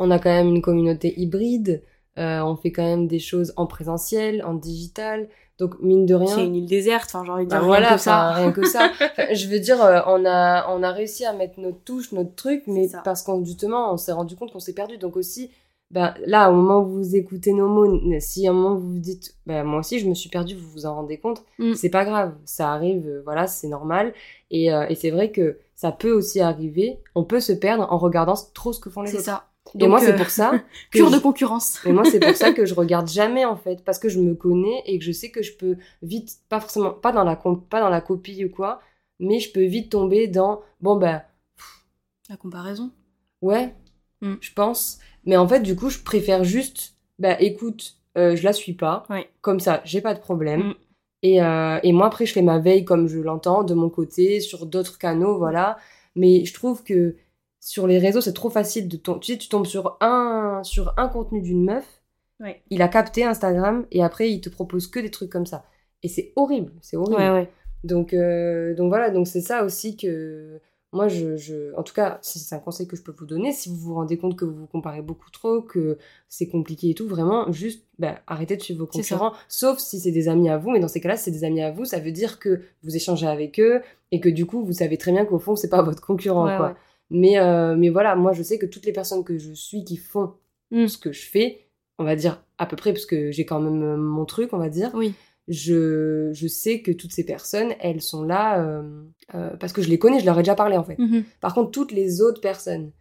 on 0.00 0.10
a 0.10 0.18
quand 0.18 0.30
même 0.30 0.48
une 0.48 0.62
communauté 0.62 1.14
hybride. 1.20 1.82
euh, 2.18 2.40
on 2.42 2.56
fait 2.56 2.72
quand 2.72 2.82
même 2.82 3.06
des 3.06 3.20
choses 3.20 3.52
en 3.56 3.66
présentiel, 3.66 4.42
en 4.44 4.54
digital. 4.54 5.28
Donc, 5.58 5.78
mine 5.80 6.06
de 6.06 6.14
rien. 6.14 6.34
C'est 6.34 6.44
une 6.46 6.56
île 6.56 6.66
déserte, 6.66 7.04
enfin 7.12 7.22
j'ai 7.24 7.30
envie 7.32 7.44
de 7.44 7.50
Bah 7.50 7.58
dire 7.58 7.66
voilà, 7.66 7.88
rien 7.88 7.96
que 7.96 8.02
ça. 8.02 8.30
rien 8.32 8.52
que 8.52 8.66
ça. 8.66 8.90
Enfin, 8.90 9.26
je 9.32 9.46
veux 9.46 9.60
dire, 9.60 9.80
euh, 9.84 10.00
on 10.06 10.24
a, 10.24 10.68
on 10.74 10.82
a 10.82 10.90
réussi 10.90 11.24
à 11.24 11.32
mettre 11.34 11.60
notre 11.60 11.78
touche, 11.84 12.12
notre 12.12 12.34
truc, 12.34 12.62
mais 12.66 12.88
ça. 12.88 13.02
parce 13.04 13.22
qu'on 13.22 13.44
justement, 13.44 13.92
on 13.92 13.96
s'est 13.96 14.12
rendu 14.12 14.36
compte 14.36 14.52
qu'on 14.52 14.58
s'est 14.58 14.72
perdu. 14.74 14.96
Donc 14.98 15.16
aussi, 15.16 15.50
bah, 15.90 16.14
là, 16.26 16.50
au 16.50 16.54
moment 16.54 16.80
où 16.80 16.88
vous 16.88 17.14
écoutez 17.16 17.52
nos 17.52 17.68
mots, 17.68 18.00
si 18.20 18.46
à 18.46 18.50
un 18.50 18.54
moment 18.54 18.74
vous 18.74 18.92
vous 18.94 18.98
dites, 18.98 19.34
bah, 19.46 19.62
moi 19.62 19.80
aussi, 19.80 19.98
je 19.98 20.08
me 20.08 20.14
suis 20.14 20.30
perdu, 20.30 20.54
vous 20.56 20.68
vous 20.70 20.86
en 20.86 20.94
rendez 20.94 21.18
compte, 21.18 21.42
Mm. 21.58 21.74
c'est 21.74 21.90
pas 21.90 22.04
grave, 22.06 22.32
ça 22.44 22.72
arrive, 22.72 23.06
euh, 23.06 23.22
voilà, 23.24 23.46
c'est 23.46 23.68
normal. 23.68 24.14
Et, 24.50 24.66
et 24.88 24.94
c'est 24.94 25.10
vrai 25.10 25.30
que 25.30 25.58
ça 25.74 25.92
peut 25.92 26.12
aussi 26.12 26.40
arriver, 26.40 26.98
on 27.14 27.24
peut 27.24 27.40
se 27.40 27.52
perdre 27.52 27.86
en 27.92 27.98
regardant 27.98 28.34
trop 28.54 28.72
ce 28.72 28.80
que 28.80 28.90
font 28.90 29.02
les 29.02 29.10
C'est 29.10 29.18
autres. 29.18 29.46
Et 29.74 29.78
Donc, 29.78 29.90
moi, 29.90 30.00
c'est 30.00 30.12
euh, 30.12 30.16
pour 30.16 30.30
ça. 30.30 30.50
que 30.90 30.98
Cure 30.98 31.08
je- 31.10 31.14
de 31.16 31.18
concurrence. 31.20 31.80
et 31.84 31.92
moi, 31.92 32.04
c'est 32.04 32.20
pour 32.20 32.36
ça 32.36 32.52
que 32.52 32.66
je 32.66 32.74
regarde 32.74 33.08
jamais, 33.08 33.44
en 33.44 33.56
fait, 33.56 33.84
parce 33.84 33.98
que 33.98 34.08
je 34.08 34.20
me 34.20 34.34
connais 34.34 34.82
et 34.86 34.98
que 34.98 35.04
je 35.04 35.12
sais 35.12 35.30
que 35.30 35.42
je 35.42 35.52
peux 35.56 35.76
vite, 36.02 36.38
pas 36.48 36.60
forcément, 36.60 36.90
pas 36.92 37.12
dans 37.12 37.24
la, 37.24 37.36
pas 37.36 37.80
dans 37.80 37.88
la 37.90 38.00
copie 38.00 38.44
ou 38.44 38.50
quoi, 38.50 38.80
mais 39.18 39.38
je 39.40 39.52
peux 39.52 39.64
vite 39.64 39.90
tomber 39.90 40.26
dans, 40.28 40.60
bon, 40.80 40.96
ben, 40.96 41.22
La 42.28 42.36
comparaison. 42.36 42.90
ouais, 43.42 43.74
Mm. 44.22 44.34
je 44.40 44.52
pense. 44.52 44.98
Mais 45.24 45.36
en 45.38 45.48
fait, 45.48 45.60
du 45.60 45.74
coup, 45.76 45.88
je 45.88 45.98
préfère 46.00 46.44
juste, 46.44 46.94
bah, 47.18 47.40
écoute, 47.40 47.96
euh, 48.18 48.36
je 48.36 48.44
la 48.44 48.52
suis 48.52 48.74
pas, 48.74 49.06
comme 49.40 49.60
ça, 49.60 49.80
j'ai 49.84 50.02
pas 50.02 50.12
de 50.14 50.20
problème. 50.20 50.60
Mm. 50.68 50.74
Et, 51.22 51.42
euh, 51.42 51.78
et 51.82 51.92
moi, 51.92 52.06
après, 52.06 52.26
je 52.26 52.32
fais 52.34 52.42
ma 52.42 52.58
veille 52.58 52.84
comme 52.84 53.08
je 53.08 53.18
l'entends, 53.18 53.62
de 53.62 53.74
mon 53.74 53.88
côté, 53.90 54.40
sur 54.40 54.66
d'autres 54.66 54.98
canaux, 54.98 55.38
voilà. 55.38 55.78
Mais 56.16 56.44
je 56.44 56.52
trouve 56.54 56.82
que 56.84 57.16
sur 57.60 57.86
les 57.86 57.98
réseaux, 57.98 58.20
c'est 58.20 58.32
trop 58.32 58.50
facile 58.50 58.88
de 58.88 58.96
tomber. 58.96 59.20
Tu 59.20 59.32
sais, 59.32 59.38
tu 59.38 59.48
tombes 59.48 59.66
sur 59.66 59.96
un, 60.00 60.60
sur 60.64 60.94
un 60.96 61.08
contenu 61.08 61.40
d'une 61.42 61.64
meuf, 61.64 61.86
Ouais. 62.40 62.62
il 62.70 62.80
a 62.80 62.88
capté 62.88 63.22
Instagram 63.22 63.84
et 63.92 64.02
après 64.02 64.30
il 64.30 64.40
te 64.40 64.48
propose 64.48 64.86
que 64.86 64.98
des 64.98 65.10
trucs 65.10 65.30
comme 65.30 65.44
ça. 65.46 65.64
Et 66.02 66.08
c'est 66.08 66.32
horrible, 66.36 66.72
c'est 66.80 66.96
horrible. 66.96 67.20
Ouais, 67.20 67.30
ouais. 67.30 67.50
Donc, 67.84 68.14
euh, 68.14 68.74
donc 68.74 68.88
voilà, 68.88 69.10
donc 69.10 69.26
c'est 69.26 69.42
ça 69.42 69.62
aussi 69.64 69.96
que 69.96 70.58
moi, 70.92 71.06
je, 71.06 71.36
je, 71.36 71.72
en 71.76 71.82
tout 71.84 71.92
cas, 71.94 72.18
si 72.22 72.38
c'est 72.40 72.54
un 72.54 72.58
conseil 72.58 72.88
que 72.88 72.96
je 72.96 73.02
peux 73.02 73.14
vous 73.16 73.26
donner, 73.26 73.52
si 73.52 73.68
vous 73.68 73.76
vous 73.76 73.94
rendez 73.94 74.16
compte 74.18 74.36
que 74.36 74.44
vous 74.46 74.56
vous 74.56 74.66
comparez 74.66 75.02
beaucoup 75.02 75.30
trop, 75.30 75.60
que 75.62 75.98
c'est 76.28 76.48
compliqué 76.48 76.90
et 76.90 76.94
tout, 76.94 77.06
vraiment, 77.06 77.52
juste 77.52 77.84
bah, 77.98 78.18
arrêtez 78.26 78.56
de 78.56 78.62
suivre 78.62 78.80
vos 78.80 78.86
concurrents, 78.86 79.32
sauf 79.48 79.78
si 79.78 80.00
c'est 80.00 80.10
des 80.10 80.28
amis 80.28 80.48
à 80.48 80.56
vous, 80.58 80.70
mais 80.70 80.80
dans 80.80 80.88
ces 80.88 81.00
cas-là, 81.00 81.16
si 81.16 81.24
c'est 81.24 81.30
des 81.30 81.44
amis 81.44 81.62
à 81.62 81.70
vous, 81.70 81.84
ça 81.84 82.00
veut 82.00 82.10
dire 82.10 82.38
que 82.40 82.62
vous 82.82 82.96
échangez 82.96 83.26
avec 83.28 83.60
eux 83.60 83.82
et 84.10 84.18
que 84.20 84.28
du 84.30 84.46
coup, 84.46 84.64
vous 84.64 84.72
savez 84.72 84.96
très 84.98 85.12
bien 85.12 85.24
qu'au 85.26 85.38
fond, 85.38 85.54
c'est 85.56 85.68
pas 85.70 85.82
votre 85.82 86.00
concurrent, 86.02 86.46
Ouais, 86.46 86.56
quoi. 86.56 86.66
ouais. 86.70 86.74
Mais, 87.10 87.38
euh, 87.38 87.74
mais 87.76 87.88
voilà, 87.88 88.14
moi, 88.16 88.32
je 88.32 88.42
sais 88.42 88.58
que 88.58 88.66
toutes 88.66 88.86
les 88.86 88.92
personnes 88.92 89.24
que 89.24 89.36
je 89.38 89.52
suis 89.52 89.84
qui 89.84 89.96
font 89.96 90.34
Mm. 90.72 90.86
ce 90.86 90.98
que 90.98 91.10
je 91.10 91.22
fais, 91.26 91.66
on 91.98 92.04
va 92.04 92.14
dire 92.14 92.44
à 92.58 92.64
peu 92.66 92.76
près, 92.76 92.92
parce 92.92 93.04
que 93.06 93.32
j'ai 93.32 93.44
quand 93.44 93.60
même 93.60 93.82
euh, 93.82 93.96
mon 93.96 94.24
truc, 94.24 94.52
on 94.52 94.58
va 94.58 94.68
dire, 94.68 94.92
Oui. 94.94 95.14
je, 95.48 96.30
je 96.32 96.46
sais 96.46 96.80
que 96.80 96.92
toutes 96.92 97.12
ces 97.12 97.24
personnes, 97.26 97.72
elles 97.80 98.00
sont 98.02 98.22
là 98.22 98.62
euh, 98.64 99.02
euh, 99.34 99.50
parce 99.56 99.72
que 99.72 99.82
je 99.82 99.88
les 99.88 99.98
connais, 99.98 100.20
je 100.20 100.26
leur 100.26 100.38
ai 100.38 100.42
déjà 100.42 100.54
parlé 100.54 100.76
en 100.76 100.84
fait. 100.84 100.96
Mhm. 100.98 101.24
Par 101.40 101.54
contre, 101.54 101.72
toutes 101.72 101.90
les 101.92 102.20
autres 102.22 102.40
personnes, 102.40 102.92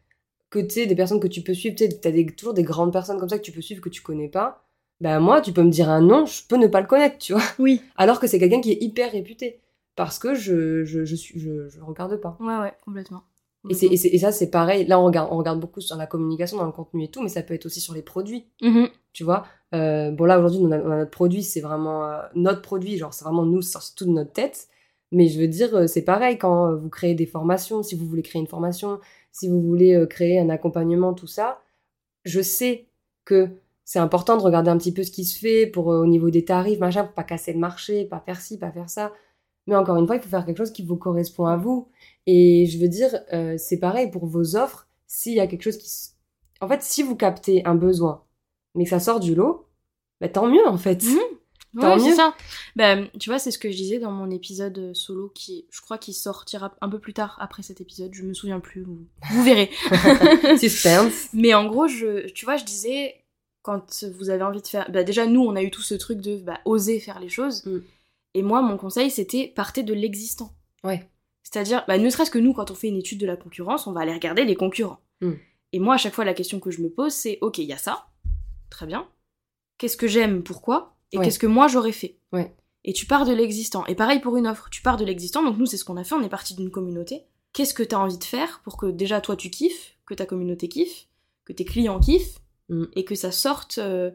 que 0.50 0.58
tu 0.60 0.70
sais, 0.72 0.86
des 0.88 0.96
personnes 0.96 1.20
que 1.20 1.28
tu 1.28 1.42
peux 1.42 1.54
suivre, 1.54 1.76
tu 1.76 1.86
sais, 1.86 2.00
t'as 2.00 2.10
des, 2.12 2.26
toujours 2.26 2.56
des 2.56 2.64
grandes 2.64 2.92
personnes 2.92 3.20
comme 3.20 3.30
ça 3.30 3.38
que 3.38 3.44
tu 3.44 3.52
peux 3.52 3.62
suivre 3.62 3.82
que 3.82 3.90
tu 3.90 4.02
connais 4.02 4.30
pas, 4.30 4.66
bah 5.00 5.20
moi, 5.20 5.42
tu 5.42 5.54
peux 5.54 5.62
me 5.64 5.70
dire 5.70 5.90
un 5.90 6.02
nom, 6.02 6.26
je 6.26 6.42
peux 6.48 6.58
ne 6.58 6.66
pas 6.68 6.82
le 6.82 6.88
connaître, 6.88 7.20
tu 7.20 7.34
vois. 7.34 7.44
Oui. 7.60 7.82
Alors 7.98 8.20
que 8.20 8.26
c'est 8.26 8.40
quelqu'un 8.40 8.62
qui 8.62 8.72
est 8.72 8.82
hyper 8.82 9.12
réputé. 9.12 9.60
Parce 9.96 10.18
que 10.18 10.34
je, 10.34 10.84
je, 10.86 11.06
je, 11.06 11.16
suis, 11.16 11.40
je, 11.40 11.68
je 11.70 11.80
regarde 11.82 12.16
pas. 12.20 12.36
Ouais, 12.40 12.58
ouais, 12.58 12.74
complètement. 12.84 13.22
Et, 13.70 13.74
c'est, 13.74 13.88
et, 13.88 13.98
c'est- 13.98 14.08
et 14.10 14.18
ça, 14.20 14.32
c'est 14.32 14.50
pareil. 14.50 14.86
Là, 14.86 15.00
on 15.00 15.06
regarde, 15.06 15.30
on 15.32 15.38
regarde 15.38 15.60
beaucoup 15.60 15.82
sur 15.82 15.98
la 15.98 16.08
communication, 16.08 16.58
dans 16.58 16.66
le 16.66 16.72
contenu 16.72 17.04
et 17.04 17.12
tout, 17.12 17.22
mais 17.22 17.30
ça 17.30 17.44
peut 17.44 17.54
être 17.54 17.66
aussi 17.66 17.82
sur 17.82 17.94
les 17.94 18.02
produits. 18.02 18.48
Mhm. 18.62 18.88
Tu 19.12 19.24
vois, 19.24 19.46
euh, 19.76 20.12
bon 20.12 20.26
là 20.26 20.40
aujourd'hui 20.40 20.60
on 20.62 20.72
a, 20.72 20.80
on 20.80 20.92
a 20.92 20.98
notre 20.98 21.12
produit, 21.12 21.44
c'est 21.44 21.62
vraiment 21.62 22.06
euh, 22.06 22.22
notre 22.36 22.62
produit, 22.62 22.98
genre 22.98 23.14
c'est 23.14 23.24
vraiment 23.26 23.46
nous, 23.46 23.62
c'est 23.62 23.72
sorti 23.74 23.96
tout 23.96 24.06
de 24.06 24.12
notre 24.12 24.32
tête. 24.32 24.68
Mais 25.12 25.28
je 25.28 25.40
veux 25.42 25.48
dire, 25.48 25.76
euh, 25.76 25.88
c'est 25.88 26.04
pareil 26.04 26.38
quand 26.38 26.76
vous 26.76 26.90
créez 26.90 27.16
des 27.16 27.26
formations, 27.26 27.82
si 27.84 27.96
vous 27.96 28.06
voulez 28.06 28.22
créer 28.22 28.40
une 28.42 28.48
formation, 28.48 29.00
si 29.32 29.50
vous 29.50 29.62
voulez 29.62 30.06
créer 30.10 30.40
un 30.40 30.50
accompagnement, 30.50 31.14
tout 31.14 31.28
ça, 31.28 31.60
je 32.24 32.42
sais 32.42 32.88
que 33.26 33.50
c'est 33.86 34.00
important 34.00 34.38
de 34.38 34.44
regarder 34.44 34.70
un 34.70 34.78
petit 34.78 34.94
peu 34.94 35.04
ce 35.04 35.12
qui 35.12 35.26
se 35.26 35.38
fait 35.40 35.66
pour 35.68 35.88
au 35.88 36.06
niveau 36.06 36.30
des 36.30 36.46
tarifs, 36.46 36.80
machin, 36.80 37.04
pour 37.06 37.14
pas 37.14 37.24
casser 37.24 37.54
le 37.54 37.60
marché, 37.60 38.06
pas 38.06 38.20
faire 38.20 38.40
ci, 38.40 38.58
pas 38.60 38.72
faire 38.72 38.90
ça. 38.90 39.12
Mais 39.70 39.76
encore 39.76 39.98
une 39.98 40.08
fois, 40.08 40.16
il 40.16 40.22
faut 40.22 40.30
faire 40.30 40.46
quelque 40.46 40.58
chose 40.58 40.74
qui 40.74 40.84
vous 40.84 40.98
correspond 40.98 41.46
à 41.46 41.56
vous. 41.56 41.90
Et 42.26 42.66
je 42.66 42.80
veux 42.80 42.88
dire, 42.88 43.20
euh, 43.34 43.56
c'est 43.58 43.78
pareil 43.78 44.10
pour 44.10 44.26
vos 44.26 44.56
offres. 44.56 44.88
S'il 45.06 45.34
y 45.34 45.40
a 45.40 45.46
quelque 45.46 45.62
chose 45.62 45.78
qui... 45.78 45.90
En 46.60 46.68
fait, 46.68 46.82
si 46.82 47.04
vous 47.04 47.16
captez 47.16 47.64
un 47.66 47.76
besoin, 47.76 48.24
mais 48.74 48.86
que 48.86 48.90
ça 48.90 49.00
sort 49.00 49.20
du 49.20 49.36
lot, 49.36 49.68
bah, 50.20 50.28
tant 50.28 50.48
mieux 50.48 50.68
en 50.68 50.78
fait. 50.78 51.04
Mhm. 51.04 51.20
Ouais, 51.76 52.00
c'est 52.00 52.16
ça. 52.16 52.34
Ben, 52.76 53.08
tu 53.20 53.30
vois, 53.30 53.38
c'est 53.38 53.52
ce 53.52 53.60
que 53.60 53.70
je 53.70 53.78
disais 53.78 54.00
dans 54.00 54.12
mon 54.12 54.32
épisode 54.32 54.78
euh, 54.80 54.94
solo 54.96 55.30
qui, 55.30 55.68
je 55.70 55.82
crois, 55.82 56.00
qu'il 56.00 56.16
sortira 56.16 56.74
un 56.82 56.90
peu 56.90 56.98
plus 56.98 57.14
tard 57.14 57.38
après 57.40 57.62
cet 57.62 57.80
épisode. 57.80 58.12
Je 58.12 58.24
me 58.24 58.34
souviens 58.34 58.60
plus. 58.60 58.82
Vous, 58.82 59.06
vous 59.30 59.44
verrez. 59.44 59.70
Suspense. 60.58 61.28
Mais 61.34 61.54
en 61.54 61.68
gros, 61.68 61.88
je, 61.88 62.28
tu 62.32 62.46
vois, 62.46 62.58
je 62.58 62.66
disais 62.66 63.24
quand 63.62 64.04
vous 64.18 64.32
avez 64.32 64.42
envie 64.42 64.64
de 64.64 64.68
faire. 64.68 64.90
Bah, 64.92 65.04
déjà, 65.04 65.28
nous, 65.28 65.42
on 65.42 65.56
a 65.56 65.62
eu 65.62 65.70
tout 65.70 65.84
ce 65.84 65.94
truc 65.94 66.22
de 66.22 66.38
bah, 66.38 66.60
oser 66.66 67.00
faire 67.00 67.20
les 67.20 67.30
choses. 67.30 67.64
Mm. 67.68 67.82
Et 68.34 68.42
moi, 68.44 68.62
mon 68.62 68.78
conseil, 68.78 69.10
c'était 69.12 69.48
partez 69.56 69.84
de 69.84 69.94
l'existant. 69.94 70.52
Ouais. 70.84 71.10
C'est-à-dire, 71.44 71.84
bah, 71.88 71.98
ne 71.98 72.10
serait-ce 72.10 72.30
que 72.32 72.38
nous, 72.40 72.54
quand 72.54 72.70
on 72.72 72.76
fait 72.76 72.90
une 72.90 72.98
étude 72.98 73.20
de 73.20 73.26
la 73.26 73.36
concurrence, 73.36 73.88
on 73.88 73.92
va 73.92 74.02
aller 74.02 74.14
regarder 74.14 74.46
les 74.46 74.56
concurrents. 74.56 75.00
Mm. 75.22 75.32
Et 75.74 75.80
moi, 75.80 75.96
à 75.96 75.98
chaque 75.98 76.14
fois, 76.14 76.26
la 76.26 76.34
question 76.34 76.60
que 76.60 76.72
je 76.72 76.82
me 76.82 76.90
pose, 76.90 77.14
c'est 77.14 77.38
ok, 77.42 77.58
il 77.58 77.66
y 77.66 77.74
a 77.74 77.78
ça, 77.78 78.08
très 78.70 78.86
bien. 78.86 79.08
Qu'est-ce 79.78 79.98
que 79.98 80.08
j'aime, 80.08 80.44
pourquoi? 80.44 80.96
Et 81.12 81.18
Ouais. 81.18 81.26
qu'est-ce 81.26 81.40
que 81.40 81.48
moi 81.48 81.68
j'aurais 81.68 81.92
fait? 81.92 82.18
Ouais. 82.32 82.54
Et 82.84 82.94
tu 82.94 83.06
pars 83.06 83.26
de 83.26 83.34
l'existant. 83.34 83.86
Et 83.88 83.96
pareil 83.96 84.20
pour 84.20 84.38
une 84.38 84.48
offre, 84.48 84.70
tu 84.70 84.82
pars 84.82 84.98
de 84.98 85.06
l'existant. 85.06 85.44
Donc 85.44 85.58
nous, 85.58 85.66
c'est 85.66 85.78
ce 85.78 85.86
qu'on 85.86 85.98
a 85.98 86.04
fait, 86.04 86.16
on 86.16 86.22
est 86.24 86.30
parti 86.30 86.54
d'une 86.56 86.70
communauté. 86.70 87.24
Qu'est-ce 87.54 87.74
que 87.74 87.84
tu 87.84 87.96
as 87.96 88.00
envie 88.00 88.18
de 88.20 88.24
faire 88.24 88.62
pour 88.64 88.78
que 88.78 88.86
déjà 88.86 89.22
toi 89.22 89.36
tu 89.36 89.50
kiffes, 89.50 89.96
que 90.06 90.14
ta 90.14 90.26
communauté 90.26 90.68
kiffe, 90.70 91.08
que 91.46 91.54
tes 91.54 91.66
clients 91.66 92.00
kiffent, 92.00 92.40
Mm. 92.70 92.86
et 92.94 93.04
que 93.04 93.16
ça 93.16 93.32
sorte 93.32 93.80
euh, 93.80 94.12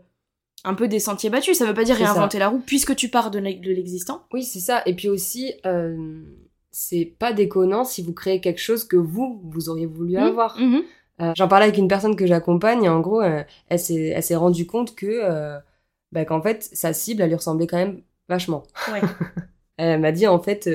un 0.65 0.75
peu 0.75 0.89
des 0.89 0.99
sentiers 0.99 1.31
battus. 1.31 1.59
Ça 1.59 1.67
veut 1.67 1.75
pas 1.75 1.85
dire 1.85 1.97
ça. 1.97 2.05
réinventer 2.13 2.39
la 2.39 2.49
roue, 2.49 2.61
puisque 2.65 2.97
tu 2.97 3.09
pars 3.09 3.31
de 3.31 3.39
l'ex- 3.39 3.61
de 3.61 3.71
l'existant. 3.73 4.25
Oui, 4.33 4.43
c'est 4.43 4.61
ça. 4.61 4.83
Et 4.87 4.95
puis 4.95 5.09
aussi, 5.09 5.53
euh, 5.67 6.23
c'est 6.71 7.05
pas 7.19 7.33
déconnant 7.33 7.85
si 7.85 8.03
vous 8.03 8.13
créez 8.13 8.41
quelque 8.41 8.61
chose 8.61 8.85
que 8.85 8.97
vous, 8.97 9.41
vous 9.45 9.69
auriez 9.69 9.87
voulu 9.87 10.17
avoir. 10.17 10.59
Mhm. 10.59 10.83
Euh, 11.21 11.33
J'en 11.37 11.47
parlais 11.47 11.67
avec 11.67 11.79
une 11.79 11.87
personne 11.89 12.17
que 12.17 12.27
j'accompagne 12.27 12.85
et 12.85 12.89
en 12.89 13.01
gros, 13.01 13.21
euh, 13.23 13.43
elle 13.69 13.79
s'est 13.79 14.35
rendue 14.37 14.67
compte 14.67 14.95
que 14.97 15.59
bah, 16.13 16.25
qu'en 16.25 16.41
fait, 16.43 16.63
sa 16.73 16.93
cible, 16.93 17.23
elle 17.23 17.29
lui 17.29 17.37
ressemblait 17.37 17.67
quand 17.67 17.77
même 17.77 18.01
vachement. 18.29 18.63
Ouais. 18.93 19.01
Elle 19.77 20.01
m'a 20.01 20.13
dit 20.13 20.29
en 20.29 20.39
fait, 20.39 20.71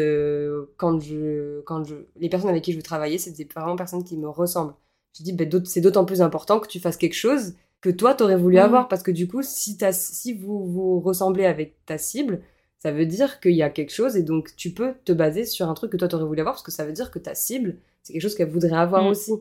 quand 0.75 0.99
je, 0.99 1.61
quand 1.61 1.85
je, 1.85 1.95
les 2.17 2.27
personnes 2.27 2.49
avec 2.49 2.63
qui 2.65 2.73
je 2.73 2.77
veux 2.77 2.83
travailler, 2.83 3.17
c'est 3.17 3.31
des 3.31 3.45
vraiment 3.45 3.77
personnes 3.77 4.03
qui 4.03 4.17
me 4.17 4.27
ressemblent. 4.27 4.73
Je 5.17 5.23
dis, 5.23 5.31
bah, 5.31 5.45
c'est 5.63 5.79
d'autant 5.79 6.03
plus 6.03 6.21
important 6.21 6.59
que 6.59 6.67
tu 6.67 6.81
fasses 6.81 6.97
quelque 6.97 7.15
chose 7.15 7.53
que 7.81 7.89
toi 7.89 8.13
t'aurais 8.13 8.35
voulu 8.37 8.57
Mhm. 8.57 8.63
avoir 8.63 8.87
parce 8.87 9.03
que 9.03 9.11
du 9.11 9.27
coup, 9.27 9.41
si 9.41 9.77
t'as, 9.77 9.91
si 9.93 10.33
vous 10.33 10.65
vous 10.65 10.99
ressemblez 10.99 11.45
avec 11.45 11.75
ta 11.85 11.97
cible, 11.97 12.41
ça 12.79 12.91
veut 12.91 13.05
dire 13.05 13.39
qu'il 13.39 13.53
y 13.55 13.63
a 13.63 13.69
quelque 13.69 13.91
chose 13.93 14.15
et 14.15 14.23
donc 14.23 14.55
tu 14.55 14.71
peux 14.73 14.93
te 15.05 15.11
baser 15.11 15.45
sur 15.45 15.69
un 15.69 15.73
truc 15.73 15.91
que 15.91 15.97
toi 15.97 16.07
t'aurais 16.07 16.25
voulu 16.25 16.39
avoir 16.39 16.55
parce 16.55 16.63
que 16.63 16.71
ça 16.71 16.85
veut 16.85 16.93
dire 16.93 17.11
que 17.11 17.19
ta 17.19 17.35
cible, 17.35 17.77
c'est 18.03 18.13
quelque 18.13 18.21
chose 18.21 18.35
qu'elle 18.35 18.49
voudrait 18.49 18.77
avoir 18.77 19.03
Mhm. 19.03 19.09
aussi. 19.11 19.33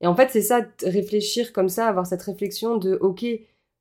Et 0.00 0.06
en 0.06 0.14
fait, 0.14 0.28
c'est 0.30 0.42
ça, 0.42 0.60
réfléchir 0.84 1.52
comme 1.52 1.68
ça, 1.68 1.86
avoir 1.86 2.06
cette 2.06 2.22
réflexion 2.22 2.76
de, 2.76 2.96
ok, 3.00 3.24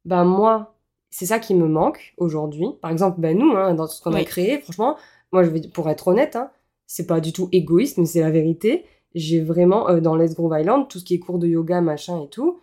ben 0.05 0.23
moi, 0.25 0.75
c'est 1.09 1.25
ça 1.25 1.39
qui 1.39 1.53
me 1.55 1.67
manque 1.67 2.13
aujourd'hui. 2.17 2.67
Par 2.81 2.91
exemple, 2.91 3.19
ben 3.19 3.37
nous, 3.37 3.51
hein, 3.51 3.73
dans 3.73 3.87
ce 3.87 4.01
qu'on 4.01 4.13
a 4.13 4.23
créé, 4.23 4.59
franchement, 4.59 4.95
moi, 5.31 5.43
je 5.43 5.49
vais, 5.49 5.61
pour 5.61 5.89
être 5.89 6.07
honnête, 6.07 6.35
hein, 6.35 6.49
c'est 6.87 7.07
pas 7.07 7.19
du 7.19 7.33
tout 7.33 7.49
égoïste, 7.51 7.97
mais 7.97 8.05
c'est 8.05 8.21
la 8.21 8.31
vérité. 8.31 8.85
J'ai 9.15 9.41
vraiment, 9.41 9.89
euh, 9.89 9.99
dans 9.99 10.15
Let's 10.15 10.35
Groove 10.35 10.55
Island, 10.59 10.87
tout 10.87 10.99
ce 10.99 11.03
qui 11.05 11.15
est 11.15 11.19
cours 11.19 11.39
de 11.39 11.47
yoga, 11.47 11.81
machin 11.81 12.21
et 12.23 12.29
tout, 12.29 12.59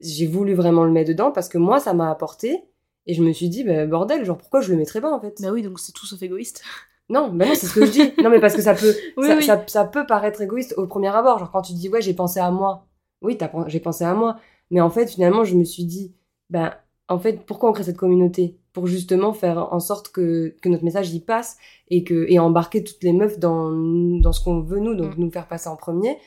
j'ai 0.00 0.26
voulu 0.26 0.54
vraiment 0.54 0.84
le 0.84 0.90
mettre 0.92 1.08
dedans 1.08 1.30
parce 1.32 1.48
que 1.48 1.58
moi, 1.58 1.80
ça 1.80 1.94
m'a 1.94 2.10
apporté. 2.10 2.64
Et 3.06 3.14
je 3.14 3.22
me 3.22 3.32
suis 3.32 3.48
dit, 3.48 3.62
ben, 3.62 3.88
bordel, 3.88 4.24
genre, 4.24 4.36
pourquoi 4.36 4.60
je 4.60 4.72
le 4.72 4.76
mettrais 4.78 5.00
pas, 5.00 5.12
en 5.12 5.20
fait? 5.20 5.40
Bah 5.40 5.50
oui, 5.52 5.62
donc 5.62 5.78
c'est 5.78 5.92
tout 5.92 6.06
sauf 6.06 6.20
égoïste. 6.22 6.62
Non, 7.08 7.28
ben 7.28 7.46
non, 7.48 7.54
c'est 7.54 7.66
ce 7.68 7.74
que 7.74 7.86
je 7.86 7.92
dis. 7.92 8.12
Non, 8.20 8.30
mais 8.30 8.40
parce 8.40 8.56
que 8.56 8.62
ça 8.62 8.74
peut, 8.74 8.92
Oui, 9.16 9.28
ça, 9.28 9.36
oui. 9.36 9.44
ça- 9.44 9.64
ça 9.68 9.84
peut 9.84 10.04
paraître 10.06 10.40
égoïste 10.40 10.74
au 10.76 10.88
premier 10.88 11.06
abord. 11.14 11.38
Genre, 11.38 11.52
quand 11.52 11.62
tu 11.62 11.72
dis, 11.72 11.88
ouais, 11.88 12.02
j'ai 12.02 12.14
pensé 12.14 12.40
à 12.40 12.50
moi. 12.50 12.88
Oui, 13.22 13.38
j'ai 13.68 13.78
pensé 13.78 14.02
à 14.02 14.12
moi. 14.12 14.40
Mais 14.72 14.80
en 14.80 14.90
fait, 14.90 15.06
finalement, 15.08 15.44
je 15.44 15.54
me 15.54 15.62
suis 15.62 15.84
dit, 15.84 16.16
ben, 16.50 16.74
en 17.08 17.20
fait, 17.20 17.46
pourquoi 17.46 17.70
on 17.70 17.72
crée 17.72 17.84
cette 17.84 17.96
communauté? 17.96 18.58
Pour 18.72 18.88
justement 18.88 19.32
faire 19.32 19.72
en 19.72 19.78
sorte 19.78 20.08
que, 20.08 20.56
que 20.60 20.68
notre 20.68 20.82
message 20.82 21.14
y 21.14 21.20
passe 21.20 21.58
et, 21.90 22.02
que, 22.02 22.26
et 22.28 22.40
embarquer 22.40 22.82
toutes 22.82 23.04
les 23.04 23.12
meufs 23.12 23.38
dans, 23.38 23.70
dans 23.70 24.32
ce 24.32 24.42
qu'on 24.42 24.60
veut, 24.62 24.80
nous, 24.80 24.96
donc 24.96 25.16
Mm. 25.16 25.20
nous 25.20 25.30
faire 25.30 25.46
passer 25.46 25.68
en 25.68 25.76
premier. 25.76 26.18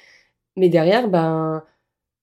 Mais 0.55 0.69
derrière, 0.69 1.09
ben, 1.09 1.61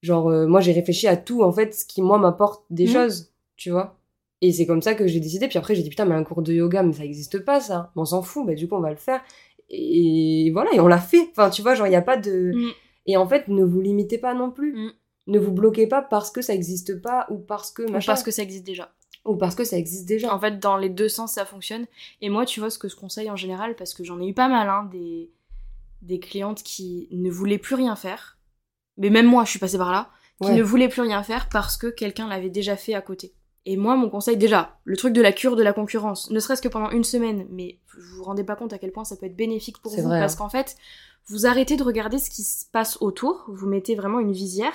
genre, 0.07 0.29
euh, 0.29 0.47
moi, 0.47 0.59
j'ai 0.61 0.71
réfléchi 0.71 1.07
à 1.07 1.15
tout, 1.17 1.43
en 1.43 1.51
fait, 1.51 1.73
ce 1.75 1.85
qui, 1.85 2.01
moi, 2.01 2.17
m'apporte 2.17 2.65
des 2.69 2.85
Mm. 2.85 2.93
choses, 2.93 3.31
tu 3.55 3.69
vois. 3.69 3.97
Et 4.41 4.51
c'est 4.51 4.65
comme 4.65 4.81
ça 4.81 4.93
que 4.95 5.05
j'ai 5.07 5.19
décidé. 5.19 5.47
Puis 5.47 5.57
après, 5.57 5.75
j'ai 5.75 5.83
dit, 5.83 5.89
putain, 5.89 6.05
mais 6.05 6.15
un 6.15 6.23
cours 6.23 6.41
de 6.41 6.53
yoga, 6.53 6.83
mais 6.83 6.93
ça 6.93 7.03
n'existe 7.03 7.39
pas, 7.45 7.59
ça. 7.59 7.91
On 7.95 8.05
s'en 8.05 8.21
fout, 8.21 8.45
bah, 8.45 8.53
du 8.55 8.67
coup, 8.67 8.75
on 8.75 8.79
va 8.81 8.91
le 8.91 8.95
faire. 8.97 9.21
Et 9.69 10.49
voilà, 10.53 10.73
et 10.73 10.79
on 10.79 10.87
l'a 10.87 10.99
fait. 10.99 11.27
Enfin, 11.31 11.49
tu 11.49 11.61
vois, 11.61 11.75
genre, 11.75 11.87
il 11.87 11.91
n'y 11.91 11.95
a 11.95 12.01
pas 12.01 12.17
de. 12.17 12.51
Mm. 12.55 12.71
Et 13.07 13.17
en 13.17 13.27
fait, 13.27 13.47
ne 13.47 13.63
vous 13.63 13.81
limitez 13.81 14.17
pas 14.17 14.33
non 14.33 14.51
plus. 14.51 14.73
Mm. 14.75 14.91
Ne 15.27 15.39
vous 15.39 15.51
bloquez 15.51 15.87
pas 15.87 16.01
parce 16.01 16.31
que 16.31 16.41
ça 16.41 16.53
n'existe 16.53 17.01
pas 17.01 17.25
ou 17.29 17.37
parce 17.37 17.71
que 17.71 17.81
Ou 17.83 17.91
machin. 17.91 18.11
parce 18.11 18.23
que 18.23 18.31
ça 18.31 18.43
existe 18.43 18.65
déjà. 18.65 18.93
Ou 19.25 19.35
parce 19.35 19.55
que 19.55 19.65
ça 19.65 19.77
existe 19.77 20.07
déjà. 20.07 20.33
En 20.33 20.39
fait, 20.39 20.57
dans 20.59 20.77
les 20.77 20.87
deux 20.89 21.09
sens, 21.09 21.33
ça 21.33 21.43
fonctionne. 21.45 21.85
Et 22.21 22.29
moi, 22.29 22.45
tu 22.45 22.61
vois, 22.61 22.69
ce 22.69 22.79
que 22.79 22.87
je 22.87 22.95
conseille 22.95 23.29
en 23.29 23.35
général, 23.35 23.75
parce 23.75 23.93
que 23.93 24.05
j'en 24.05 24.21
ai 24.21 24.27
eu 24.27 24.33
pas 24.33 24.47
mal, 24.47 24.69
hein, 24.69 24.87
des, 24.89 25.29
des 26.01 26.19
clientes 26.19 26.63
qui 26.63 27.09
ne 27.11 27.29
voulaient 27.29 27.57
plus 27.57 27.75
rien 27.75 27.97
faire. 27.97 28.36
Mais 28.97 29.09
même 29.09 29.25
moi, 29.27 29.45
je 29.45 29.49
suis 29.51 29.59
passée 29.59 29.77
par 29.77 29.91
là. 29.91 30.09
Qui 30.41 30.49
Ouais. 30.49 30.55
ne 30.55 30.61
voulaient 30.61 30.87
plus 30.87 31.01
rien 31.01 31.23
faire 31.23 31.49
parce 31.49 31.77
que 31.77 31.87
quelqu'un 31.87 32.27
l'avait 32.27 32.51
déjà 32.51 32.75
fait 32.75 32.93
à 32.93 33.01
côté. 33.01 33.33
Et 33.65 33.75
moi, 33.75 33.95
mon 33.95 34.07
conseil, 34.07 34.37
déjà, 34.37 34.77
le 34.83 34.95
truc 34.95 35.11
de 35.13 35.21
la 35.21 35.31
cure 35.33 35.55
de 35.55 35.63
la 35.63 35.73
concurrence, 35.73 36.29
ne 36.29 36.39
serait-ce 36.39 36.61
que 36.61 36.67
pendant 36.67 36.91
une 36.91 37.03
semaine, 37.03 37.47
mais 37.49 37.79
vous 37.97 38.17
vous 38.17 38.23
rendez 38.23 38.43
pas 38.43 38.55
compte 38.55 38.71
à 38.71 38.77
quel 38.77 38.91
point 38.91 39.03
ça 39.03 39.15
peut 39.17 39.25
être 39.25 39.35
bénéfique 39.35 39.79
pour 39.79 39.91
vous, 39.91 40.03
vrai, 40.03 40.19
parce 40.19 40.35
hein. 40.35 40.37
qu'en 40.37 40.49
fait, 40.49 40.75
vous 41.25 41.47
arrêtez 41.47 41.75
de 41.75 41.83
regarder 41.83 42.19
ce 42.19 42.29
qui 42.29 42.43
se 42.43 42.65
passe 42.71 42.97
autour, 43.01 43.45
vous 43.47 43.67
mettez 43.67 43.95
vraiment 43.95 44.19
une 44.19 44.31
visière, 44.31 44.73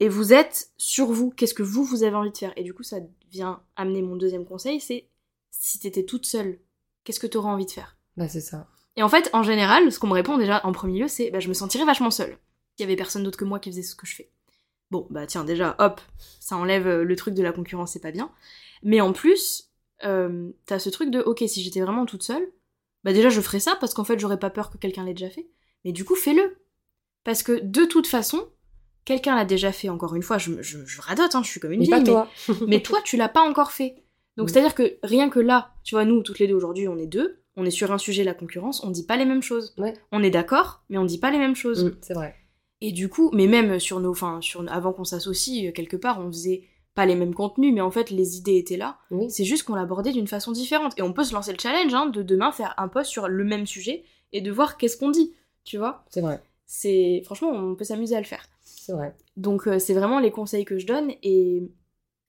et 0.00 0.08
vous 0.08 0.32
êtes 0.32 0.68
sur 0.76 1.06
vous, 1.06 1.30
qu'est-ce 1.30 1.54
que 1.54 1.62
vous, 1.64 1.84
vous 1.84 2.04
avez 2.04 2.14
envie 2.16 2.30
de 2.30 2.38
faire. 2.38 2.52
Et 2.56 2.62
du 2.62 2.72
coup, 2.72 2.84
ça 2.84 2.98
vient 3.30 3.60
amener 3.76 4.00
mon 4.00 4.16
deuxième 4.16 4.46
conseil, 4.46 4.80
c'est 4.80 5.08
si 5.50 5.80
t'étais 5.80 6.04
toute 6.04 6.24
seule, 6.24 6.60
qu'est-ce 7.02 7.20
que 7.20 7.26
t'aurais 7.26 7.50
envie 7.50 7.66
de 7.66 7.70
faire? 7.72 7.96
Bah, 8.16 8.28
c'est 8.28 8.40
ça. 8.40 8.68
Et 8.96 9.02
en 9.02 9.08
fait, 9.08 9.28
en 9.32 9.42
général, 9.42 9.90
ce 9.90 9.98
qu'on 9.98 10.06
me 10.06 10.14
répond 10.14 10.38
déjà 10.38 10.64
en 10.64 10.72
premier 10.72 11.00
lieu, 11.00 11.08
c'est 11.08 11.30
bah, 11.30 11.40
je 11.40 11.48
me 11.48 11.54
sentirais 11.54 11.84
vachement 11.84 12.12
seule. 12.12 12.38
Il 12.78 12.82
y 12.82 12.84
avait 12.84 12.96
personne 12.96 13.22
d'autre 13.22 13.38
que 13.38 13.44
moi 13.44 13.58
qui 13.60 13.70
faisait 13.70 13.82
ce 13.82 13.94
que 13.94 14.06
je 14.06 14.14
fais. 14.16 14.30
Bon, 14.90 15.06
bah 15.10 15.26
tiens, 15.26 15.44
déjà, 15.44 15.74
hop, 15.78 16.00
ça 16.40 16.56
enlève 16.56 16.86
euh, 16.86 17.04
le 17.04 17.16
truc 17.16 17.34
de 17.34 17.42
la 17.42 17.52
concurrence, 17.52 17.92
c'est 17.92 18.00
pas 18.00 18.10
bien. 18.12 18.30
Mais 18.82 19.00
en 19.00 19.12
plus, 19.12 19.70
euh, 20.04 20.50
t'as 20.66 20.78
ce 20.78 20.90
truc 20.90 21.10
de, 21.10 21.20
ok, 21.20 21.42
si 21.46 21.62
j'étais 21.62 21.80
vraiment 21.80 22.06
toute 22.06 22.22
seule, 22.22 22.46
bah 23.04 23.12
déjà 23.12 23.28
je 23.28 23.40
ferais 23.40 23.60
ça 23.60 23.76
parce 23.80 23.92
qu'en 23.94 24.04
fait 24.04 24.18
j'aurais 24.18 24.38
pas 24.38 24.50
peur 24.50 24.70
que 24.70 24.78
quelqu'un 24.78 25.04
l'ait 25.04 25.14
déjà 25.14 25.30
fait. 25.30 25.46
Mais 25.84 25.92
du 25.92 26.04
coup, 26.04 26.14
fais-le. 26.14 26.56
Parce 27.24 27.42
que 27.42 27.52
de 27.62 27.84
toute 27.84 28.06
façon, 28.06 28.48
quelqu'un 29.04 29.34
l'a 29.34 29.44
déjà 29.44 29.72
fait, 29.72 29.88
encore 29.88 30.14
une 30.14 30.22
fois, 30.22 30.38
je, 30.38 30.60
je, 30.62 30.84
je 30.84 31.00
radote, 31.00 31.34
hein, 31.34 31.42
je 31.42 31.48
suis 31.50 31.60
comme 31.60 31.72
une 31.72 31.80
Mais 31.80 31.86
vieille, 31.86 32.04
pas 32.04 32.28
mais- 32.48 32.54
toi. 32.56 32.66
mais 32.66 32.82
toi, 32.82 33.00
tu 33.04 33.16
l'as 33.16 33.28
pas 33.28 33.40
encore 33.42 33.72
fait. 33.72 33.96
Donc, 34.36 34.48
Mm. 34.48 34.52
c'est-à-dire 34.52 34.74
que 34.74 34.96
rien 35.02 35.30
que 35.30 35.38
là, 35.40 35.74
tu 35.84 35.94
vois, 35.94 36.04
nous, 36.04 36.22
toutes 36.22 36.38
les 36.38 36.46
deux 36.48 36.54
aujourd'hui, 36.54 36.88
on 36.88 36.98
est 36.98 37.06
deux, 37.06 37.40
on 37.56 37.64
est 37.64 37.70
sur 37.70 37.92
un 37.92 37.98
sujet, 37.98 38.24
la 38.24 38.34
concurrence, 38.34 38.82
on 38.84 38.90
dit 38.90 39.06
pas 39.06 39.16
les 39.16 39.24
mêmes 39.24 39.42
choses. 39.42 39.74
Ouais. 39.78 39.94
On 40.12 40.22
est 40.22 40.30
d'accord, 40.30 40.82
mais 40.88 40.98
on 40.98 41.04
dit 41.04 41.18
pas 41.18 41.30
les 41.30 41.38
mêmes 41.38 41.54
choses. 41.56 41.84
Mm, 41.84 41.96
c'est 42.02 42.14
vrai. 42.14 42.34
Et 42.80 42.92
du 42.92 43.08
coup, 43.08 43.30
mais 43.32 43.46
même 43.46 43.78
sur 43.78 44.00
nos, 44.00 44.10
enfin, 44.10 44.40
sur, 44.40 44.64
avant 44.70 44.92
qu'on 44.92 45.04
s'associe, 45.04 45.66
euh, 45.66 45.72
quelque 45.72 45.96
part, 45.96 46.20
on 46.20 46.30
faisait 46.30 46.64
pas 46.94 47.06
les 47.06 47.14
mêmes 47.14 47.34
contenus, 47.34 47.72
mais 47.74 47.80
en 47.80 47.90
fait, 47.90 48.10
les 48.10 48.36
idées 48.36 48.56
étaient 48.56 48.76
là. 48.76 48.98
Oui. 49.10 49.30
C'est 49.30 49.44
juste 49.44 49.64
qu'on 49.64 49.74
l'abordait 49.74 50.12
d'une 50.12 50.28
façon 50.28 50.52
différente. 50.52 50.92
Et 50.96 51.02
on 51.02 51.12
peut 51.12 51.24
se 51.24 51.34
lancer 51.34 51.52
le 51.52 51.58
challenge, 51.58 51.92
hein, 51.94 52.06
de 52.06 52.22
demain 52.22 52.52
faire 52.52 52.74
un 52.76 52.88
post 52.88 53.10
sur 53.10 53.28
le 53.28 53.44
même 53.44 53.66
sujet 53.66 54.04
et 54.32 54.40
de 54.40 54.50
voir 54.52 54.76
qu'est-ce 54.76 54.96
qu'on 54.96 55.10
dit, 55.10 55.32
tu 55.64 55.78
vois. 55.78 56.04
C'est 56.10 56.20
vrai. 56.20 56.42
C'est, 56.66 57.22
franchement, 57.24 57.50
on 57.50 57.74
peut 57.74 57.84
s'amuser 57.84 58.16
à 58.16 58.20
le 58.20 58.26
faire. 58.26 58.44
C'est 58.62 58.92
vrai. 58.92 59.16
Donc 59.36 59.66
euh, 59.66 59.78
c'est 59.78 59.94
vraiment 59.94 60.18
les 60.18 60.30
conseils 60.30 60.64
que 60.64 60.78
je 60.78 60.86
donne 60.86 61.12
et, 61.22 61.62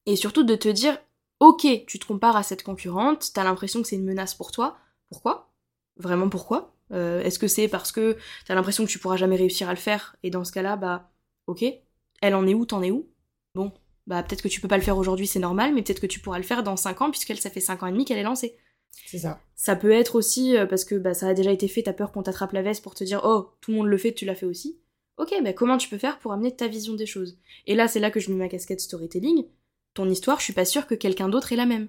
et 0.06 0.16
surtout 0.16 0.44
de 0.44 0.56
te 0.56 0.70
dire, 0.70 0.98
ok, 1.40 1.66
tu 1.88 2.00
te 2.00 2.06
compares 2.06 2.36
à 2.36 2.44
cette 2.44 2.64
concurrente, 2.64 3.32
t'as 3.34 3.44
l'impression 3.44 3.82
que 3.82 3.88
c'est 3.88 3.96
une 3.96 4.06
menace 4.06 4.36
pour 4.36 4.52
toi. 4.52 4.78
Pourquoi? 5.10 5.52
Vraiment 5.98 6.30
pourquoi? 6.30 6.75
Euh, 6.92 7.22
Est-ce 7.22 7.40
que 7.40 7.48
c'est 7.48 7.68
parce 7.68 7.92
que 7.92 8.18
t'as 8.46 8.56
l'impression 8.56 8.86
que 8.86 8.90
tu 8.90 9.00
pourras 9.00 9.18
jamais 9.18 9.36
réussir 9.36 9.70
à 9.70 9.74
le 9.74 9.80
faire? 9.80 10.16
Et 10.24 10.30
dans 10.30 10.44
ce 10.44 10.52
cas-là, 10.52 10.76
bah 10.76 11.12
ok, 11.48 11.64
elle 12.22 12.36
en 12.36 12.48
est 12.48 12.54
où, 12.54 12.66
t'en 12.66 12.82
es 12.82 12.92
où? 12.92 13.10
Bon, 13.56 13.72
bah 14.08 14.24
peut-être 14.24 14.42
que 14.42 14.48
tu 14.48 14.62
peux 14.62 14.68
pas 14.68 14.78
le 14.78 14.84
faire 14.84 14.98
aujourd'hui, 14.98 15.28
c'est 15.28 15.40
normal, 15.40 15.74
mais 15.74 15.82
peut-être 15.82 16.02
que 16.02 16.08
tu 16.08 16.20
pourras 16.20 16.38
le 16.38 16.44
faire 16.44 16.64
dans 16.64 16.78
5 16.78 17.02
ans 17.02 17.12
puisqu'elle, 17.12 17.40
ça 17.40 17.50
fait 17.50 17.60
5 17.60 17.84
ans 17.84 17.88
et 17.88 17.92
demi 17.92 18.06
qu'elle 18.06 18.20
est 18.20 18.24
lancée. 18.24 18.58
C'est 19.06 19.20
ça. 19.20 19.42
Ça 19.56 19.76
peut 19.76 19.92
être 19.92 20.16
aussi 20.16 20.56
euh, 20.58 20.66
parce 20.66 20.86
que 20.86 20.96
bah, 20.96 21.14
ça 21.14 21.28
a 21.28 21.34
déjà 21.34 21.52
été 21.52 21.68
fait, 21.68 21.84
t'as 21.84 21.94
peur 21.94 22.12
qu'on 22.12 22.24
t'attrape 22.24 22.54
la 22.54 22.62
veste 22.62 22.84
pour 22.84 22.96
te 22.96 23.04
dire 23.04 23.22
oh, 23.24 23.52
tout 23.62 23.72
le 23.72 23.78
monde 23.78 23.88
le 23.88 23.98
fait, 23.98 24.14
tu 24.14 24.26
l'as 24.26 24.36
fait 24.36 24.46
aussi. 24.46 24.80
Ok, 25.18 25.34
bah 25.44 25.54
comment 25.54 25.78
tu 25.78 25.90
peux 25.90 25.98
faire 25.98 26.20
pour 26.20 26.34
amener 26.34 26.56
ta 26.56 26.68
vision 26.68 26.94
des 26.94 27.06
choses? 27.06 27.38
Et 27.68 27.76
là, 27.76 27.88
c'est 27.88 28.02
là 28.02 28.12
que 28.12 28.20
je 28.20 28.30
mets 28.32 28.38
ma 28.38 28.50
casquette 28.50 28.82
storytelling. 28.82 29.46
Ton 29.94 30.10
histoire, 30.10 30.40
je 30.40 30.44
suis 30.44 30.54
pas 30.54 30.66
sûre 30.66 30.88
que 30.88 30.96
quelqu'un 30.96 31.30
d'autre 31.30 31.54
ait 31.54 31.58
la 31.58 31.66
même. 31.66 31.88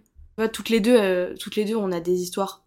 Toutes 0.53 0.69
les 0.69 0.81
deux, 0.81 0.97
euh, 0.97 1.35
toutes 1.35 1.57
les 1.57 1.65
deux, 1.65 1.77
on 1.77 1.91
a 1.91 2.01
des 2.01 2.21
histoires 2.23 2.67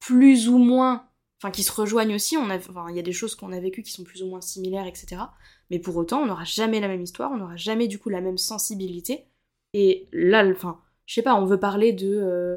plus 0.00 0.48
ou 0.48 0.58
moins, 0.58 1.08
enfin 1.40 1.50
qui 1.50 1.62
se 1.62 1.72
rejoignent 1.72 2.14
aussi. 2.14 2.36
On 2.36 2.50
a, 2.50 2.56
enfin, 2.56 2.86
il 2.90 2.96
y 2.96 3.00
a 3.00 3.02
des 3.02 3.12
choses 3.12 3.34
qu'on 3.34 3.52
a 3.52 3.60
vécues 3.60 3.82
qui 3.82 3.92
sont 3.92 4.04
plus 4.04 4.22
ou 4.22 4.26
moins 4.26 4.40
similaires, 4.40 4.86
etc. 4.86 5.22
Mais 5.70 5.78
pour 5.78 5.96
autant, 5.96 6.22
on 6.22 6.26
n'aura 6.26 6.44
jamais 6.44 6.80
la 6.80 6.88
même 6.88 7.02
histoire, 7.02 7.30
on 7.32 7.38
n'aura 7.38 7.56
jamais 7.56 7.88
du 7.88 7.98
coup 7.98 8.08
la 8.08 8.20
même 8.20 8.38
sensibilité. 8.38 9.26
Et 9.72 10.08
là, 10.12 10.46
enfin, 10.50 10.80
je 11.06 11.14
sais 11.14 11.22
pas, 11.22 11.34
on 11.34 11.46
veut 11.46 11.58
parler 11.58 11.92
de 11.92 12.56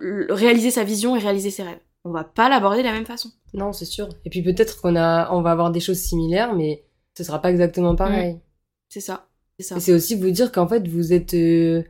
euh, 0.00 0.26
réaliser 0.30 0.70
sa 0.70 0.84
vision 0.84 1.16
et 1.16 1.18
réaliser 1.18 1.50
ses 1.50 1.62
rêves. 1.62 1.80
on 2.04 2.10
va 2.10 2.24
pas 2.24 2.48
l'aborder 2.48 2.78
de 2.78 2.86
la 2.86 2.92
même 2.92 3.06
façon. 3.06 3.30
Non, 3.54 3.72
c'est 3.72 3.84
sûr. 3.84 4.08
Et 4.24 4.30
puis 4.30 4.42
peut-être 4.42 4.80
qu'on 4.80 4.96
a, 4.96 5.32
on 5.32 5.42
va 5.42 5.50
avoir 5.50 5.70
des 5.70 5.80
choses 5.80 5.98
similaires, 5.98 6.54
mais 6.54 6.84
ce 7.16 7.24
sera 7.24 7.40
pas 7.40 7.50
exactement 7.50 7.94
pareil. 7.94 8.38
C'est 8.88 9.00
ça. 9.00 9.28
C'est 9.58 9.66
ça. 9.66 9.80
C'est 9.80 9.92
aussi 9.92 10.14
vous 10.14 10.30
dire 10.30 10.52
qu'en 10.52 10.66
fait, 10.66 10.86
vous 10.88 11.12
êtes 11.12 11.34
euh, 11.34 11.82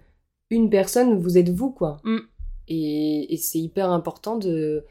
une 0.50 0.70
personne, 0.70 1.18
vous 1.18 1.38
êtes 1.38 1.50
vous, 1.50 1.70
quoi. 1.70 2.00
Mm. 2.04 2.18
Et, 2.68 3.34
et 3.34 3.36
c'est 3.36 3.58
hyper 3.58 3.90
important 3.90 4.36
de 4.36 4.84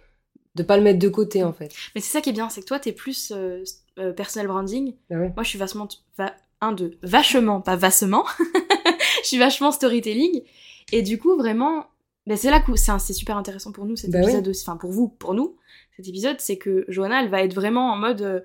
de 0.55 0.63
pas 0.63 0.77
le 0.77 0.83
mettre 0.83 0.99
de 0.99 1.09
côté, 1.09 1.43
en 1.43 1.53
fait. 1.53 1.71
Mais 1.95 2.01
c'est 2.01 2.11
ça 2.11 2.21
qui 2.21 2.29
est 2.29 2.33
bien, 2.33 2.49
c'est 2.49 2.61
que 2.61 2.65
toi, 2.65 2.79
t'es 2.79 2.91
plus 2.91 3.31
euh, 3.35 3.63
euh, 3.99 4.11
personal 4.13 4.47
branding. 4.47 4.95
Ah 5.11 5.15
ouais. 5.15 5.31
Moi, 5.35 5.43
je 5.43 5.49
suis 5.49 5.59
vachement, 5.59 5.87
va, 6.17 6.33
un, 6.61 6.71
deux, 6.73 6.97
vachement, 7.03 7.61
pas 7.61 7.75
vassement. 7.75 8.25
je 9.23 9.27
suis 9.27 9.37
vachement 9.37 9.71
storytelling. 9.71 10.41
Et 10.91 11.01
du 11.01 11.17
coup, 11.19 11.37
vraiment, 11.37 11.85
ben 12.27 12.35
c'est 12.37 12.49
là 12.51 12.59
que 12.59 12.75
c'est 12.75 13.13
super 13.13 13.37
intéressant 13.37 13.71
pour 13.71 13.85
nous 13.85 13.95
cet 13.95 14.11
Bah 14.11 14.19
oui. 14.19 14.25
épisode 14.25 14.47
aussi. 14.49 14.63
Enfin, 14.67 14.77
pour 14.77 14.91
vous, 14.91 15.07
pour 15.07 15.33
nous, 15.33 15.55
cet 15.95 16.07
épisode, 16.07 16.39
c'est 16.39 16.57
que 16.57 16.85
Johanna, 16.87 17.23
elle 17.23 17.29
va 17.29 17.41
être 17.43 17.53
vraiment 17.53 17.91
en 17.91 17.95
mode 17.95 18.21
euh, 18.21 18.39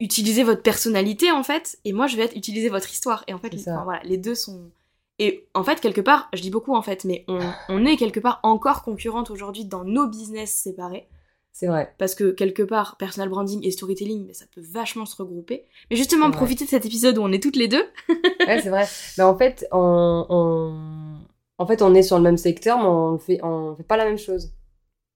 utiliser 0.00 0.42
votre 0.42 0.62
personnalité 0.62 1.30
en 1.30 1.42
fait, 1.42 1.78
et 1.84 1.92
moi, 1.92 2.06
je 2.06 2.16
vais 2.16 2.22
être 2.24 2.36
utiliser 2.36 2.70
votre 2.70 2.90
histoire. 2.90 3.22
Et 3.26 3.34
en 3.34 3.38
fait, 3.38 3.50
les, 3.52 3.58
ça. 3.58 3.74
enfin, 3.74 3.84
voilà, 3.84 4.00
les 4.04 4.16
deux 4.16 4.34
sont. 4.34 4.70
Et 5.18 5.46
en 5.52 5.62
fait, 5.62 5.80
quelque 5.82 6.00
part, 6.00 6.30
je 6.32 6.40
dis 6.40 6.48
beaucoup 6.50 6.74
en 6.74 6.80
fait, 6.80 7.04
mais 7.04 7.24
on, 7.28 7.38
on 7.68 7.84
est 7.84 7.98
quelque 7.98 8.20
part 8.20 8.40
encore 8.42 8.82
concurrentes 8.82 9.30
aujourd'hui 9.30 9.66
dans 9.66 9.84
nos 9.84 10.06
business 10.08 10.50
séparés. 10.50 11.06
C'est 11.52 11.66
vrai. 11.66 11.94
Parce 11.98 12.14
que 12.14 12.30
quelque 12.30 12.62
part, 12.62 12.96
personal 12.96 13.28
branding 13.28 13.64
et 13.66 13.70
storytelling, 13.70 14.24
mais 14.26 14.32
ça 14.34 14.46
peut 14.54 14.62
vachement 14.62 15.04
se 15.04 15.16
regrouper. 15.16 15.64
Mais 15.90 15.96
justement, 15.96 16.30
profiter 16.30 16.64
de 16.64 16.70
cet 16.70 16.86
épisode 16.86 17.18
où 17.18 17.22
on 17.22 17.32
est 17.32 17.42
toutes 17.42 17.56
les 17.56 17.68
deux. 17.68 17.84
Ouais, 18.46 18.60
c'est 18.62 18.70
vrai. 18.70 18.86
Mais 19.18 19.24
en 19.24 19.36
fait, 19.36 19.66
on, 19.70 20.26
on, 20.28 21.18
en 21.58 21.66
fait, 21.66 21.82
on 21.82 21.94
est 21.94 22.02
sur 22.02 22.16
le 22.16 22.22
même 22.22 22.38
secteur, 22.38 22.78
mais 22.78 22.86
on 22.86 23.18
fait, 23.18 23.40
on 23.44 23.74
fait 23.76 23.82
pas 23.84 23.96
la 23.98 24.04
même 24.06 24.18
chose. 24.18 24.52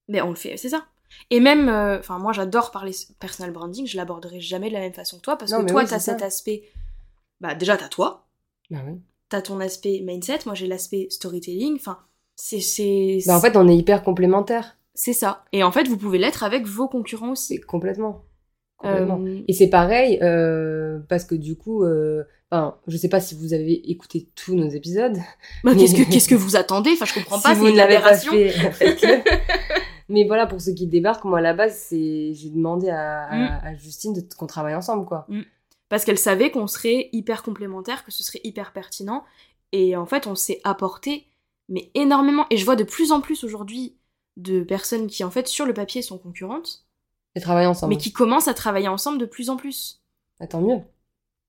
Mais 0.08 0.20
on 0.20 0.28
le 0.28 0.34
fait, 0.36 0.56
c'est 0.56 0.68
ça. 0.68 0.84
Et 1.30 1.40
même, 1.40 1.68
euh, 1.68 1.98
enfin, 2.00 2.18
moi 2.18 2.32
j'adore 2.32 2.70
parler 2.70 2.92
personal 3.20 3.50
branding, 3.52 3.86
je 3.86 3.96
l'aborderai 3.96 4.40
jamais 4.40 4.68
de 4.68 4.74
la 4.74 4.80
même 4.80 4.92
façon 4.92 5.16
que 5.16 5.22
toi, 5.22 5.36
parce 5.38 5.52
Non, 5.52 5.60
que 5.64 5.70
toi, 5.70 5.82
oui, 5.82 5.88
t'as 5.88 5.98
cet 6.00 6.20
ça. 6.20 6.26
aspect. 6.26 6.64
Bah, 7.40 7.54
déjà, 7.54 7.76
t'as 7.76 7.88
toi, 7.88 8.26
Bah 8.70 8.80
oui. 8.86 9.00
t'as 9.28 9.40
ton 9.42 9.60
aspect 9.60 10.00
mindset, 10.04 10.40
moi 10.46 10.54
j'ai 10.54 10.66
l'aspect 10.66 11.06
storytelling, 11.10 11.76
enfin, 11.76 11.98
c'est. 12.36 12.60
C'est 12.60 13.20
Bah 13.26 13.36
en 13.36 13.40
fait, 13.40 13.56
on 13.56 13.66
est 13.68 13.76
hyper 13.76 14.02
complémentaires. 14.02 14.76
C'est 14.94 15.12
ça. 15.12 15.44
Et 15.52 15.62
en 15.64 15.72
fait, 15.72 15.88
vous 15.88 15.96
pouvez 15.96 16.18
l'être 16.18 16.42
avec 16.44 16.66
vos 16.66 16.88
concurrents 16.88 17.32
aussi. 17.32 17.60
complètement. 17.60 18.24
Complètement. 18.78 19.20
Euh, 19.24 19.42
Et 19.48 19.52
c'est 19.52 19.68
pareil, 19.68 20.18
euh, 20.22 20.98
parce 21.08 21.24
que 21.24 21.34
du 21.34 21.56
coup, 21.56 21.84
euh, 21.84 22.24
enfin, 22.50 22.76
je 22.86 22.96
sais 22.96 23.08
pas 23.08 23.20
si 23.20 23.34
vous 23.34 23.54
avez 23.54 23.90
écouté 23.90 24.28
tous 24.34 24.54
nos 24.54 24.68
épisodes. 24.68 25.16
bah, 25.62 25.74
qu'est-ce, 25.74 25.94
que, 25.94 26.02
qu'est-ce 26.12 26.28
que 26.28 26.34
vous 26.34 26.56
attendez? 26.56 26.90
Enfin, 26.92 27.04
je 27.06 27.14
comprends 27.14 27.40
pas, 27.40 27.54
si 27.54 27.60
c'est 27.62 27.70
une 27.70 27.80
aberration. 27.80 28.32
Mais 30.08 30.24
voilà, 30.26 30.46
pour 30.46 30.60
ceux 30.60 30.72
qui 30.74 30.86
débarquent, 30.86 31.24
moi 31.24 31.38
à 31.38 31.42
la 31.42 31.54
base, 31.54 31.76
c'est 31.76 32.34
j'ai 32.34 32.50
demandé 32.50 32.90
à, 32.90 33.22
à- 33.24 33.36
Mm. 33.36 33.60
à 33.66 33.74
Justine 33.76 34.12
de- 34.12 34.22
qu'on 34.36 34.46
travaille 34.46 34.74
ensemble, 34.74 35.06
quoi. 35.06 35.26
Parce 35.88 36.04
qu'elle 36.04 36.18
savait 36.18 36.50
qu'on 36.50 36.66
serait 36.66 37.08
hyper 37.12 37.42
complémentaires, 37.42 38.04
que 38.04 38.10
ce 38.10 38.22
serait 38.22 38.40
hyper 38.44 38.72
pertinent. 38.72 39.24
Et 39.72 39.96
en 39.96 40.04
fait, 40.06 40.26
on 40.26 40.34
s'est 40.34 40.60
apporté, 40.64 41.26
mais 41.68 41.90
énormément. 41.94 42.46
Et 42.50 42.56
je 42.58 42.64
vois 42.64 42.76
de 42.76 42.84
plus 42.84 43.12
en 43.12 43.20
plus 43.20 43.44
aujourd'hui 43.44 43.96
de 44.36 44.62
personnes 44.62 45.06
qui, 45.06 45.24
en 45.24 45.30
fait, 45.30 45.46
sur 45.48 45.66
le 45.66 45.74
papier 45.74 46.02
sont 46.02 46.18
concurrentes, 46.18 46.84
Et 47.34 47.40
travailler 47.40 47.66
ensemble. 47.66 47.94
mais 47.94 48.00
qui 48.00 48.12
commencent 48.12 48.48
à 48.48 48.54
travailler 48.54 48.88
ensemble 48.88 49.18
de 49.18 49.26
plus 49.26 49.50
en 49.50 49.56
plus. 49.56 50.02
Ah, 50.40 50.46
tant 50.46 50.60
mieux. 50.60 50.80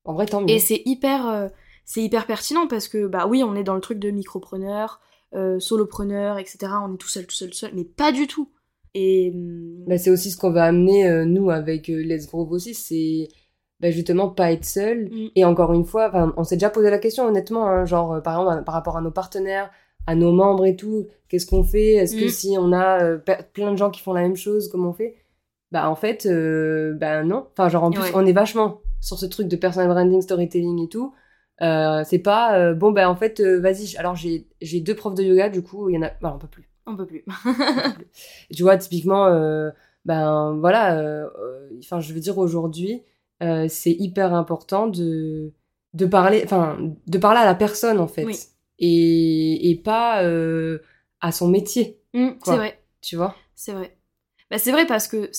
En 0.04 0.14
vrai, 0.14 0.26
tant 0.26 0.40
mieux. 0.40 0.50
Et 0.50 0.58
c'est 0.58 0.82
hyper, 0.84 1.26
euh, 1.28 1.48
c'est 1.84 2.02
hyper 2.02 2.26
pertinent 2.26 2.66
parce 2.68 2.88
que, 2.88 3.06
bah 3.06 3.26
oui, 3.26 3.42
on 3.42 3.54
est 3.56 3.64
dans 3.64 3.74
le 3.74 3.80
truc 3.80 3.98
de 3.98 4.10
micropreneur, 4.10 5.00
euh, 5.34 5.58
solopreneur, 5.58 6.38
etc. 6.38 6.72
On 6.84 6.94
est 6.94 6.98
tout 6.98 7.08
seul, 7.08 7.26
tout 7.26 7.34
seul, 7.34 7.50
tout 7.50 7.56
seul, 7.56 7.72
mais 7.74 7.84
pas 7.84 8.12
du 8.12 8.26
tout. 8.26 8.48
Et 8.94 9.32
hum, 9.34 9.84
Bah, 9.86 9.98
c'est 9.98 10.10
aussi 10.10 10.30
ce 10.30 10.36
qu'on 10.36 10.50
va 10.52 10.64
amener, 10.64 11.08
euh, 11.08 11.24
nous, 11.24 11.50
avec 11.50 11.90
euh, 11.90 12.02
Let's 12.02 12.26
Grow 12.28 12.46
aussi, 12.50 12.74
c'est 12.74 13.28
bah, 13.80 13.90
justement 13.90 14.28
pas 14.30 14.52
être 14.52 14.64
seul. 14.64 15.10
Mm. 15.10 15.30
Et 15.34 15.44
encore 15.44 15.72
une 15.72 15.84
fois, 15.84 16.32
on 16.36 16.44
s'est 16.44 16.56
déjà 16.56 16.70
posé 16.70 16.88
la 16.90 16.98
question, 16.98 17.26
honnêtement, 17.26 17.66
hein, 17.66 17.84
genre, 17.84 18.22
par 18.22 18.40
exemple, 18.40 18.64
par 18.64 18.74
rapport 18.74 18.96
à 18.96 19.00
nos 19.00 19.10
partenaires, 19.10 19.70
à 20.06 20.14
nos 20.14 20.32
membres 20.32 20.64
et 20.66 20.76
tout, 20.76 21.06
qu'est-ce 21.28 21.46
qu'on 21.46 21.64
fait? 21.64 21.94
Est-ce 21.94 22.16
que 22.16 22.26
Mm. 22.26 22.28
si 22.28 22.56
on 22.58 22.72
a 22.72 23.02
euh, 23.02 23.18
plein 23.52 23.72
de 23.72 23.76
gens 23.76 23.90
qui 23.90 24.00
font 24.02 24.12
la 24.12 24.22
même 24.22 24.36
chose, 24.36 24.68
comment 24.68 24.90
on 24.90 24.92
fait? 24.92 25.16
Bah, 25.72 25.90
en 25.90 25.96
fait, 25.96 26.26
euh, 26.26 26.94
bah 26.94 27.24
non. 27.24 27.46
Enfin, 27.52 27.68
genre, 27.68 27.84
en 27.84 27.90
plus, 27.90 28.02
Ouais. 28.02 28.10
on 28.14 28.24
est 28.24 28.32
vachement 28.32 28.80
sur 29.00 29.18
ce 29.18 29.26
truc 29.26 29.48
de 29.48 29.56
personal 29.56 29.88
branding, 29.88 30.20
storytelling 30.22 30.84
et 30.84 30.88
tout. 30.88 31.12
Euh, 31.62 32.02
c'est 32.04 32.18
pas, 32.20 32.58
euh, 32.58 32.74
bon, 32.74 32.92
bah, 32.92 33.10
en 33.10 33.16
fait, 33.16 33.40
vas-y, 33.40 33.96
alors 33.96 34.14
j'ai 34.14 34.46
j'ai 34.60 34.80
deux 34.80 34.94
profs 34.94 35.14
de 35.14 35.22
yoga, 35.24 35.48
du 35.48 35.62
coup, 35.62 35.88
il 35.88 35.94
y 35.96 35.98
en 35.98 36.02
a, 36.02 36.10
bah, 36.20 36.32
on 36.34 36.38
peut 36.38 36.46
plus. 36.48 36.68
on 36.86 36.96
peut 36.96 37.06
plus. 37.06 37.24
tu 38.54 38.62
vois, 38.62 38.76
typiquement, 38.76 39.26
ben 40.04 40.56
voilà, 40.60 41.28
enfin, 41.80 41.98
je 42.00 42.12
veux 42.12 42.20
dire, 42.20 42.38
aujourd'hui, 42.38 43.02
c'est 43.40 43.90
hyper 43.92 44.34
important 44.34 44.86
de, 44.86 45.52
de 45.94 46.06
parler, 46.06 46.42
enfin, 46.44 46.78
de 47.06 47.18
parler 47.18 47.40
à 47.40 47.44
la 47.44 47.54
personne, 47.54 47.98
en 47.98 48.06
fait. 48.06 48.24
Oui. 48.24 48.36
Et, 48.78 49.70
et 49.70 49.74
pas 49.76 50.22
euh, 50.24 50.78
à 51.20 51.32
son 51.32 51.48
métier, 51.48 51.98
Quoi. 52.12 52.34
c'est 52.44 52.56
vrai. 52.56 52.82
tu 53.00 53.16
vois? 53.16 53.34
C'est 53.54 53.72
vrai. 53.72 53.96
Bah, 54.50 54.58
c'est 54.58 54.70
vrai 54.72 54.86
parce 54.86 55.08
que 55.08 55.30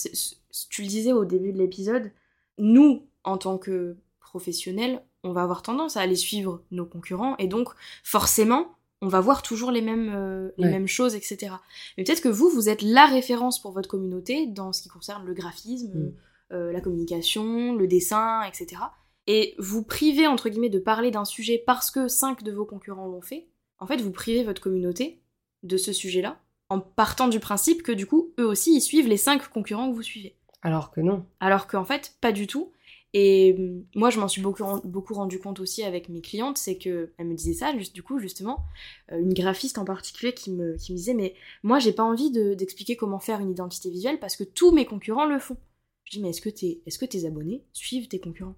tu 0.70 0.82
le 0.82 0.88
disais 0.88 1.14
au 1.14 1.24
début 1.26 1.54
de 1.54 1.58
l'épisode, 1.58 2.12
nous, 2.58 3.06
en 3.24 3.38
tant 3.38 3.58
que 3.58 3.96
professionnels, 4.20 5.02
on 5.24 5.32
va 5.34 5.44
avoir 5.44 5.62
tendance 5.62 5.98
à 5.98 6.02
aller 6.02 6.16
suivre 6.16 6.64
nos 6.72 6.86
concurrents 6.86 7.36
et 7.38 7.48
donc 7.48 7.70
forcément, 8.04 8.76
on 9.02 9.08
va 9.08 9.22
voir 9.22 9.44
toujours 9.44 9.70
les 9.72 9.82
mêmes, 9.82 10.12
euh, 10.16 10.50
les 10.58 10.66
Ouais. 10.66 10.72
mêmes 10.72 10.88
choses, 10.88 11.14
etc. 11.16 11.54
Mais 11.98 12.04
peut-être 12.04 12.22
que 12.22 12.30
vous, 12.30 12.50
vous 12.50 12.68
êtes 12.70 12.82
la 12.82 13.06
référence 13.06 13.62
pour 13.62 13.72
votre 13.72 13.88
communauté 13.90 14.48
dans 14.48 14.74
ce 14.74 14.82
qui 14.82 14.90
concerne 14.90 15.26
le 15.26 15.34
graphisme, 15.34 15.94
Mm. 15.94 16.14
euh, 16.54 16.72
la 16.72 16.82
communication, 16.82 17.76
le 17.76 17.88
dessin, 17.88 18.42
etc. 18.44 18.82
Et 19.28 19.56
vous 19.60 19.84
privez, 19.84 20.26
entre 20.28 20.50
guillemets, 20.50 20.70
de 20.70 20.80
parler 20.80 21.12
d'un 21.12 21.26
sujet 21.26 21.62
parce 21.66 21.92
que 21.92 22.08
cinq 22.08 22.44
de 22.44 22.52
vos 22.52 22.66
concurrents 22.66 23.08
l'ont 23.08 23.22
fait. 23.22 23.48
En 23.80 23.86
fait, 23.88 24.02
vous 24.02 24.12
privez 24.12 24.44
votre 24.44 24.62
communauté 24.62 25.22
de 25.64 25.78
ce 25.78 25.92
sujet-là 25.94 26.42
en 26.70 26.80
partant 26.80 27.28
du 27.28 27.40
principe 27.40 27.84
que 27.84 27.92
du 27.92 28.06
coup, 28.06 28.34
eux 28.40 28.46
aussi, 28.46 28.76
ils 28.76 28.82
suivent 28.82 29.08
les 29.08 29.18
cinq 29.18 29.48
concurrents 29.50 29.90
que 29.90 29.96
vous 29.96 30.02
suivez. 30.04 30.36
Alors 30.62 30.92
que 30.92 31.02
non. 31.02 31.26
Alors 31.40 31.68
qu'en 31.68 31.86
fait, 31.86 32.16
pas 32.20 32.32
du 32.32 32.48
tout. 32.48 32.72
Et 33.14 33.56
hum, 33.58 33.86
moi, 33.96 34.10
je 34.10 34.20
m'en 34.20 34.28
suis 34.28 34.42
beaucoup, 34.42 34.64
ren- 34.64 34.82
beaucoup 34.84 35.14
rendu 35.14 35.40
compte 35.40 35.60
aussi 35.60 35.84
avec 35.84 36.10
mes 36.10 36.22
clientes, 36.22 36.58
c'est 36.58 36.78
que 36.78 37.14
elle 37.18 37.28
me 37.28 37.36
disait 37.36 37.54
ça, 37.54 37.76
juste, 37.78 37.96
du 37.96 38.04
coup, 38.04 38.20
justement, 38.20 38.66
euh, 39.12 39.20
une 39.20 39.34
graphiste 39.34 39.78
en 39.78 39.86
particulier 39.86 40.34
qui 40.34 40.52
me, 40.52 40.76
qui 40.76 40.92
me 40.92 40.98
disait, 40.98 41.14
mais 41.14 41.34
moi, 41.64 41.80
j'ai 41.80 41.94
pas 41.94 42.04
envie 42.04 42.32
de- 42.32 42.54
d'expliquer 42.54 42.96
comment 42.98 43.20
faire 43.20 43.40
une 43.40 43.50
identité 43.52 43.90
visuelle 43.90 44.20
parce 44.20 44.36
que 44.36 44.44
tous 44.44 44.72
mes 44.72 44.86
concurrents 44.86 45.26
le 45.26 45.40
font. 45.40 45.58
Je 46.04 46.12
dis, 46.18 46.22
mais 46.22 46.30
est-ce 46.30 46.42
que, 46.42 46.50
tes- 46.50 46.82
est-ce 46.86 47.00
que 47.00 47.06
tes 47.06 47.26
abonnés 47.26 47.64
suivent 47.74 48.08
tes 48.10 48.20
concurrents? 48.20 48.56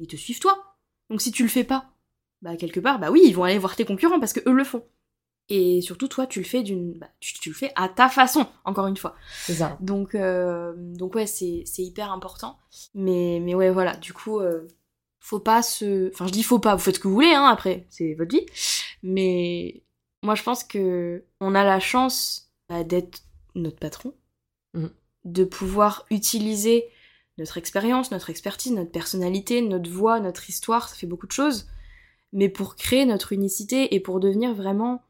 Ils 0.00 0.06
te 0.08 0.16
suivent 0.16 0.40
toi. 0.40 0.76
Donc 1.10 1.20
si 1.20 1.32
tu 1.32 1.42
le 1.42 1.48
fais 1.48 1.64
pas, 1.64 1.90
bah 2.42 2.56
quelque 2.56 2.80
part, 2.80 2.98
bah 2.98 3.10
oui, 3.10 3.22
ils 3.24 3.34
vont 3.34 3.44
aller 3.44 3.58
voir 3.58 3.76
tes 3.76 3.84
concurrents 3.84 4.20
parce 4.20 4.32
que 4.32 4.48
eux 4.48 4.52
le 4.54 4.64
font. 4.64 4.84
Et 5.50 5.82
surtout, 5.82 6.08
toi, 6.08 6.26
tu 6.26 6.38
le 6.40 6.46
fais 6.46 6.62
d'une, 6.62 6.94
bah, 6.98 7.08
tu, 7.20 7.34
tu 7.34 7.50
le 7.50 7.54
fais 7.54 7.70
à 7.76 7.88
ta 7.90 8.08
façon, 8.08 8.46
encore 8.64 8.86
une 8.86 8.96
fois. 8.96 9.14
C'est 9.42 9.54
ça. 9.54 9.76
Donc, 9.80 10.14
euh, 10.14 10.72
donc 10.76 11.14
ouais, 11.14 11.26
c'est 11.26 11.64
c'est 11.66 11.82
hyper 11.82 12.10
important. 12.12 12.58
Mais, 12.94 13.40
mais 13.42 13.54
ouais, 13.54 13.70
voilà, 13.70 13.94
du 13.96 14.14
coup, 14.14 14.40
euh, 14.40 14.66
faut 15.20 15.40
pas 15.40 15.62
se... 15.62 16.08
Enfin, 16.12 16.26
je 16.26 16.32
dis 16.32 16.42
faut 16.42 16.58
pas, 16.60 16.74
vous 16.74 16.80
faites 16.82 16.94
ce 16.96 17.00
que 17.00 17.08
vous 17.08 17.14
voulez, 17.14 17.34
hein, 17.34 17.44
après, 17.44 17.86
c'est 17.90 18.14
votre 18.14 18.34
vie. 18.34 18.46
Mais 19.02 19.82
moi, 20.22 20.34
je 20.34 20.42
pense 20.42 20.64
que 20.64 21.24
on 21.40 21.54
a 21.54 21.62
la 21.64 21.78
chance 21.78 22.50
bah, 22.70 22.82
d'être 22.84 23.20
notre 23.54 23.78
patron, 23.78 24.14
Mhm. 24.72 24.90
de 25.24 25.44
pouvoir 25.44 26.06
utiliser 26.10 26.88
notre 27.38 27.58
expérience, 27.58 28.10
notre 28.10 28.30
expertise, 28.30 28.72
notre 28.72 28.90
personnalité, 28.92 29.60
notre 29.60 29.90
voix, 29.90 30.20
notre 30.20 30.48
histoire, 30.48 30.88
ça 30.88 30.94
fait 30.96 31.06
beaucoup 31.06 31.26
de 31.26 31.32
choses, 31.32 31.66
mais 32.32 32.48
pour 32.48 32.76
créer 32.76 33.04
notre 33.06 33.32
unicité 33.32 33.94
et 33.94 34.00
pour 34.00 34.20
devenir 34.20 34.54
vraiment 34.54 35.02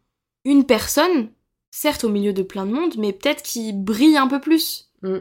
une 0.45 0.65
personne, 0.65 1.31
certes 1.71 2.05
au 2.05 2.09
milieu 2.09 2.33
de 2.33 2.43
plein 2.43 2.67
de 2.67 2.73
monde, 2.73 2.95
mais 2.99 3.13
peut-être 3.13 3.43
qui 3.43 3.73
brille 3.73 4.17
un 4.17 4.29
peu 4.29 4.41
plus. 4.41 4.91
Mm. 5.03 5.19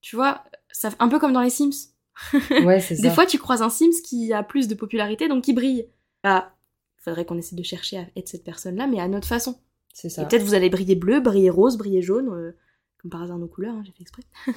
Tu 0.00 0.16
vois, 0.16 0.44
ça, 0.70 0.90
un 0.98 1.08
peu 1.08 1.18
comme 1.18 1.32
dans 1.32 1.42
les 1.42 1.50
Sims. 1.50 1.92
Ouais, 2.64 2.80
c'est 2.80 2.96
ça. 2.96 3.02
Des 3.02 3.10
fois, 3.10 3.26
tu 3.26 3.38
croises 3.38 3.62
un 3.62 3.70
Sims 3.70 4.02
qui 4.04 4.32
a 4.32 4.42
plus 4.42 4.68
de 4.68 4.74
popularité, 4.74 5.28
donc 5.28 5.44
qui 5.44 5.52
brille. 5.52 5.86
Bah, 6.24 6.52
faudrait 6.96 7.24
qu'on 7.24 7.38
essaie 7.38 7.56
de 7.56 7.62
chercher 7.62 7.98
à 7.98 8.06
être 8.16 8.28
cette 8.28 8.44
personne-là, 8.44 8.86
mais 8.86 9.00
à 9.00 9.08
notre 9.08 9.28
façon. 9.28 9.58
c'est 9.92 10.08
Et 10.08 10.10
ça. 10.10 10.24
peut-être 10.24 10.42
vous 10.42 10.54
allez 10.54 10.68
briller 10.70 10.96
bleu, 10.96 11.20
briller 11.20 11.50
rose, 11.50 11.76
briller 11.78 12.02
jaune, 12.02 12.28
euh, 12.28 12.56
comme 13.00 13.10
par 13.10 13.22
hasard 13.22 13.38
nos 13.38 13.48
couleurs, 13.48 13.74
hein, 13.74 13.82
j'ai 13.84 13.92
fait 13.92 14.02
exprès. 14.02 14.22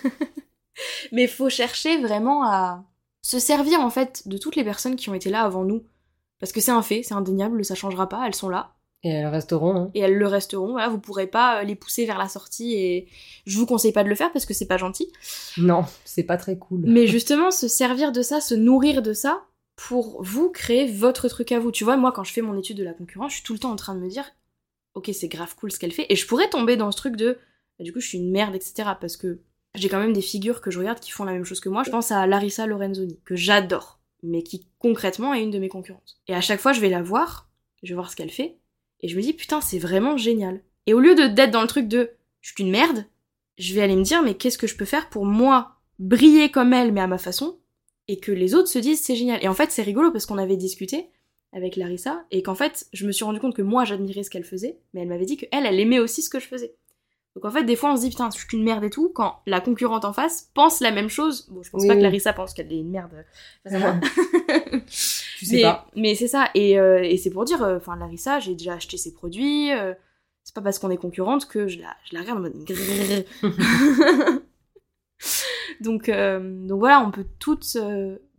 mais 1.11 1.27
faut 1.27 1.49
chercher 1.49 1.97
vraiment 2.01 2.43
à 2.43 2.83
se 3.21 3.39
servir 3.39 3.79
en 3.79 3.89
fait 3.89 4.27
de 4.27 4.37
toutes 4.37 4.55
les 4.55 4.63
personnes 4.63 4.95
qui 4.95 5.09
ont 5.09 5.13
été 5.13 5.29
là 5.29 5.43
avant 5.43 5.63
nous. 5.63 5.83
Parce 6.39 6.51
que 6.51 6.61
c'est 6.61 6.71
un 6.71 6.81
fait, 6.81 7.03
c'est 7.03 7.13
indéniable, 7.13 7.63
ça 7.63 7.75
changera 7.75 8.09
pas, 8.09 8.25
elles 8.25 8.35
sont 8.35 8.49
là. 8.49 8.75
Et 9.03 9.09
elles 9.09 9.27
resteront. 9.27 9.75
Hein. 9.75 9.91
et 9.95 9.99
elles 9.99 10.17
le 10.17 10.27
resteront. 10.27 10.71
Voilà, 10.71 10.87
vous 10.87 10.99
pourrez 10.99 11.25
pas 11.25 11.61
euh, 11.61 11.63
les 11.63 11.75
pousser 11.75 12.05
vers 12.05 12.19
la 12.19 12.27
sortie 12.27 12.75
et 12.75 13.07
je 13.47 13.57
vous 13.57 13.65
conseille 13.65 13.91
pas 13.91 14.03
de 14.03 14.09
le 14.09 14.15
faire 14.15 14.31
parce 14.31 14.45
que 14.45 14.53
c'est 14.53 14.67
pas 14.67 14.77
gentil. 14.77 15.11
Non, 15.57 15.85
c'est 16.05 16.23
pas 16.23 16.37
très 16.37 16.57
cool. 16.57 16.83
Mais 16.85 17.07
justement, 17.07 17.49
se 17.49 17.67
servir 17.67 18.11
de 18.11 18.21
ça, 18.21 18.41
se 18.41 18.53
nourrir 18.53 19.01
de 19.01 19.13
ça 19.13 19.43
pour 19.75 20.21
vous 20.23 20.49
créer 20.49 20.85
votre 20.85 21.27
truc 21.29 21.51
à 21.51 21.59
vous. 21.59 21.71
Tu 21.71 21.83
vois, 21.83 21.97
moi 21.97 22.11
quand 22.11 22.23
je 22.23 22.31
fais 22.31 22.41
mon 22.41 22.57
étude 22.57 22.77
de 22.77 22.83
la 22.83 22.93
concurrence, 22.93 23.31
je 23.31 23.37
suis 23.37 23.43
tout 23.43 23.53
le 23.53 23.59
temps 23.59 23.71
en 23.71 23.75
train 23.75 23.95
de 23.95 23.99
me 23.99 24.09
dire 24.09 24.25
ok, 24.93 25.09
c'est 25.13 25.29
grave 25.29 25.55
cool 25.55 25.71
ce 25.71 25.79
qu'elle 25.79 25.93
fait 25.93 26.05
et 26.09 26.15
je 26.15 26.27
pourrais 26.27 26.49
tomber 26.49 26.75
dans 26.75 26.91
ce 26.91 26.97
truc 26.97 27.15
de 27.15 27.39
bah, 27.81 27.85
du 27.85 27.93
coup, 27.93 27.99
je 27.99 28.07
suis 28.07 28.19
une 28.19 28.31
merde, 28.31 28.53
etc. 28.53 28.91
Parce 28.99 29.17
que 29.17 29.39
j'ai 29.75 29.89
quand 29.89 29.99
même 29.99 30.13
des 30.13 30.21
figures 30.21 30.61
que 30.61 30.71
je 30.71 30.79
regarde 30.79 30.99
qui 30.99 31.11
font 31.11 31.23
la 31.23 31.31
même 31.31 31.45
chose 31.45 31.59
que 31.59 31.69
moi. 31.69 31.83
Je 31.83 31.91
pense 31.91 32.11
à 32.11 32.27
Larissa 32.27 32.65
Lorenzoni, 32.65 33.19
que 33.25 33.35
j'adore, 33.35 33.99
mais 34.23 34.43
qui 34.43 34.67
concrètement 34.79 35.33
est 35.33 35.43
une 35.43 35.51
de 35.51 35.59
mes 35.59 35.69
concurrentes. 35.69 36.19
Et 36.27 36.35
à 36.35 36.41
chaque 36.41 36.59
fois, 36.59 36.73
je 36.73 36.81
vais 36.81 36.89
la 36.89 37.01
voir, 37.01 37.49
je 37.83 37.89
vais 37.89 37.95
voir 37.95 38.11
ce 38.11 38.15
qu'elle 38.15 38.31
fait, 38.31 38.57
et 38.99 39.07
je 39.07 39.15
me 39.15 39.21
dis, 39.21 39.33
putain, 39.33 39.61
c'est 39.61 39.79
vraiment 39.79 40.17
génial. 40.17 40.61
Et 40.87 40.93
au 40.93 40.99
lieu 40.99 41.15
d'être 41.15 41.51
dans 41.51 41.61
le 41.61 41.67
truc 41.67 41.87
de 41.87 42.11
je 42.41 42.49
suis 42.49 42.55
qu'une 42.55 42.71
merde, 42.71 43.05
je 43.57 43.73
vais 43.73 43.81
aller 43.81 43.95
me 43.95 44.03
dire, 44.03 44.23
mais 44.23 44.35
qu'est-ce 44.35 44.57
que 44.57 44.67
je 44.67 44.75
peux 44.75 44.85
faire 44.85 45.09
pour 45.09 45.25
moi 45.25 45.75
briller 45.99 46.49
comme 46.49 46.73
elle, 46.73 46.91
mais 46.91 47.01
à 47.01 47.07
ma 47.07 47.19
façon, 47.19 47.59
et 48.07 48.19
que 48.19 48.31
les 48.31 48.55
autres 48.55 48.67
se 48.67 48.79
disent 48.79 49.01
c'est 49.01 49.15
génial. 49.15 49.43
Et 49.43 49.47
en 49.47 49.53
fait, 49.53 49.71
c'est 49.71 49.83
rigolo 49.83 50.11
parce 50.11 50.25
qu'on 50.25 50.39
avait 50.39 50.57
discuté 50.57 51.09
avec 51.53 51.75
Larissa, 51.75 52.25
et 52.31 52.43
qu'en 52.43 52.55
fait, 52.55 52.87
je 52.93 53.05
me 53.05 53.11
suis 53.11 53.25
rendu 53.25 53.39
compte 53.39 53.55
que 53.55 53.61
moi, 53.61 53.85
j'admirais 53.85 54.23
ce 54.23 54.29
qu'elle 54.29 54.43
faisait, 54.43 54.79
mais 54.93 55.01
elle 55.01 55.07
m'avait 55.07 55.25
dit 55.25 55.37
qu'elle, 55.37 55.65
elle 55.65 55.79
aimait 55.79 55.99
aussi 55.99 56.21
ce 56.21 56.29
que 56.29 56.39
je 56.39 56.47
faisais. 56.47 56.75
Donc 57.35 57.45
en 57.45 57.51
fait, 57.51 57.63
des 57.63 57.77
fois, 57.77 57.93
on 57.93 57.95
se 57.95 58.01
dit, 58.01 58.09
putain, 58.09 58.29
je 58.29 58.37
suis 58.37 58.47
qu'une 58.47 58.63
merde 58.63 58.83
et 58.83 58.89
tout, 58.89 59.09
quand 59.09 59.39
la 59.45 59.61
concurrente 59.61 60.03
en 60.03 60.11
face 60.11 60.49
pense 60.53 60.81
la 60.81 60.91
même 60.91 61.07
chose. 61.07 61.47
Bon, 61.49 61.63
je 61.63 61.69
pense 61.69 61.87
pas 61.87 61.95
que 61.95 62.01
Larissa 62.01 62.33
pense 62.33 62.53
qu'elle 62.53 62.71
est 62.71 62.79
une 62.79 62.91
merde. 62.91 63.25
tu 63.65 65.45
sais 65.45 65.55
mais, 65.55 65.61
pas. 65.61 65.87
Mais 65.95 66.15
c'est 66.15 66.27
ça, 66.27 66.49
et, 66.55 66.77
euh, 66.77 67.01
et 67.01 67.15
c'est 67.17 67.29
pour 67.29 67.45
dire, 67.45 67.63
euh, 67.63 67.77
enfin, 67.77 67.95
Larissa, 67.95 68.39
j'ai 68.39 68.53
déjà 68.53 68.73
acheté 68.73 68.97
ses 68.97 69.13
produits, 69.13 69.71
euh, 69.71 69.93
c'est 70.43 70.53
pas 70.53 70.61
parce 70.61 70.77
qu'on 70.77 70.89
est 70.89 70.97
concurrente 70.97 71.47
que 71.47 71.67
je 71.67 71.79
la, 71.79 71.95
je 72.03 72.15
la 72.15 72.21
regarde 72.21 72.39
en 72.39 72.41
mode... 72.41 72.53
donc, 75.79 76.09
donc 76.09 76.79
voilà, 76.79 76.99
on 76.99 77.11
peut 77.11 77.27
toutes 77.39 77.77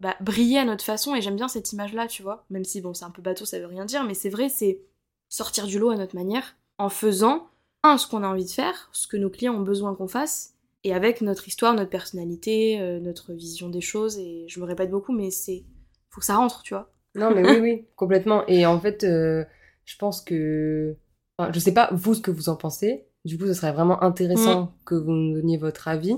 bah, 0.01 0.17
briller 0.21 0.59
à 0.59 0.67
notre 0.67 0.85
façon, 0.85 1.15
et 1.15 1.23
j'aime 1.23 1.37
bien 1.37 1.49
cette 1.49 1.73
image-là, 1.73 2.09
tu 2.09 2.23
vois, 2.23 2.45
même 2.51 2.65
si, 2.65 2.83
bon, 2.83 2.93
c'est 2.93 3.07
un 3.07 3.11
peu 3.11 3.23
bateau, 3.23 3.47
ça 3.47 3.59
veut 3.59 3.67
rien 3.67 3.87
dire, 3.87 4.05
mais 4.05 4.13
c'est 4.13 4.29
vrai, 4.29 4.51
c'est 4.51 4.83
sortir 5.31 5.67
du 5.67 5.79
lot 5.79 5.89
à 5.89 5.97
notre 5.97 6.15
manière, 6.15 6.57
en 6.77 6.91
faisant 6.91 7.49
un, 7.83 7.99
ce 7.99 8.07
qu'on 8.07 8.23
a 8.23 8.29
envie 8.29 8.45
de 8.45 8.51
faire, 8.51 8.89
ce 8.93 9.07
que 9.07 9.17
nos 9.17 9.31
clients 9.31 9.55
ont 9.55 9.63
besoin 9.63 9.95
qu'on 9.95 10.09
fasse, 10.09 10.55
et 10.85 10.95
avec 10.95 11.21
notre 11.21 11.47
histoire, 11.47 11.75
notre 11.75 11.91
personnalité, 11.91 12.81
euh, 12.81 12.99
notre 12.99 13.33
vision 13.33 13.69
des 13.69 13.81
choses, 13.81 14.19
et 14.19 14.47
je 14.49 14.61
me 14.61 14.65
répète 14.65 14.91
beaucoup, 14.91 15.13
mais 15.13 15.31
c'est. 15.31 15.65
Faut 16.11 16.21
que 16.21 16.27
ça 16.27 16.37
rentre, 16.37 16.63
tu 16.63 16.75
vois. 16.75 16.91
Non, 17.15 17.33
mais 17.35 17.49
oui, 17.49 17.61
oui, 17.61 17.87
complètement. 17.97 18.45
Et 18.49 18.67
en 18.67 18.79
fait, 18.81 19.05
euh, 19.05 19.45
je 19.85 19.97
pense 19.97 20.21
que. 20.21 20.97
Enfin, 21.39 21.51
je 21.53 21.59
sais 21.61 21.73
pas, 21.73 21.89
vous, 21.93 22.15
ce 22.15 22.21
que 22.21 22.31
vous 22.31 22.49
en 22.49 22.57
pensez. 22.57 23.07
Du 23.25 23.39
coup, 23.39 23.47
ce 23.47 23.55
serait 23.55 23.73
vraiment 23.73 24.03
intéressant 24.03 24.75
que 24.85 24.97
vous 24.97 25.13
nous 25.13 25.35
donniez 25.35 25.57
votre 25.57 25.87
avis. 25.87 26.17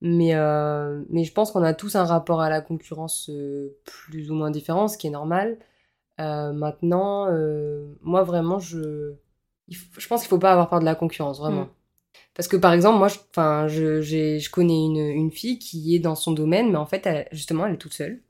Mais, 0.00 0.34
euh, 0.34 1.02
mais 1.10 1.24
je 1.24 1.32
pense 1.34 1.52
qu'on 1.52 1.62
a 1.62 1.74
tous 1.74 1.96
un 1.96 2.04
rapport 2.04 2.40
à 2.40 2.48
la 2.48 2.62
concurrence 2.62 3.30
plus 3.84 4.30
ou 4.30 4.34
moins 4.34 4.50
différent, 4.50 4.88
ce 4.88 4.96
qui 4.96 5.08
est 5.08 5.10
normal. 5.10 5.58
Maintenant, 6.18 7.26
moi, 8.00 8.22
vraiment, 8.22 8.58
je, 8.58 9.12
je 9.70 10.06
pense 10.08 10.20
qu'il 10.22 10.28
faut 10.28 10.38
pas 10.38 10.52
avoir 10.52 10.68
peur 10.68 10.80
de 10.80 10.84
la 10.84 10.94
concurrence, 10.94 11.38
vraiment. 11.38 11.64
Mm. 11.64 11.70
Parce 12.34 12.48
que 12.48 12.56
par 12.56 12.72
exemple, 12.72 12.98
moi, 12.98 13.08
je, 13.08 13.18
enfin, 13.30 13.68
je, 13.68 14.00
je 14.02 14.50
connais 14.50 14.84
une, 14.84 14.96
une 14.98 15.30
fille 15.30 15.58
qui 15.58 15.94
est 15.94 15.98
dans 16.00 16.14
son 16.14 16.32
domaine, 16.32 16.70
mais 16.70 16.76
en 16.78 16.86
fait, 16.86 17.06
elle- 17.06 17.28
justement, 17.32 17.66
elle 17.66 17.74
est 17.74 17.78
toute 17.78 17.94
seule. 17.94 18.20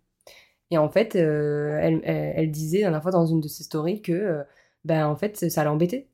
Et 0.70 0.78
en 0.78 0.88
fait, 0.88 1.16
euh, 1.16 1.78
elle, 1.82 2.00
elle, 2.04 2.32
elle 2.36 2.50
disait 2.50 2.78
la 2.78 2.84
dernière 2.84 3.02
fois 3.02 3.10
dans 3.12 3.26
une 3.26 3.40
de 3.40 3.48
ses 3.48 3.64
stories 3.64 4.02
que, 4.02 4.12
euh, 4.12 4.42
ben, 4.84 5.06
en 5.06 5.16
fait, 5.16 5.50
ça 5.50 5.64
l'embêtait 5.64 6.06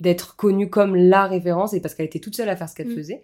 d'être 0.00 0.36
connue 0.36 0.68
comme 0.70 0.96
la 0.96 1.26
référence 1.26 1.74
et 1.74 1.80
parce 1.80 1.94
qu'elle 1.94 2.06
était 2.06 2.18
toute 2.18 2.34
seule 2.36 2.48
à 2.48 2.56
faire 2.56 2.68
ce 2.68 2.74
qu'elle 2.74 2.88
Mm. 2.88 2.96
faisait. 2.96 3.22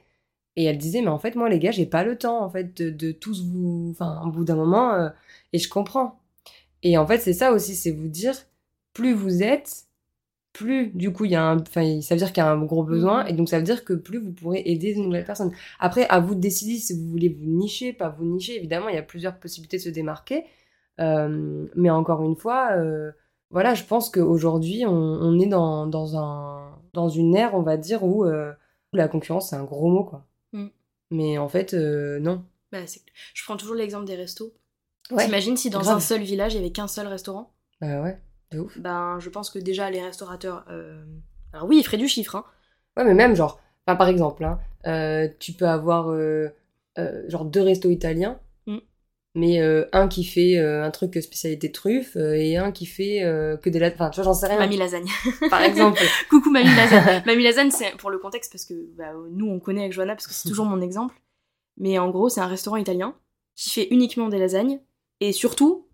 Et 0.57 0.65
elle 0.65 0.79
disait, 0.79 1.03
mais 1.03 1.09
en 1.09 1.19
fait, 1.19 1.35
moi, 1.37 1.49
les 1.49 1.59
gars, 1.59 1.71
j'ai 1.71 1.87
pas 1.87 2.05
le 2.05 2.17
temps, 2.19 2.43
en 2.45 2.51
fait, 2.51 2.77
de, 2.77 2.91
de 2.91 3.13
tous 3.13 3.45
vous. 3.45 3.89
Enfin, 3.93 4.21
au 4.25 4.31
bout 4.31 4.45
d'un 4.45 4.57
moment, 4.57 4.93
euh, 4.95 5.09
et 5.53 5.59
je 5.59 5.69
comprends. 5.69 6.21
Et 6.83 6.99
en 6.99 7.07
fait, 7.07 7.19
c'est 7.19 7.33
ça 7.33 7.53
aussi, 7.53 7.75
c'est 7.75 7.91
vous 7.91 8.09
dire, 8.09 8.35
plus 8.93 9.13
vous 9.15 9.43
êtes, 9.43 9.87
plus, 10.53 10.89
du 10.89 11.13
coup, 11.13 11.25
il 11.27 11.31
y 11.33 11.37
a 11.37 11.43
un. 11.45 11.61
Enfin, 11.61 12.01
ça 12.01 12.15
veut 12.15 12.19
dire 12.19 12.33
qu'il 12.33 12.43
y 12.43 12.47
a 12.47 12.51
un 12.51 12.65
gros 12.65 12.83
besoin, 12.83 13.23
Mhm. 13.25 13.29
et 13.31 13.33
donc 13.35 13.49
ça 13.49 13.59
veut 13.59 13.65
dire 13.65 13.85
que 13.85 13.93
plus 13.93 14.19
vous 14.19 14.33
pourrez 14.33 14.63
aider 14.65 14.95
de 14.95 15.01
nouvelles 15.01 15.25
personnes. 15.25 15.53
Après, 15.79 16.07
à 16.09 16.19
vous 16.21 16.35
de 16.35 16.41
décider 16.41 16.77
si 16.79 16.95
vous 16.99 17.09
voulez 17.11 17.29
vous 17.29 17.45
nicher, 17.47 17.93
pas 17.93 18.09
vous 18.09 18.25
nicher. 18.25 18.57
Évidemment, 18.57 18.89
il 18.89 18.95
y 18.95 18.99
a 18.99 19.03
plusieurs 19.03 19.39
possibilités 19.39 19.77
de 19.77 19.83
se 19.83 19.89
démarquer. 19.91 20.45
Euh, 21.01 21.67
mais 21.77 21.91
encore 21.91 22.23
une 22.25 22.35
fois, 22.35 22.71
euh, 22.73 23.13
voilà, 23.51 23.75
je 23.75 23.85
pense 23.85 24.11
qu'aujourd'hui, 24.11 24.85
on, 24.87 24.91
on 24.93 25.39
est 25.39 25.47
dans, 25.47 25.87
dans, 25.87 26.17
un, 26.17 26.71
dans 26.93 27.09
une 27.09 27.37
ère, 27.37 27.55
on 27.55 27.63
va 27.63 27.77
dire, 27.77 28.03
où, 28.03 28.25
euh, 28.25 28.53
la 28.93 29.07
concurrence, 29.07 29.51
c'est 29.51 29.57
un 29.57 29.65
gros 29.65 29.89
mot, 29.91 30.03
quoi. 30.05 30.27
Mm. 30.53 30.67
Mais 31.13 31.39
en 31.39 31.49
fait, 31.49 31.73
non. 31.75 32.43
Bah, 32.73 32.79
je 33.35 33.45
prends 33.45 33.57
toujours 33.57 33.77
l'exemple 33.77 34.07
des 34.07 34.17
restos. 34.17 34.53
Ouais, 35.11 35.25
T'imagines 35.25 35.57
si 35.57 35.71
dans 35.71 35.81
grave. 35.81 35.97
un 35.97 36.01
seul 36.01 36.23
village, 36.23 36.55
il 36.55 36.57
y 36.57 36.61
avait 36.61 36.73
qu'un 36.73 36.89
seul 36.89 37.07
restaurant? 37.07 37.53
Bah 37.81 38.03
ouais, 38.03 38.19
de 38.53 38.61
ouf. 38.61 38.79
Ben, 38.79 39.19
je 39.21 39.29
pense 39.31 39.51
que 39.51 39.59
déjà, 39.59 39.91
les 39.91 40.03
restaurateurs. 40.03 40.65
euh, 40.71 41.05
Alors 41.53 41.67
oui, 41.69 41.79
ils 41.79 41.85
feraient 41.85 41.97
du 41.99 42.09
chiffre, 42.09 42.37
hein. 42.37 42.45
Ouais, 42.97 43.05
mais 43.05 43.15
même, 43.15 43.35
genre, 43.37 43.61
enfin, 43.87 43.97
par 43.97 44.09
exemple, 44.09 44.45
hein, 44.45 44.59
euh, 44.87 45.29
tu 45.39 45.53
peux 45.53 45.69
avoir, 45.69 46.11
euh, 46.11 46.49
euh, 46.99 47.23
genre, 47.29 47.45
deux 47.45 47.63
restos 47.63 47.91
italiens, 47.91 48.41
Mm. 48.67 48.79
mais 49.35 49.61
un 49.93 50.09
qui 50.09 50.25
fait 50.25 50.59
un 50.59 50.91
truc 50.91 51.15
spécialité 51.23 51.71
truffe 51.73 52.17
et 52.17 52.57
un 52.59 52.71
qui 52.73 52.87
fait 52.87 53.21
que 53.63 53.71
des... 53.71 53.79
la- 53.79 53.89
Enfin, 53.89 54.11
tu 54.11 54.17
vois, 54.17 54.25
j'en 54.25 54.35
sais 54.35 54.47
rien. 54.49 54.59
Mamie 54.59 54.77
Lasagne. 54.77 55.07
Par 55.51 55.63
exemple. 55.63 56.01
Coucou 56.31 56.51
Mamie 56.51 56.75
Lasagne. 56.75 57.23
Mamie 57.25 57.45
Lasagne, 57.45 57.71
c'est 57.71 57.97
pour 57.99 58.11
le 58.11 58.19
contexte 58.19 58.53
parce 58.53 58.65
que 58.65 58.75
bah, 58.97 59.13
nous 59.31 59.47
on 59.47 59.61
connaît 59.61 59.81
avec 59.83 59.93
Johanna 59.93 60.15
parce 60.17 60.27
que 60.27 60.35
c'est 60.35 60.49
toujours 60.49 60.67
mon 60.67 60.81
exemple. 60.81 61.15
Mais 61.79 61.99
en 61.99 62.11
gros, 62.11 62.29
c'est 62.29 62.41
un 62.41 62.47
restaurant 62.47 62.77
italien 62.77 63.15
qui 63.55 63.71
fait 63.71 63.87
uniquement 63.91 64.29
des 64.29 64.39
lasagnes 64.39 64.81
et 65.21 65.33
surtout, 65.33 65.87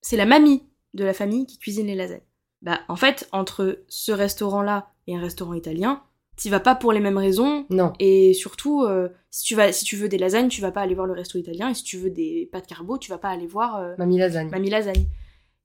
c'est 0.00 0.16
la 0.16 0.24
mamie 0.26 0.62
de 0.96 1.04
la 1.04 1.14
famille 1.14 1.46
qui 1.46 1.58
cuisine 1.58 1.86
les 1.86 1.94
lasagnes. 1.94 2.20
Bah 2.62 2.80
en 2.88 2.96
fait, 2.96 3.28
entre 3.32 3.78
ce 3.88 4.12
restaurant-là 4.12 4.88
et 5.06 5.16
un 5.16 5.20
restaurant 5.20 5.54
italien, 5.54 6.02
t'y 6.36 6.48
vas 6.50 6.60
pas 6.60 6.74
pour 6.74 6.92
les 6.92 7.00
mêmes 7.00 7.18
raisons 7.18 7.66
Non. 7.70 7.92
et 8.00 8.34
surtout, 8.34 8.82
euh, 8.82 9.08
si 9.30 9.44
tu 9.44 9.54
vas, 9.54 9.72
si 9.72 9.84
tu 9.84 9.96
veux 9.96 10.08
des 10.08 10.18
lasagnes, 10.18 10.48
tu 10.48 10.60
vas 10.60 10.72
pas 10.72 10.80
aller 10.80 10.94
voir 10.94 11.06
le 11.06 11.12
resto 11.12 11.38
italien 11.38 11.68
et 11.70 11.74
si 11.74 11.84
tu 11.84 11.98
veux 11.98 12.10
des 12.10 12.48
pâtes 12.50 12.66
carbo, 12.66 12.98
tu 12.98 13.10
vas 13.10 13.18
pas 13.18 13.28
aller 13.28 13.46
voir 13.46 13.76
euh, 13.76 13.94
Mamie 13.98 14.18
lasagne. 14.18 14.50
Mamie 14.50 14.70
Lasagne. 14.70 15.06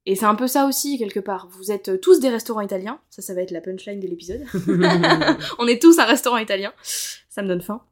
Et 0.04 0.16
c'est 0.16 0.26
un 0.26 0.34
peu 0.34 0.48
ça 0.48 0.66
aussi, 0.66 0.98
quelque 0.98 1.20
part. 1.20 1.48
Vous 1.52 1.70
êtes 1.70 2.00
tous 2.00 2.18
des 2.18 2.28
restaurants 2.28 2.60
italiens. 2.60 3.00
Ça, 3.08 3.22
ça 3.22 3.34
va 3.34 3.40
être 3.42 3.52
la 3.52 3.60
punchline 3.60 4.00
de 4.00 4.08
l'épisode. 4.08 4.42
on 5.58 5.66
est 5.68 5.80
tous 5.80 5.98
un 6.00 6.04
restaurant 6.04 6.38
italien. 6.38 6.72
Ça 6.82 7.40
me 7.42 7.48
donne 7.48 7.60
faim. 7.62 7.82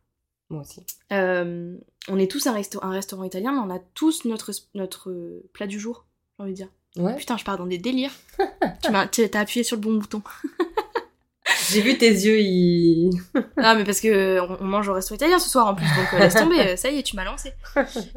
Moi 0.49 0.63
aussi. 0.63 0.85
Euh, 1.13 1.77
on 2.09 2.19
est 2.19 2.29
tous 2.29 2.49
un, 2.49 2.55
un 2.83 2.91
restaurant 2.91 3.23
italien, 3.23 3.53
mais 3.53 3.61
on 3.73 3.75
a 3.75 3.79
tous 3.95 4.25
notre, 4.25 4.51
notre 4.75 5.41
plat 5.53 5.69
du 5.69 5.79
jour, 5.79 6.05
j'ai 6.37 6.43
envie 6.43 6.53
de 6.53 6.57
dire. 6.57 6.69
Ouais. 6.97 7.17
Putain, 7.17 7.37
je 7.37 7.45
pars 7.45 7.57
dans 7.59 7.67
des 7.67 7.79
délires. 7.79 8.13
tu 8.83 8.91
m'as, 8.91 9.07
t'as 9.07 9.41
appuyé 9.41 9.63
sur 9.65 9.77
le 9.77 9.81
bon 9.83 9.95
bouton. 9.95 10.23
J'ai 11.71 11.81
vu 11.83 11.97
tes 11.99 12.11
yeux, 12.11 12.41
ils... 12.41 13.11
Ah, 13.57 13.75
mais 13.75 13.85
parce 13.85 14.01
que 14.01 14.41
on, 14.41 14.59
on 14.61 14.65
mange 14.65 14.89
au 14.89 14.93
resto 14.93 15.15
italien 15.15 15.39
ce 15.39 15.49
soir 15.49 15.67
en 15.67 15.75
plus, 15.75 15.87
donc 15.87 16.13
euh, 16.15 16.19
laisse 16.19 16.35
tomber. 16.35 16.61
euh, 16.61 16.77
Ça 16.77 16.91
y 16.91 16.99
est, 16.99 17.03
tu 17.03 17.17
m'as 17.17 17.25
lancé. 17.25 17.53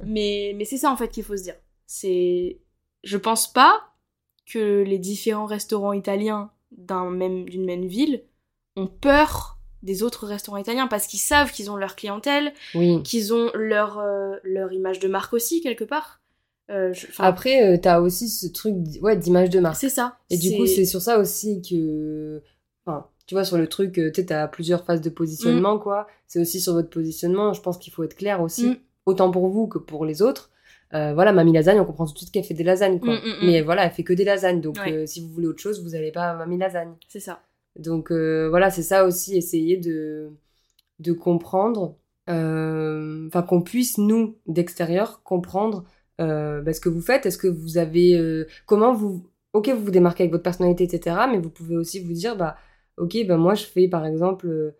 Mais, 0.03 0.53
mais 0.55 0.65
c'est 0.65 0.77
ça 0.77 0.91
en 0.91 0.97
fait 0.97 1.09
qu'il 1.09 1.23
faut 1.23 1.35
se 1.37 1.43
dire. 1.43 1.55
C'est, 1.85 2.59
je 3.03 3.17
pense 3.17 3.51
pas 3.51 3.81
que 4.45 4.83
les 4.83 4.97
différents 4.99 5.45
restaurants 5.45 5.93
italiens 5.93 6.51
d'un 6.71 7.09
même 7.09 7.45
d'une 7.47 7.65
même 7.65 7.85
ville 7.85 8.23
ont 8.75 8.87
peur 8.87 9.57
des 9.83 10.01
autres 10.03 10.25
restaurants 10.27 10.57
italiens 10.57 10.87
parce 10.87 11.07
qu'ils 11.07 11.19
savent 11.19 11.51
qu'ils 11.51 11.69
ont 11.71 11.75
leur 11.75 11.95
clientèle, 11.95 12.53
Oui. 12.75 13.01
qu'ils 13.03 13.33
ont 13.33 13.51
leur 13.53 13.99
euh, 13.99 14.35
leur 14.43 14.71
image 14.73 14.99
de 14.99 15.07
marque 15.07 15.33
aussi 15.33 15.61
quelque 15.61 15.83
part. 15.83 16.21
Euh, 16.69 16.93
je- 16.93 17.07
Après, 17.19 17.73
euh, 17.73 17.77
t'as 17.81 17.99
aussi 17.99 18.29
ce 18.29 18.47
truc 18.47 18.75
ouais, 19.01 19.17
d'image 19.17 19.49
de 19.49 19.59
marque. 19.59 19.75
c'est 19.75 19.89
ça. 19.89 20.17
Et 20.29 20.37
du 20.37 20.55
coup, 20.55 20.65
c'est 20.65 20.85
sur 20.85 21.01
ça 21.01 21.19
aussi 21.19 21.61
que... 21.61 22.41
Enfin, 22.85 23.07
tu 23.27 23.35
vois, 23.35 23.43
sur 23.45 23.57
le 23.57 23.67
truc, 23.67 23.97
euh, 23.99 24.11
tu 24.11 24.21
sais, 24.21 24.27
t'as 24.27 24.47
plusieurs 24.47 24.85
phases 24.85 25.01
de 25.01 25.09
positionnement, 25.09 25.77
quoi. 25.79 26.07
C'est 26.27 26.39
aussi 26.39 26.59
sur 26.61 26.73
votre 26.73 26.89
positionnement, 26.89 27.53
je 27.53 27.61
pense 27.61 27.77
qu'il 27.77 27.91
faut 27.93 28.03
être 28.03 28.15
clair 28.15 28.41
aussi, 28.41 28.67
Mm. 28.69 28.75
autant 29.05 29.31
pour 29.31 29.47
vous 29.49 29.67
que 29.67 29.77
pour 29.77 30.05
les 30.05 30.21
autres. 30.21 30.51
Euh, 30.93 31.13
voilà, 31.13 31.31
Mamie 31.33 31.53
Lasagne, 31.53 31.79
on 31.79 31.85
comprend 31.85 32.05
tout 32.05 32.13
de 32.13 32.17
suite 32.19 32.31
qu'elle 32.31 32.43
fait 32.43 32.53
des 32.53 32.63
lasagnes, 32.63 32.99
quoi. 32.99 33.15
Mm, 33.15 33.17
mm, 33.19 33.29
mm. 33.41 33.45
Mais 33.45 33.61
voilà, 33.61 33.85
elle 33.85 33.91
fait 33.91 34.03
que 34.03 34.13
des 34.13 34.23
lasagnes, 34.25 34.61
donc 34.61 34.77
Ouais. 34.77 35.07
si 35.07 35.21
vous 35.21 35.29
voulez 35.29 35.47
autre 35.47 35.61
chose, 35.61 35.81
vous 35.83 35.95
allez 35.95 36.11
pas 36.11 36.31
à 36.31 36.35
Mamie 36.35 36.57
Lasagne. 36.57 36.93
c'est 37.07 37.19
ça. 37.19 37.41
Donc 37.77 38.11
voilà, 38.11 38.69
c'est 38.69 38.83
ça 38.83 39.05
aussi, 39.05 39.35
essayer 39.37 39.77
de, 39.77 40.29
de 40.99 41.11
comprendre, 41.13 41.95
enfin 42.27 43.41
qu'on 43.41 43.61
puisse, 43.61 43.97
nous, 43.97 44.37
d'extérieur, 44.47 45.23
comprendre 45.23 45.83
bah, 46.61 46.73
ce 46.73 46.79
que 46.79 46.89
vous 46.89 47.01
faites. 47.01 47.25
Est-ce 47.25 47.37
que 47.37 47.47
vous 47.47 47.77
avez... 47.77 48.15
euh, 48.17 48.45
comment 48.65 48.93
vous... 48.93 49.23
Ok, 49.53 49.69
vous 49.69 49.83
vous 49.85 49.91
démarquez 49.91 50.23
avec 50.23 50.31
votre 50.31 50.43
personnalité, 50.43 50.83
etc. 50.83 51.15
Mais 51.31 51.37
vous 51.37 51.49
pouvez 51.51 51.75
aussi 51.77 51.99
vous 51.99 52.13
dire, 52.13 52.35
bah, 52.35 52.55
ok, 52.97 53.15
ben 53.27 53.37
moi, 53.37 53.53
je 53.53 53.65
fais, 53.65 53.87
par 53.87 54.05
exemple, 54.05 54.47
euh, 54.47 54.71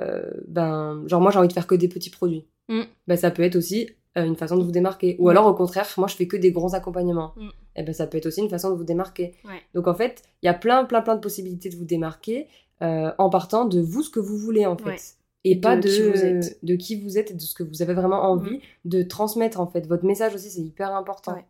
euh, 0.00 0.30
ben, 0.48 1.02
genre, 1.06 1.20
moi, 1.20 1.30
j'ai 1.30 1.38
envie 1.38 1.48
de 1.48 1.52
faire 1.52 1.66
que 1.66 1.74
des 1.74 1.88
petits 1.88 2.10
produits. 2.10 2.46
Mm. 2.68 2.82
Ben, 3.08 3.16
ça 3.16 3.30
peut 3.30 3.42
être 3.42 3.56
aussi 3.56 3.90
euh, 4.16 4.24
une 4.24 4.36
façon 4.36 4.56
de 4.56 4.62
vous 4.64 4.70
démarquer. 4.72 5.16
Ou 5.18 5.26
Mm. 5.26 5.30
alors, 5.30 5.46
au 5.46 5.54
contraire, 5.54 5.86
moi, 5.98 6.08
je 6.08 6.14
fais 6.16 6.26
que 6.26 6.36
des 6.38 6.50
grands 6.50 6.72
accompagnements. 6.72 7.34
Mm. 7.36 7.48
Et 7.76 7.82
ben, 7.82 7.92
ça 7.94 8.06
peut 8.06 8.16
être 8.18 8.26
aussi 8.26 8.40
une 8.40 8.48
façon 8.48 8.70
de 8.70 8.76
vous 8.76 8.84
démarquer. 8.84 9.34
Ouais. 9.44 9.60
Donc 9.74 9.86
en 9.86 9.94
fait, 9.94 10.22
il 10.42 10.46
y 10.46 10.48
a 10.48 10.54
plein, 10.54 10.84
plein, 10.84 11.02
plein 11.02 11.14
de 11.16 11.20
possibilités 11.20 11.68
de 11.70 11.76
vous 11.76 11.84
démarquer 11.86 12.46
euh, 12.82 13.10
en 13.18 13.28
partant 13.30 13.64
de 13.66 13.80
vous 13.80 14.02
ce 14.02 14.10
que 14.10 14.20
vous 14.20 14.36
voulez 14.38 14.66
en 14.66 14.76
fait. 14.76 14.84
Ouais. 14.90 14.98
Et, 15.44 15.60
pas 15.60 15.76
de 15.76 15.82
de, 15.82 15.88
qui 15.88 16.02
vous 16.02 16.24
êtes. 16.24 16.58
de 16.64 16.76
qui 16.76 17.00
vous 17.00 17.18
êtes 17.18 17.30
et 17.32 17.34
de 17.34 17.40
ce 17.40 17.54
que 17.54 17.64
vous 17.64 17.82
avez 17.82 17.94
vraiment 17.94 18.22
envie 18.22 18.60
de 18.84 19.02
transmettre 19.02 19.58
en 19.60 19.66
fait. 19.66 19.86
Votre 19.86 20.04
message 20.04 20.34
aussi, 20.34 20.50
c'est 20.50 20.60
hyper 20.60 20.94
important. 20.94 21.34
Ouais. 21.34 21.44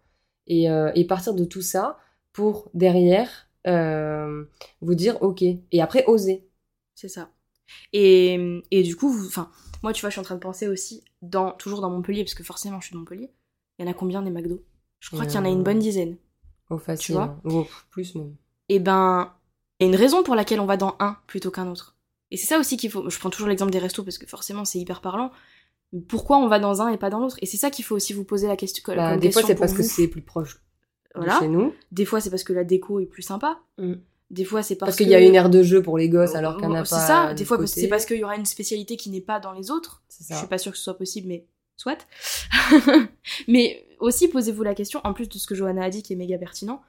Et, 0.46 0.70
euh, 0.70 0.90
et 0.94 1.06
partir 1.06 1.34
de 1.34 1.44
tout 1.44 1.62
ça 1.62 1.98
pour 2.32 2.70
derrière 2.72 3.48
euh, 3.66 4.44
vous 4.80 4.94
dire 4.94 5.20
ok. 5.22 5.42
Et 5.42 5.82
après, 5.82 6.04
oser. 6.06 6.48
C'est 6.94 7.08
ça. 7.08 7.30
Et, 7.92 8.62
et 8.70 8.82
du 8.82 8.96
coup, 8.96 9.14
enfin, 9.26 9.50
moi, 9.82 9.92
tu 9.92 10.00
vois, 10.00 10.10
je 10.10 10.14
suis 10.14 10.20
en 10.20 10.24
train 10.24 10.34
de 10.36 10.40
penser 10.40 10.68
aussi, 10.68 11.04
dans, 11.22 11.52
toujours 11.52 11.80
dans 11.80 11.90
Montpellier, 11.90 12.24
parce 12.24 12.34
que 12.34 12.44
forcément, 12.44 12.80
je 12.80 12.86
suis 12.86 12.94
de 12.94 12.98
Montpellier. 12.98 13.30
Il 13.78 13.84
y 13.84 13.88
en 13.88 13.90
a 13.90 13.94
combien 13.94 14.22
des 14.22 14.30
McDo? 14.30 14.62
Je 15.00 15.10
crois 15.10 15.26
qu'il 15.26 15.34
y 15.34 15.38
en 15.38 15.44
a 15.44 15.48
une 15.48 15.62
bonne 15.64 15.78
dizaine. 15.80 16.16
Au 16.70 16.78
facile. 16.78 17.16
vois? 17.16 17.38
hein. 17.44 17.64
Plus 17.90 18.14
même. 18.14 18.34
Et 18.68 18.78
ben, 18.78 19.34
il 19.78 19.84
y 19.84 19.86
a 19.86 19.88
une 19.92 19.96
raison 19.96 20.22
pour 20.22 20.34
laquelle 20.34 20.60
on 20.60 20.66
va 20.66 20.76
dans 20.76 20.94
un 21.00 21.16
plutôt 21.26 21.50
qu'un 21.50 21.68
autre. 21.68 21.96
Et 22.32 22.36
c'est 22.38 22.46
ça 22.46 22.58
aussi 22.58 22.76
qu'il 22.78 22.90
faut. 22.90 23.08
Je 23.10 23.18
prends 23.18 23.30
toujours 23.30 23.48
l'exemple 23.48 23.70
des 23.70 23.78
restos 23.78 24.02
parce 24.02 24.16
que 24.18 24.26
forcément, 24.26 24.64
c'est 24.64 24.78
hyper 24.78 25.02
parlant. 25.02 25.30
Pourquoi 26.08 26.38
on 26.38 26.48
va 26.48 26.58
dans 26.58 26.80
un 26.80 26.88
et 26.88 26.96
pas 26.96 27.10
dans 27.10 27.20
l'autre? 27.20 27.36
Et 27.42 27.46
c'est 27.46 27.58
ça 27.58 27.70
qu'il 27.70 27.84
faut 27.84 27.94
aussi 27.94 28.14
vous 28.14 28.24
poser 28.24 28.48
la 28.48 28.56
question. 28.56 28.82
Bah, 28.86 29.18
des 29.18 29.30
fois, 29.30 29.42
c'est 29.42 29.54
parce 29.54 29.74
que 29.74 29.82
c'est 29.82 30.08
plus 30.08 30.22
proche 30.22 30.62
de 31.14 31.28
chez 31.38 31.48
nous. 31.48 31.74
Des 31.92 32.06
fois, 32.06 32.20
c'est 32.20 32.30
parce 32.30 32.42
que 32.42 32.54
la 32.54 32.64
déco 32.64 32.98
est 33.00 33.06
plus 33.06 33.22
sympa. 33.22 33.60
Mm. 33.76 33.94
Des 34.30 34.44
fois, 34.46 34.62
c'est 34.62 34.76
parce, 34.76 34.92
Parce 34.92 34.96
qu'il 34.96 35.08
y 35.08 35.14
a 35.14 35.20
une 35.20 35.34
aire 35.34 35.50
de 35.50 35.62
jeu 35.62 35.82
pour 35.82 35.98
les 35.98 36.08
gosses 36.08 36.34
alors 36.34 36.56
qu'il 36.56 36.66
n'y 36.66 36.72
en 36.72 36.80
a 36.80 36.84
C'est 36.86 36.94
pas. 36.96 37.06
ça. 37.06 37.28
de 37.34 37.38
Des 37.38 37.44
fois, 37.44 37.66
c'est 37.66 37.88
parce 37.88 38.06
qu'il 38.06 38.16
y 38.16 38.24
aura 38.24 38.36
une 38.36 38.46
spécialité 38.46 38.96
qui 38.96 39.10
n'est 39.10 39.20
pas 39.20 39.38
dans 39.38 39.52
les 39.52 39.70
autres. 39.70 40.02
C'est 40.08 40.24
Je 40.24 40.28
ça. 40.28 40.38
suis 40.38 40.46
pas 40.46 40.56
sûre 40.56 40.72
que 40.72 40.78
ce 40.78 40.84
soit 40.84 40.96
possible, 40.96 41.28
mais 41.28 41.44
soit. 41.76 42.06
mais 43.48 43.86
aussi, 44.00 44.28
posez-vous 44.28 44.62
la 44.62 44.74
question, 44.74 45.02
en 45.04 45.12
plus 45.12 45.28
de 45.28 45.36
ce 45.36 45.46
que 45.46 45.54
Johanna 45.54 45.84
a 45.84 45.90
dit 45.90 46.02
qui 46.02 46.14
est 46.14 46.16
méga 46.16 46.38
pertinent, 46.38 46.80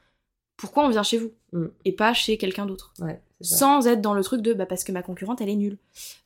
pourquoi 0.56 0.86
on 0.86 0.90
vient 0.90 1.04
chez 1.04 1.18
vous? 1.18 1.32
Mm. 1.52 1.66
et 1.84 1.92
pas 1.92 2.14
chez 2.14 2.38
quelqu'un 2.38 2.66
d'autre 2.66 2.94
Ouais, 3.00 3.10
c'est 3.12 3.18
ça. 3.18 3.33
Sans 3.44 3.88
être 3.88 4.02
dans 4.02 4.14
le 4.14 4.24
truc 4.24 4.42
de 4.42 4.54
bah, 4.54 4.66
parce 4.66 4.84
que 4.84 4.92
ma 4.92 5.04
concurrente 5.04 5.42
elle 5.42 5.50
est 5.50 5.56
nulle. 5.56 5.78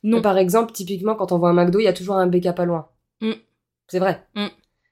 Non. 0.02 0.22
Par 0.22 0.38
exemple, 0.38 0.72
typiquement, 0.72 1.14
quand 1.14 1.32
on 1.32 1.38
voit 1.38 1.50
un 1.50 1.54
McDo, 1.54 1.78
il 1.80 1.84
y 1.84 1.88
a 1.88 1.92
toujours 1.92 2.16
un 2.16 2.26
BK 2.26 2.54
pas 2.54 2.64
loin. 2.64 2.88
Mm. 3.20 3.32
C'est 3.88 3.98
vrai. 3.98 4.22
Mm. 4.34 4.46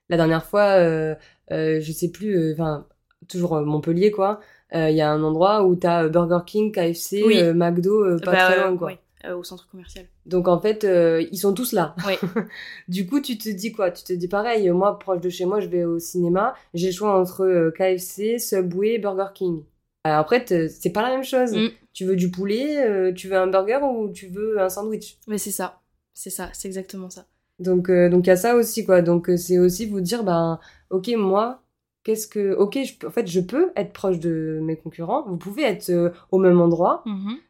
La 0.09 0.17
dernière 0.17 0.45
fois, 0.45 0.79
euh, 0.79 1.15
euh, 1.53 1.81
je 1.81 1.93
sais 1.93 2.11
plus, 2.11 2.37
euh, 2.37 2.53
enfin, 2.53 2.87
toujours 3.29 3.61
Montpellier, 3.61 4.11
quoi. 4.11 4.41
Il 4.73 4.95
y 4.95 5.01
a 5.01 5.11
un 5.11 5.23
endroit 5.23 5.65
où 5.65 5.77
t'as 5.77 6.09
Burger 6.09 6.41
King, 6.45 6.73
KFC, 6.73 7.23
Oui. 7.25 7.43
McDo, 7.55 8.19
pas 8.19 8.33
Bah, 8.33 8.47
très 8.51 8.61
loin, 8.61 8.77
quoi. 8.77 8.93
au 9.35 9.43
centre 9.45 9.69
commercial. 9.71 10.07
Donc 10.27 10.49
en 10.49 10.61
fait, 10.61 10.85
euh, 10.85 11.25
ils 11.33 11.39
sont 11.39 11.55
tous 11.55 11.73
là. 11.73 11.95
Ouais. 12.07 12.19
du 12.89 13.07
coup, 13.07 13.21
tu 13.21 13.39
te 13.39 13.49
dis 13.49 13.73
quoi? 13.73 13.91
Tu 13.93 14.03
te 14.05 14.13
dis 14.13 14.29
pareil, 14.29 14.69
moi, 14.71 14.99
proche 14.99 15.21
de 15.21 15.29
chez 15.29 15.45
moi, 15.47 15.61
je 15.61 15.69
vais 15.69 15.85
au 15.85 15.99
cinéma, 15.99 16.55
j'ai 16.75 16.89
le 16.89 16.93
choix 16.93 17.19
entre 17.19 17.73
KFC, 17.77 18.39
Subway, 18.39 18.99
Burger 18.99 19.29
King. 19.35 19.63
Euh, 20.07 20.19
après, 20.19 20.45
c'est 20.69 20.91
pas 20.93 21.03
la 21.03 21.11
même 21.11 21.25
chose. 21.25 21.53
Mm. 21.55 21.69
Tu 21.93 22.05
veux 22.05 22.17
du 22.17 22.31
poulet, 22.31 22.85
euh, 22.87 23.13
tu 23.13 23.29
veux 23.29 23.37
un 23.37 23.47
burger 23.47 23.81
ou 23.83 24.11
tu 24.13 24.29
veux 24.29 24.61
un 24.61 24.69
sandwich? 24.69 25.19
Mais 25.27 25.39
c'est 25.39 25.51
ça. 25.51 25.81
C'est 26.15 26.31
ça, 26.31 26.51
c'est 26.53 26.69
exactement 26.69 27.11
ça. 27.11 27.27
Donc, 27.59 27.89
euh, 27.89 28.09
donc 28.09 28.27
il 28.27 28.29
y 28.29 28.33
a 28.33 28.37
ça 28.37 28.55
aussi, 28.55 28.85
quoi. 28.85 29.03
Donc, 29.03 29.31
c'est 29.37 29.59
aussi 29.59 29.87
vous 29.87 30.01
dire, 30.01 30.25
ben, 30.25 30.59
ok, 30.91 31.09
moi, 31.17 31.63
qu'est-ce 32.05 32.27
que. 32.29 32.55
Ok, 32.55 32.79
je, 32.85 33.07
en 33.07 33.11
fait, 33.11 33.27
je 33.27 33.41
peux 33.41 33.71
être 33.77 33.93
proche 33.93 34.19
de 34.19 34.61
mes 34.63 34.77
concurrents, 34.77 35.25
vous 35.27 35.37
pouvez 35.37 35.63
être 35.63 35.91
euh, 35.91 36.11
au 36.31 36.39
même 36.39 36.61
endroit, 36.61 37.03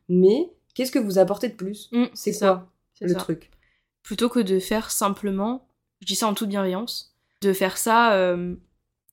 mais 0.08 0.50
qu'est-ce 0.74 0.92
que 0.92 0.98
vous 0.98 1.18
apportez 1.18 1.48
de 1.48 1.54
plus? 1.54 1.88
Mm, 1.92 2.04
C'est 2.14 2.32
ça. 2.32 2.68
quoi 2.98 3.06
le 3.06 3.12
ça. 3.14 3.18
truc? 3.18 3.50
Plutôt 4.02 4.28
que 4.28 4.40
de 4.40 4.58
faire 4.60 4.90
simplement, 4.90 5.66
je 6.00 6.06
dis 6.06 6.14
ça 6.14 6.28
en 6.28 6.34
toute 6.34 6.48
bienveillance, 6.48 7.16
de 7.42 7.52
faire 7.52 7.76
ça, 7.76 8.36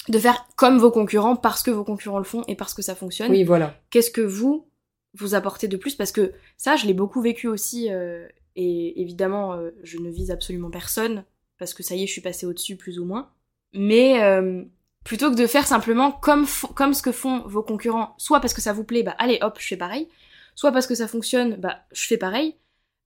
de 0.09 0.19
faire 0.19 0.47
comme 0.55 0.77
vos 0.77 0.91
concurrents 0.91 1.35
parce 1.35 1.63
que 1.63 1.71
vos 1.71 1.83
concurrents 1.83 2.17
le 2.17 2.23
font 2.23 2.43
et 2.47 2.55
parce 2.55 2.73
que 2.73 2.81
ça 2.81 2.95
fonctionne. 2.95 3.31
Oui, 3.31 3.43
voilà. 3.43 3.75
qu'est-ce 3.89 4.11
que 4.11 4.21
vous 4.21 4.67
vous 5.13 5.35
apportez 5.35 5.67
de 5.67 5.77
plus? 5.77 5.95
Parce 5.95 6.11
que 6.11 6.33
ça 6.57 6.75
je 6.75 6.85
l'ai 6.85 6.93
beaucoup 6.93 7.21
vécu 7.21 7.47
aussi 7.47 7.91
euh, 7.91 8.27
et 8.55 9.01
évidemment 9.01 9.53
euh, 9.53 9.71
je 9.83 9.97
ne 9.97 10.09
vise 10.09 10.31
absolument 10.31 10.69
personne 10.69 11.23
parce 11.57 11.73
que 11.73 11.83
ça 11.83 11.95
y 11.95 12.03
est 12.03 12.07
je 12.07 12.11
suis 12.11 12.21
passée 12.21 12.45
au-dessus 12.45 12.75
plus 12.75 12.99
ou 12.99 13.05
moins. 13.05 13.29
Mais 13.73 14.21
euh, 14.23 14.63
plutôt 15.03 15.31
que 15.31 15.37
de 15.37 15.47
faire 15.47 15.65
simplement 15.65 16.11
comme 16.11 16.45
comme 16.75 16.93
ce 16.93 17.01
que 17.01 17.11
font 17.11 17.47
vos 17.47 17.63
concurrents 17.63 18.15
soit 18.17 18.41
parce 18.41 18.53
que 18.53 18.61
ça 18.61 18.73
vous 18.73 18.83
plaît 18.83 19.03
bah 19.03 19.15
allez 19.19 19.39
hop 19.41 19.57
je 19.59 19.67
fais 19.67 19.77
pareil. 19.77 20.09
Soit 20.55 20.71
parce 20.71 20.85
que 20.85 20.95
ça 20.95 21.07
fonctionne 21.07 21.55
bah 21.55 21.77
je 21.93 22.05
fais 22.05 22.17
pareil. 22.17 22.57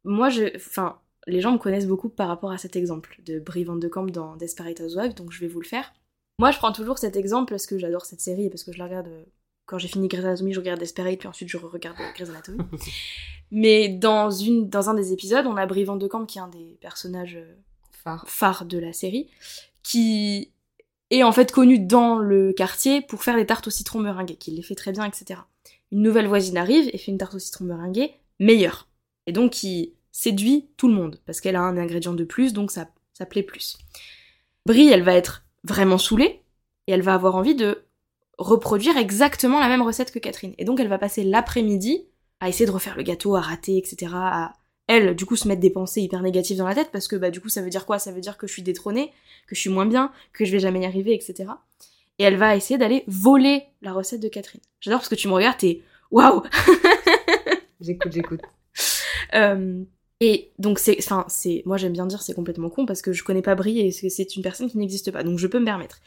Moi 0.04 0.30
je 0.30 0.56
enfin 0.56 1.00
les 1.28 1.42
gens 1.42 1.52
me 1.52 1.58
connaissent 1.58 1.88
beaucoup 1.88 2.10
par 2.10 2.30
rapport 2.30 2.52
à 2.52 2.58
cet 2.58 2.76
exemple 2.76 3.20
de 3.26 3.40
Brie 3.40 3.66
Van 3.66 3.76
de 3.76 3.88
Camp 3.88 4.06
dans 4.08 4.36
Desperate 4.38 4.80
Housewives 4.80 5.14
donc 5.14 5.32
je 5.32 5.42
vais 5.42 5.48
vous 5.48 5.60
le 5.60 5.68
faire 5.68 5.94
moi 6.40 6.52
je 6.52 6.58
prends 6.58 6.72
toujours 6.72 6.98
cet 6.98 7.16
exemple 7.16 7.52
parce 7.52 7.66
que 7.66 7.78
j'adore 7.78 8.06
cette 8.06 8.22
série 8.22 8.46
et 8.46 8.50
parce 8.50 8.64
que 8.64 8.72
je 8.72 8.78
la 8.78 8.86
regarde 8.86 9.08
euh, 9.08 9.24
quand 9.66 9.78
j'ai 9.78 9.90
fini 9.90 10.08
Grey's 10.08 10.24
Anatomy, 10.24 10.54
je 10.54 10.60
regarde 10.60 10.80
Desperate, 10.80 11.20
puis 11.20 11.28
ensuite 11.28 11.50
je 11.50 11.58
regarde 11.58 11.98
Grey's 12.16 12.30
Anatomy. 12.30 12.60
Mais 13.52 13.90
dans, 13.90 14.32
une, 14.32 14.70
dans 14.70 14.90
un 14.90 14.94
des 14.94 15.14
épisodes, 15.14 15.46
on 15.46 15.58
a 15.58 15.66
Brie 15.66 15.84
Van 15.84 15.98
de 15.98 16.08
Camp, 16.08 16.26
qui 16.26 16.38
est 16.38 16.42
un 16.42 16.48
des 16.48 16.78
personnages 16.82 17.36
euh, 17.36 17.56
Phare. 17.92 18.26
phares 18.28 18.66
de 18.66 18.78
la 18.78 18.94
série, 18.94 19.30
qui 19.84 20.54
est 21.10 21.24
en 21.24 21.32
fait 21.32 21.52
connu 21.52 21.80
dans 21.80 22.18
le 22.18 22.54
quartier 22.54 23.02
pour 23.02 23.24
faire 23.24 23.36
des 23.36 23.46
tartes 23.46 23.68
au 23.68 23.70
citron 23.70 24.00
meringuées, 24.00 24.36
qui 24.36 24.52
les 24.52 24.62
fait 24.62 24.76
très 24.76 24.92
bien, 24.92 25.06
etc. 25.06 25.42
Une 25.92 26.02
nouvelle 26.02 26.28
voisine 26.28 26.58
arrive 26.58 26.90
et 26.94 26.98
fait 26.98 27.12
une 27.12 27.18
tarte 27.18 27.36
au 27.36 27.40
citron 27.40 27.66
meringuée 27.66 28.16
meilleure. 28.40 28.88
Et 29.26 29.32
donc 29.32 29.52
qui 29.52 29.96
séduit 30.12 30.70
tout 30.78 30.88
le 30.88 30.94
monde, 30.94 31.20
parce 31.26 31.42
qu'elle 31.42 31.56
a 31.56 31.62
un 31.62 31.78
ingrédient 31.78 32.14
de 32.14 32.24
plus, 32.24 32.54
donc 32.54 32.72
ça, 32.72 32.90
ça 33.14 33.26
plaît 33.26 33.44
plus. 33.44 33.78
Brie, 34.66 34.90
elle 34.90 35.04
va 35.04 35.14
être 35.14 35.47
vraiment 35.64 35.98
saoulée, 35.98 36.42
et 36.88 36.92
elle 36.92 37.02
va 37.02 37.14
avoir 37.14 37.36
envie 37.36 37.56
de 37.56 37.84
reproduire 38.38 38.98
exactement 38.98 39.60
la 39.60 39.68
même 39.68 39.82
recette 39.82 40.12
que 40.12 40.20
Catherine. 40.20 40.54
Et 40.58 40.66
donc 40.66 40.80
elle 40.80 40.88
va 40.88 40.98
passer 40.98 41.24
l'après-midi 41.24 42.06
à 42.40 42.50
essayer 42.50 42.66
de 42.66 42.72
refaire 42.72 42.96
le 42.96 43.04
gâteau, 43.04 43.36
à 43.36 43.42
rater, 43.42 43.78
etc. 43.78 44.12
À 44.14 44.54
elle, 44.88 45.16
du 45.16 45.26
coup, 45.26 45.36
se 45.36 45.48
mettre 45.48 45.60
des 45.60 45.70
pensées 45.70 46.02
hyper 46.02 46.22
négatives 46.22 46.58
dans 46.58 46.68
la 46.68 46.76
tête 46.76 46.92
parce 46.92 47.08
que 47.08 47.16
bah 47.16 47.30
du 47.30 47.42
coup 47.42 47.50
ça 47.50 47.62
veut 47.62 47.70
dire 47.70 47.86
quoi? 47.86 48.00
Ça 48.00 48.12
veut 48.12 48.22
dire 48.22 48.38
que 48.38 48.48
je 48.48 48.54
suis 48.54 48.62
détrônée, 48.62 49.12
que 49.48 49.56
je 49.56 49.60
suis 49.60 49.70
moins 49.70 49.86
bien, 49.86 50.12
que 50.34 50.46
je 50.46 50.52
vais 50.52 50.60
jamais 50.60 50.82
y 50.82 50.86
arriver, 50.86 51.14
etc. 51.14 51.52
Et 52.20 52.24
elle 52.24 52.38
va 52.38 52.56
essayer 52.56 52.78
d'aller 52.78 53.04
voler 53.08 53.64
la 53.82 53.92
recette 53.92 54.22
de 54.22 54.30
Catherine. 54.30 54.62
J'adore 54.80 55.00
parce 55.00 55.10
que 55.10 55.16
tu 55.16 55.28
me 55.28 55.34
regardes, 55.34 55.58
t'es 55.58 55.82
waouh 56.10 56.42
J'écoute, 57.82 58.12
j'écoute. 58.12 58.42
euh, 59.36 59.84
et 60.20 60.52
donc 60.58 60.80
c'est, 60.80 60.98
enfin 61.00 61.26
c'est, 61.28 61.62
moi 61.66 61.78
j'aime 61.78 61.94
bien 61.94 62.06
dire 62.06 62.22
c'est 62.22 62.34
complètement 62.34 62.70
con 62.70 62.86
parce 62.86 63.02
que 63.02 63.14
je 63.14 63.24
connais 63.24 63.42
pas 63.42 63.56
Brie 63.56 63.80
et 63.80 63.92
c'est 63.92 64.36
une 64.36 64.42
personne 64.42 64.70
qui 64.70 64.78
n'existe 64.78 65.12
pas, 65.12 65.24
donc 65.24 65.38
je 65.38 65.48
peux 65.48 65.60
me 65.60 65.66
permettre. 65.66 66.00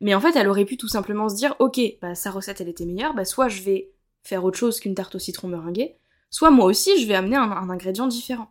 Mais 0.00 0.14
en 0.14 0.20
fait, 0.20 0.34
elle 0.34 0.48
aurait 0.48 0.64
pu 0.64 0.76
tout 0.76 0.88
simplement 0.88 1.28
se 1.28 1.36
dire, 1.36 1.54
ok, 1.58 1.80
bah 2.00 2.14
sa 2.14 2.30
recette 2.30 2.60
elle 2.60 2.68
était 2.68 2.86
meilleure, 2.86 3.14
bah 3.14 3.24
soit 3.24 3.48
je 3.48 3.62
vais 3.62 3.92
faire 4.24 4.44
autre 4.44 4.58
chose 4.58 4.80
qu'une 4.80 4.94
tarte 4.94 5.14
au 5.14 5.18
citron 5.18 5.48
meringuée, 5.48 5.96
soit 6.30 6.50
moi 6.50 6.66
aussi 6.66 7.00
je 7.00 7.06
vais 7.06 7.14
amener 7.14 7.36
un, 7.36 7.50
un 7.52 7.70
ingrédient 7.70 8.06
différent. 8.06 8.48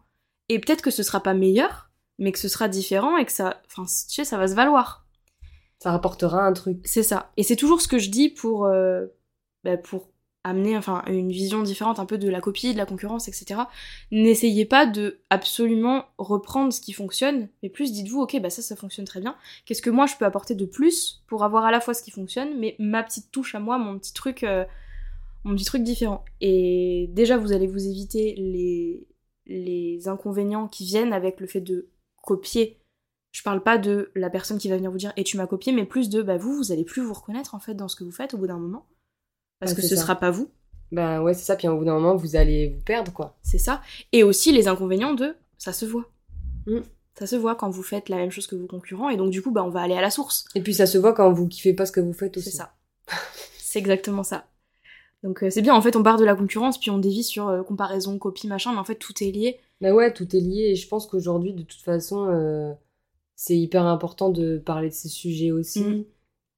Et 0.49 0.59
peut-être 0.59 0.81
que 0.81 0.91
ce 0.91 1.03
sera 1.03 1.21
pas 1.21 1.33
meilleur, 1.33 1.89
mais 2.19 2.31
que 2.31 2.39
ce 2.39 2.47
sera 2.47 2.67
différent 2.67 3.17
et 3.17 3.25
que 3.25 3.31
ça, 3.31 3.61
enfin 3.65 3.85
tu 3.85 4.15
sais, 4.15 4.25
ça 4.25 4.37
va 4.37 4.47
se 4.47 4.53
valoir. 4.53 5.07
Ça 5.79 5.91
rapportera 5.91 6.45
un 6.45 6.53
truc. 6.53 6.79
C'est 6.85 7.01
ça. 7.01 7.31
Et 7.37 7.43
c'est 7.43 7.55
toujours 7.55 7.81
ce 7.81 7.87
que 7.87 7.97
je 7.97 8.11
dis 8.11 8.29
pour, 8.29 8.65
euh, 8.65 9.07
bah, 9.63 9.77
pour 9.77 10.10
amener 10.43 10.77
enfin 10.77 11.03
une 11.07 11.31
vision 11.31 11.61
différente 11.61 11.99
un 11.99 12.05
peu 12.05 12.17
de 12.17 12.29
la 12.29 12.41
copie, 12.41 12.73
de 12.73 12.77
la 12.77 12.85
concurrence, 12.85 13.27
etc. 13.27 13.61
N'essayez 14.11 14.65
pas 14.65 14.85
de 14.85 15.19
absolument 15.29 16.05
reprendre 16.17 16.73
ce 16.73 16.81
qui 16.81 16.93
fonctionne, 16.93 17.49
mais 17.61 17.69
plus 17.69 17.91
dites-vous 17.91 18.21
ok 18.21 18.39
bah 18.41 18.49
ça 18.49 18.61
ça 18.61 18.75
fonctionne 18.75 19.05
très 19.05 19.21
bien. 19.21 19.35
Qu'est-ce 19.65 19.81
que 19.81 19.89
moi 19.89 20.05
je 20.05 20.15
peux 20.15 20.25
apporter 20.25 20.55
de 20.55 20.65
plus 20.65 21.23
pour 21.27 21.43
avoir 21.43 21.65
à 21.65 21.71
la 21.71 21.81
fois 21.81 21.93
ce 21.93 22.03
qui 22.03 22.11
fonctionne, 22.11 22.59
mais 22.59 22.75
ma 22.79 23.03
petite 23.03 23.31
touche 23.31 23.55
à 23.55 23.59
moi, 23.59 23.77
mon 23.77 23.97
petit 23.99 24.13
truc, 24.13 24.43
euh, 24.43 24.65
mon 25.43 25.55
petit 25.55 25.65
truc 25.65 25.83
différent. 25.83 26.25
Et 26.41 27.07
déjà 27.11 27.37
vous 27.37 27.51
allez 27.51 27.67
vous 27.67 27.87
éviter 27.87 28.35
les 28.37 29.07
les 29.47 30.07
inconvénients 30.07 30.67
qui 30.67 30.85
viennent 30.85 31.13
avec 31.13 31.39
le 31.39 31.47
fait 31.47 31.61
de 31.61 31.89
copier 32.21 32.81
je 33.31 33.43
parle 33.43 33.63
pas 33.63 33.77
de 33.77 34.11
la 34.15 34.29
personne 34.29 34.57
qui 34.57 34.69
va 34.69 34.75
venir 34.75 34.91
vous 34.91 34.97
dire 34.97 35.13
et 35.15 35.23
tu 35.23 35.37
m'as 35.37 35.47
copié, 35.47 35.71
mais 35.71 35.85
plus 35.85 36.09
de 36.09 36.21
bah 36.21 36.37
vous, 36.37 36.55
vous 36.55 36.71
allez 36.71 36.83
plus 36.83 37.01
vous 37.01 37.13
reconnaître 37.13 37.55
en 37.55 37.59
fait 37.59 37.73
dans 37.73 37.87
ce 37.87 37.95
que 37.95 38.03
vous 38.03 38.11
faites 38.11 38.33
au 38.33 38.37
bout 38.37 38.47
d'un 38.47 38.59
moment. 38.59 38.85
Parce 39.61 39.71
Ouais, 39.71 39.77
que 39.77 39.81
ce 39.87 39.95
ça. 39.95 40.01
sera 40.01 40.15
pas 40.17 40.29
vous, 40.31 40.49
Ben 40.91 41.21
ouais, 41.21 41.33
c'est 41.33 41.45
ça. 41.45 41.55
Puis 41.55 41.69
au 41.69 41.77
bout 41.77 41.85
d'un 41.85 41.93
moment, 41.93 42.15
vous 42.17 42.35
allez 42.35 42.67
vous 42.67 42.81
perdre, 42.83 43.13
quoi. 43.13 43.37
c'est 43.43 43.57
ça. 43.57 43.81
Et 44.11 44.23
aussi 44.23 44.51
les 44.51 44.67
inconvénients 44.67 45.13
de 45.13 45.35
ça 45.57 45.71
se 45.71 45.85
voit. 45.85 46.09
Mm. 46.67 46.79
Ça 47.17 47.27
se 47.27 47.35
voit 47.37 47.55
quand 47.55 47.69
vous 47.69 47.83
faites 47.83 48.09
la 48.09 48.17
même 48.17 48.31
chose 48.31 48.47
que 48.47 48.55
vos 48.55 48.67
concurrents, 48.67 49.09
et 49.09 49.15
donc 49.17 49.29
du 49.31 49.41
coup 49.41 49.51
bah 49.51 49.63
on 49.63 49.69
va 49.69 49.81
aller 49.81 49.93
à 49.95 50.01
la 50.01 50.09
source. 50.11 50.45
Et 50.55 50.61
puis 50.61 50.73
ça 50.73 50.85
se 50.85 50.97
voit 50.97 51.13
quand 51.13 51.31
vous 51.31 51.47
kiffez 51.47 51.73
pas 51.73 51.85
ce 51.85 51.91
que 51.91 51.99
vous 52.01 52.13
faites 52.13 52.35
aussi. 52.37 52.49
C'est 52.51 52.57
ça. 52.57 52.73
c'est 53.59 53.79
exactement 53.79 54.23
ça. 54.23 54.47
Donc 55.23 55.43
euh, 55.43 55.49
c'est 55.51 55.61
bien, 55.61 55.75
en 55.75 55.81
fait 55.81 55.95
on 55.95 56.01
part 56.03 56.17
de 56.17 56.25
la 56.25 56.35
concurrence, 56.35 56.79
puis 56.79 56.89
on 56.89 56.97
dévie 56.97 57.23
sur 57.23 57.47
euh, 57.49 57.61
comparaison, 57.63 58.17
copie, 58.17 58.47
machin, 58.47 58.71
mais 58.73 58.79
en 58.79 58.83
fait 58.83 58.95
tout 58.95 59.13
est 59.23 59.29
lié. 59.31 59.59
Mais 59.81 59.91
ouais, 59.91 60.11
tout 60.13 60.35
est 60.35 60.39
lié. 60.39 60.71
Et 60.71 60.75
je 60.75 60.87
pense 60.87 61.05
qu'aujourd'hui, 61.05 61.53
de 61.53 61.63
toute 61.63 61.81
façon, 61.81 62.27
euh, 62.29 62.71
c'est 63.35 63.57
hyper 63.57 63.85
important 63.85 64.29
de 64.29 64.57
parler 64.57 64.89
de 64.89 64.93
ces 64.93 65.09
sujets 65.09 65.51
aussi. 65.51 65.83
Mm. 65.83 66.05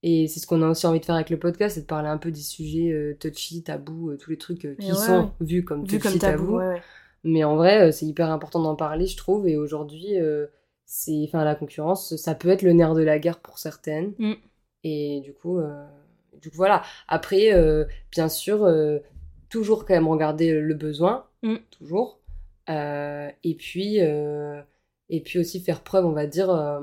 Et 0.06 0.28
c'est 0.28 0.41
ce 0.41 0.47
qu'on 0.47 0.62
a 0.62 0.70
aussi 0.70 0.86
envie 0.86 0.99
de 0.99 1.06
faire 1.06 1.16
avec 1.16 1.30
le 1.30 1.39
podcast, 1.39 1.76
c'est 1.76 1.82
de 1.82 1.86
parler 1.86 2.10
un 2.10 2.18
peu 2.18 2.30
des 2.30 2.41
sujets 2.41 2.91
euh, 2.91 3.16
touchy, 3.18 3.64
tabous, 3.64 4.10
euh, 4.12 4.18
tous 4.18 4.32
les 4.32 4.38
trucs 4.38 4.66
euh, 4.66 4.76
qui 4.76 4.91
ouais, 4.91 4.97
sont 4.97 5.22
ouais. 5.22 5.30
vus 5.39 5.64
comme 5.64 5.86
Vu 5.86 5.97
touchy, 5.97 6.01
comme 6.01 6.20
tabou, 6.20 6.58
ouais. 6.58 6.82
Mais 7.24 7.45
en 7.45 7.56
vrai, 7.56 7.88
euh, 7.88 7.91
c'est 7.93 8.06
hyper 8.06 8.30
important 8.30 8.62
d'en 8.62 8.76
parler, 8.76 9.08
je 9.08 9.16
trouve. 9.16 9.47
Et 9.47 9.56
aujourd'hui, 9.56 10.16
c'est, 10.86 11.24
enfin, 11.26 11.45
la 11.45 11.56
concurrence, 11.56 12.18
ça 12.18 12.36
peut 12.36 12.49
être 12.49 12.64
le 12.64 12.74
nerf 12.74 12.95
de 12.95 13.01
la 13.01 13.18
guerre 13.18 13.39
pour 13.39 13.60
certaines. 13.60 14.14
Mm. 14.20 14.34
Et 14.84 15.22
du 15.22 15.34
coup, 15.34 15.62
du 16.41 16.49
coup, 16.49 16.58
voilà. 16.58 16.84
Après, 17.08 17.54
bien 18.12 18.28
sûr, 18.28 18.70
toujours 19.47 19.86
quand 19.86 19.93
même 19.93 20.10
regarder 20.10 20.54
le 20.60 20.74
besoin, 20.74 21.26
Mm. 21.43 21.56
toujours. 21.72 22.20
Et 22.68 23.56
puis, 23.58 23.99
et 23.99 25.22
puis 25.24 25.39
aussi 25.39 25.62
faire 25.62 25.80
preuve, 25.82 26.06
on 26.06 26.12
va 26.12 26.28
dire, 26.28 26.82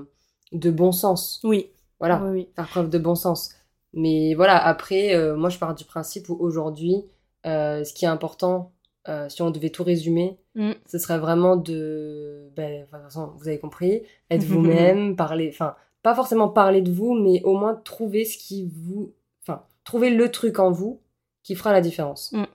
de 0.53 0.71
bon 0.71 0.93
sens. 0.93 1.41
Oui, 1.45 1.69
Voilà 2.01 2.23
oui, 2.25 2.31
oui. 2.31 2.49
faire 2.57 2.67
preuve 2.69 2.91
de 2.91 2.99
bon 2.99 3.15
sens. 3.15 3.55
Mais 3.93 4.35
voilà, 4.35 4.57
après, 4.65 5.15
euh, 5.15 5.37
moi 5.37 5.51
je 5.51 5.59
pars 5.59 5.75
du 5.75 5.85
principe 5.85 6.29
où 6.29 6.37
aujourd'hui, 6.41 7.05
euh, 7.47 7.85
ce 7.85 7.93
qui 7.93 8.05
est 8.05 8.09
important 8.09 8.73
euh, 9.09 9.29
si 9.29 9.41
on 9.43 9.51
devait 9.51 9.71
tout 9.71 9.85
résumer, 9.85 10.39
Mm. 10.55 10.73
ce 10.87 10.99
serait 10.99 11.19
vraiment 11.19 11.57
de. 11.57 12.51
Ben, 12.57 12.81
de 12.81 12.85
toute 12.87 12.91
façon, 12.91 13.33
vous 13.37 13.47
avez 13.49 13.59
compris, 13.59 14.03
être 14.31 14.43
vous-même, 14.45 15.17
parler. 15.17 15.49
Enfin, 15.53 15.77
pas 16.03 16.15
forcément 16.15 16.49
parler 16.49 16.83
de 16.83 16.91
vous, 16.91 17.15
mais 17.15 17.43
au 17.45 17.57
moins 17.57 17.75
trouver 17.75 18.25
ce 18.25 18.37
qui 18.37 18.69
vous. 18.69 19.13
Enfin, 19.43 19.63
trouver 19.85 20.11
le 20.11 20.31
truc 20.31 20.59
en 20.59 20.71
vous 20.71 21.01
qui 21.43 21.55
fera 21.55 21.73
la 21.73 21.81
différence. 21.81 22.33
Mm. 22.33 22.41
En 22.43 22.47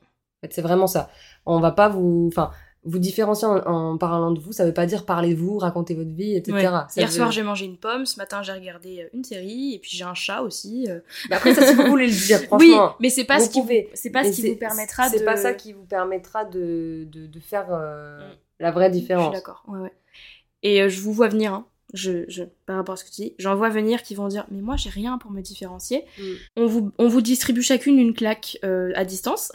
fait, 0.42 0.54
c'est 0.54 0.62
vraiment 0.62 0.88
ça. 0.88 1.10
On 1.46 1.60
va 1.60 1.72
pas 1.72 1.88
vous. 1.90 2.28
Enfin, 2.32 2.52
vous 2.86 3.00
différencier 3.00 3.48
en, 3.48 3.58
en 3.66 3.98
parlant 3.98 4.32
de 4.32 4.40
vous, 4.40 4.52
ça 4.54 4.64
veut 4.66 4.74
pas 4.74 4.86
dire 4.86 5.06
parler 5.06 5.34
de 5.34 5.40
vous, 5.40 5.58
raconter 5.58 5.96
votre 5.96 6.12
vie, 6.12 6.36
etc. 6.36 6.54
Ouais. 6.54 6.62
Hier 6.96 7.08
veut- 7.08 7.12
soir, 7.14 7.32
j'ai 7.32 7.42
mangé 7.44 7.66
une 7.66 7.78
pomme. 7.78 8.06
Ce 8.06 8.18
matin, 8.18 8.44
j'ai 8.44 8.52
regardé 8.52 9.02
euh, 9.02 9.10
une 9.14 9.24
série. 9.24 9.74
Et 9.74 9.80
puis, 9.80 9.92
j'ai 9.94 10.04
un 10.04 10.14
chat 10.14 10.42
aussi. 10.42 10.86
euh. 10.90 11.00
Mais 11.30 11.36
après, 11.36 11.54
ça, 11.56 11.66
si 11.66 11.74
vous 11.74 11.88
voulez 11.88 12.06
le 12.08 12.14
dire, 12.14 12.40
Oui, 12.52 12.70
franchement. 12.72 12.96
mais 13.00 13.10
c'est 13.10 13.24
pas 13.26 13.40
vous 13.40 13.46
ce 13.46 13.50
qui, 13.50 13.62
pouvez. 13.62 13.90
c'est 13.96 14.12
pas 14.12 14.24
ce 14.24 14.30
qui 14.40 14.50
vous 14.50 14.56
permettra 14.58 15.10
de. 15.10 15.18
C'est 15.18 15.26
pas 15.26 15.36
ça 15.38 15.54
qui 15.54 15.74
vous 15.74 15.86
permettra 15.86 16.46
de, 16.46 17.08
de, 17.12 17.26
de 17.28 17.40
faire 17.40 17.68
euh, 17.72 18.20
Mm. 18.20 18.34
la 18.64 18.72
vraie 18.72 18.88
Je 18.88 18.94
différence. 19.00 19.26
suis 19.26 19.34
d'accord. 19.34 19.64
Ouais, 19.68 19.80
ouais. 19.80 19.94
Et 20.64 20.82
euh, 20.82 20.88
je 20.90 21.02
vous 21.02 21.12
vois 21.12 21.28
venir. 21.28 21.54
hein. 21.54 21.66
Je, 21.94 22.26
je, 22.28 22.44
par 22.66 22.78
rapport 22.78 22.94
à 22.94 22.96
ce 22.98 23.04
que 23.06 23.10
tu 23.10 23.22
dis, 23.22 23.36
j'en 23.38 23.56
vois 23.56 23.70
venir 23.70 24.02
qui 24.02 24.16
vont 24.16 24.28
dire 24.28 24.46
Mais 24.50 24.62
moi, 24.62 24.76
j'ai 24.76 24.90
rien 24.90 25.18
pour 25.18 25.32
me 25.32 25.42
différencier. 25.42 26.04
Mm. 26.18 26.24
On 26.58 26.66
vous, 26.66 26.92
on 26.98 27.08
vous 27.08 27.22
distribue 27.22 27.62
chacune 27.62 28.00
une 28.00 28.14
claque 28.14 28.58
euh, 28.66 28.92
à 28.96 29.06
distance. 29.06 29.52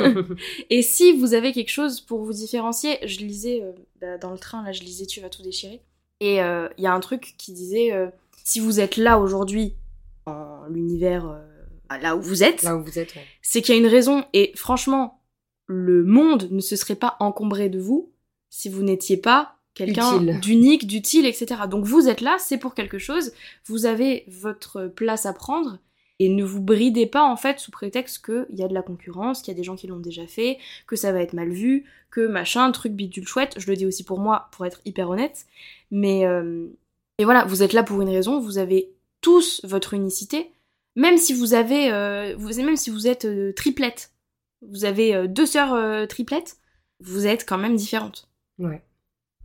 Et 0.70 0.82
si 0.82 1.12
vous 1.12 1.34
avez 1.34 1.52
quelque 1.52 1.70
chose 1.70 2.00
pour 2.00 2.24
vous 2.24 2.32
différencier, 2.32 2.98
je 3.04 3.18
lisais 3.18 3.62
euh, 3.62 3.72
bah, 4.00 4.18
dans 4.18 4.30
le 4.32 4.38
train, 4.38 4.64
là, 4.64 4.72
je 4.72 4.80
lisais 4.80 5.06
Tu 5.06 5.20
vas 5.20 5.28
tout 5.28 5.42
déchirer. 5.42 5.82
Et 6.20 6.42
euh, 6.42 6.68
il 6.78 6.84
y 6.84 6.86
a 6.86 6.92
un 6.92 7.00
truc 7.00 7.34
qui 7.38 7.52
disait 7.52 7.92
Si 8.44 8.60
vous 8.60 8.80
êtes 8.80 8.96
là 8.96 9.18
aujourd'hui, 9.18 9.74
en 10.26 10.64
l'univers, 10.68 11.38
là 12.00 12.16
où 12.16 12.20
vous 12.20 12.42
êtes, 12.42 12.62
Là 12.62 12.76
où 12.76 12.82
vous 12.82 12.98
êtes. 12.98 13.14
ouais. 13.14 13.24
c'est 13.42 13.62
qu'il 13.62 13.74
y 13.74 13.78
a 13.78 13.80
une 13.80 13.86
raison. 13.86 14.24
Et 14.32 14.52
franchement, 14.56 15.22
le 15.66 16.02
monde 16.02 16.48
ne 16.50 16.60
se 16.60 16.76
serait 16.76 16.96
pas 16.96 17.16
encombré 17.20 17.68
de 17.68 17.78
vous 17.78 18.10
si 18.50 18.68
vous 18.68 18.82
n'étiez 18.82 19.18
pas 19.18 19.57
quelqu'un 19.74 20.18
d'unique, 20.18 20.86
d'utile, 20.86 21.26
etc. 21.26 21.62
Donc 21.70 21.84
vous 21.84 22.08
êtes 22.08 22.20
là, 22.20 22.36
c'est 22.38 22.58
pour 22.58 22.74
quelque 22.74 22.98
chose, 22.98 23.32
vous 23.66 23.86
avez 23.86 24.24
votre 24.28 24.86
place 24.86 25.26
à 25.26 25.32
prendre. 25.32 25.78
Et 26.20 26.28
ne 26.28 26.42
vous 26.42 26.60
bridez 26.60 27.06
pas 27.06 27.22
en 27.22 27.36
fait 27.36 27.60
sous 27.60 27.70
prétexte 27.70 28.24
qu'il 28.24 28.58
y 28.58 28.64
a 28.64 28.68
de 28.68 28.74
la 28.74 28.82
concurrence, 28.82 29.40
qu'il 29.40 29.54
y 29.54 29.56
a 29.56 29.58
des 29.58 29.64
gens 29.64 29.76
qui 29.76 29.86
l'ont 29.86 30.00
déjà 30.00 30.26
fait, 30.26 30.58
que 30.88 30.96
ça 30.96 31.12
va 31.12 31.22
être 31.22 31.32
mal 31.32 31.50
vu, 31.50 31.84
que 32.10 32.26
machin, 32.26 32.70
truc 32.72 32.92
bidule 32.92 33.26
chouette. 33.26 33.54
Je 33.56 33.70
le 33.70 33.76
dis 33.76 33.86
aussi 33.86 34.02
pour 34.02 34.18
moi, 34.18 34.48
pour 34.50 34.66
être 34.66 34.80
hyper 34.84 35.10
honnête. 35.10 35.46
Mais 35.92 36.26
euh, 36.26 36.66
et 37.18 37.24
voilà, 37.24 37.44
vous 37.44 37.62
êtes 37.62 37.72
là 37.72 37.84
pour 37.84 38.02
une 38.02 38.08
raison. 38.08 38.40
Vous 38.40 38.58
avez 38.58 38.90
tous 39.20 39.60
votre 39.62 39.94
unicité, 39.94 40.50
même 40.96 41.18
si 41.18 41.32
vous 41.32 41.54
avez, 41.54 41.92
euh, 41.92 42.34
vous, 42.36 42.48
même 42.62 42.76
si 42.76 42.90
vous 42.90 43.06
êtes 43.06 43.24
euh, 43.24 43.52
triplette, 43.52 44.10
vous 44.62 44.84
avez 44.84 45.28
deux 45.28 45.46
sœurs 45.46 46.08
triplettes, 46.08 46.56
vous 46.98 47.28
êtes 47.28 47.48
quand 47.48 47.58
même 47.58 47.76
différentes. 47.76 48.28
Ouais. 48.58 48.82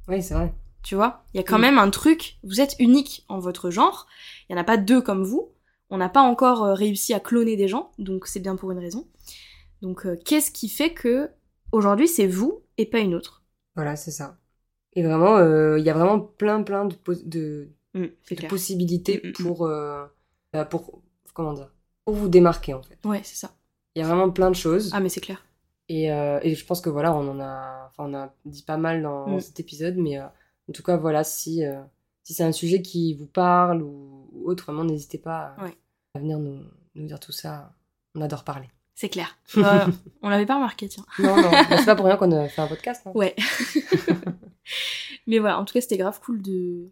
Oui, 0.07 0.21
c'est 0.21 0.33
vrai. 0.33 0.53
Tu 0.83 0.95
vois, 0.95 1.23
il 1.33 1.37
y 1.37 1.39
a 1.39 1.43
quand 1.43 1.55
Oui. 1.55 1.61
même 1.61 1.77
un 1.77 1.89
truc. 1.89 2.37
Vous 2.43 2.59
êtes 2.59 2.75
unique 2.79 3.25
en 3.29 3.39
votre 3.39 3.69
genre. 3.69 4.07
Il 4.49 4.53
y 4.53 4.55
en 4.55 4.61
a 4.61 4.65
pas 4.65 4.77
deux 4.77 5.01
comme 5.01 5.23
vous. 5.23 5.49
On 5.89 5.97
n'a 5.97 6.09
pas 6.09 6.21
encore 6.21 6.63
euh, 6.63 6.73
réussi 6.73 7.13
à 7.13 7.19
cloner 7.19 7.55
des 7.55 7.67
gens, 7.67 7.91
donc 7.99 8.27
c'est 8.27 8.39
bien 8.39 8.55
pour 8.55 8.71
une 8.71 8.79
raison. 8.79 9.07
Donc 9.81 10.05
euh, 10.05 10.17
qu'est-ce 10.25 10.51
qui 10.51 10.67
fait 10.67 10.93
que 10.93 11.29
aujourd'hui 11.71 12.07
c'est 12.07 12.27
vous 12.27 12.61
et 12.77 12.85
pas 12.85 12.99
une 12.99 13.13
autre? 13.15 13.43
Voilà, 13.75 13.95
c'est 13.95 14.11
ça. 14.11 14.37
Et 14.93 15.03
vraiment, 15.03 15.37
euh, 15.37 15.79
il 15.79 15.85
y 15.85 15.89
a 15.89 15.93
vraiment 15.93 16.19
plein, 16.19 16.61
plein 16.63 16.85
de, 16.85 17.69
clair. 18.25 18.49
possibilités 18.49 19.21
Mm, 19.23 19.27
mm, 19.27 19.29
mm. 19.29 19.33
pour, 19.43 19.65
euh, 19.65 20.05
pour, 20.69 21.01
comment 21.33 21.53
dire, 21.53 21.71
pour 22.05 22.13
vous 22.15 22.29
démarquer, 22.29 22.73
en 22.73 22.83
fait. 22.83 22.99
Ouais, 23.05 23.21
c'est 23.23 23.35
ça. 23.35 23.55
Il 23.95 23.99
y 23.99 24.05
a 24.05 24.07
vraiment 24.07 24.29
plein 24.29 24.51
de 24.51 24.55
choses. 24.55 24.91
Ah 24.93 24.99
mais 24.99 25.09
c'est 25.09 25.21
clair. 25.21 25.43
Et, 25.89 26.11
euh, 26.11 26.39
et 26.43 26.55
je 26.55 26.65
pense 26.65 26.81
que 26.81 26.89
voilà, 26.89 27.13
on 27.15 27.27
en 27.29 27.39
a, 27.41 27.91
on 27.97 28.13
a 28.13 28.33
dit 28.45 28.63
pas 28.63 28.77
mal 28.77 29.01
dans, 29.03 29.27
Mm. 29.27 29.39
cet 29.41 29.59
épisode, 29.59 29.95
mais 29.97 30.17
euh, 30.19 30.25
en 30.69 30.73
tout 30.73 30.83
cas, 30.83 30.95
voilà, 30.97 31.23
si, 31.23 31.65
euh, 31.65 31.81
si 32.23 32.33
c'est 32.33 32.43
un 32.43 32.51
sujet 32.53 32.81
qui 32.81 33.13
vous 33.15 33.25
parle 33.27 33.81
ou, 33.81 34.29
ou 34.31 34.49
autre, 34.49 34.65
vraiment, 34.65 34.83
n'hésitez 34.85 35.17
pas 35.17 35.55
à, 35.57 35.63
Ouais. 35.65 35.77
à 36.15 36.19
venir 36.19 36.39
nous, 36.39 36.61
nous 36.95 37.05
dire 37.05 37.19
tout 37.19 37.31
ça. 37.33 37.73
On 38.15 38.21
adore 38.21 38.43
parler. 38.43 38.69
C'est 38.95 39.09
clair. 39.09 39.37
Voilà. 39.55 39.87
On 40.21 40.29
l'avait 40.29 40.45
pas 40.45 40.55
remarqué, 40.55 40.87
tiens. 40.87 41.03
Non, 41.19 41.35
non, 41.35 41.49
c'est 41.69 41.85
pas 41.85 41.95
pour 41.95 42.05
rien 42.05 42.15
qu'on 42.15 42.31
a 42.31 42.47
fait 42.47 42.61
un 42.61 42.67
podcast. 42.67 43.01
hein. 43.07 43.11
Ouais. 43.15 43.35
mais 45.27 45.39
voilà, 45.39 45.59
en 45.59 45.65
tout 45.65 45.73
cas 45.73 45.81
c'était 45.81 45.97
grave 45.97 46.19
cool 46.21 46.41
de, 46.41 46.91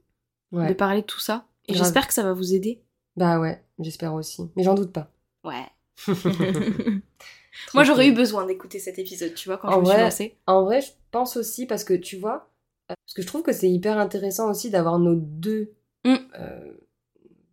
Ouais. 0.52 0.68
de 0.68 0.74
parler 0.74 1.02
de 1.02 1.06
tout 1.06 1.20
ça. 1.20 1.46
Et 1.68 1.74
Grave. 1.74 1.84
j'espère 1.84 2.08
que 2.08 2.14
ça 2.14 2.24
va 2.24 2.34
vous 2.34 2.54
aider. 2.54 2.82
Bah 3.16 3.40
ouais, 3.40 3.64
j'espère 3.80 4.14
aussi. 4.16 4.50
Mais 4.56 4.64
j'en 4.64 4.74
doute 4.74 4.92
pas. 4.92 5.12
Ouais. 5.46 5.66
Moi 7.74 7.84
j'aurais 7.84 8.08
eu 8.08 8.14
besoin 8.14 8.46
d'écouter 8.46 8.80
cet 8.80 8.98
épisode, 9.00 9.34
tu 9.34 9.50
vois, 9.50 9.58
quand 9.58 9.70
En 9.70 9.76
je 9.84 9.90
me 9.90 9.94
suis 9.94 10.02
lancée. 10.04 10.38
En 10.48 10.64
vrai, 10.64 10.82
je 10.82 10.92
pense 11.12 11.38
aussi 11.38 11.66
parce 11.66 11.84
que 11.84 11.94
tu 11.94 12.18
vois, 12.18 12.50
euh, 12.90 12.96
parce 13.06 13.14
que 13.16 13.22
je 13.22 13.28
trouve 13.28 13.44
que 13.44 13.52
c'est 13.54 13.70
hyper 13.70 13.98
intéressant 13.98 14.50
aussi 14.50 14.70
d'avoir 14.70 15.00
nos 15.00 15.16
deux, 15.16 15.74
Mm. 16.04 16.16
euh, 16.40 16.72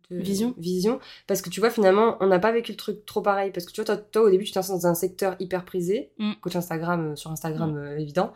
deux 0.09 0.17
Visions. 0.17 0.55
visions, 0.57 0.99
parce 1.27 1.41
que 1.43 1.49
tu 1.49 1.59
vois 1.59 1.69
finalement, 1.69 2.17
on 2.19 2.27
n'a 2.27 2.39
pas 2.39 2.51
vécu 2.51 2.71
le 2.71 2.77
truc 2.77 3.05
trop 3.05 3.21
pareil, 3.21 3.51
parce 3.51 3.65
que 3.65 3.71
tu 3.71 3.79
vois, 3.81 3.85
toi, 3.85 3.97
toi, 3.97 4.21
au 4.23 4.29
début, 4.31 4.43
tu 4.43 4.51
t'es 4.51 4.59
dans 4.59 4.87
un 4.87 4.95
secteur 4.95 5.35
hyper 5.39 5.65
prisé, 5.65 6.11
Mm. 6.17 6.31
coach 6.41 6.55
Instagram 6.55 7.11
euh, 7.11 7.15
sur 7.15 7.29
Instagram 7.31 7.77
euh, 7.77 7.97
évident. 7.99 8.33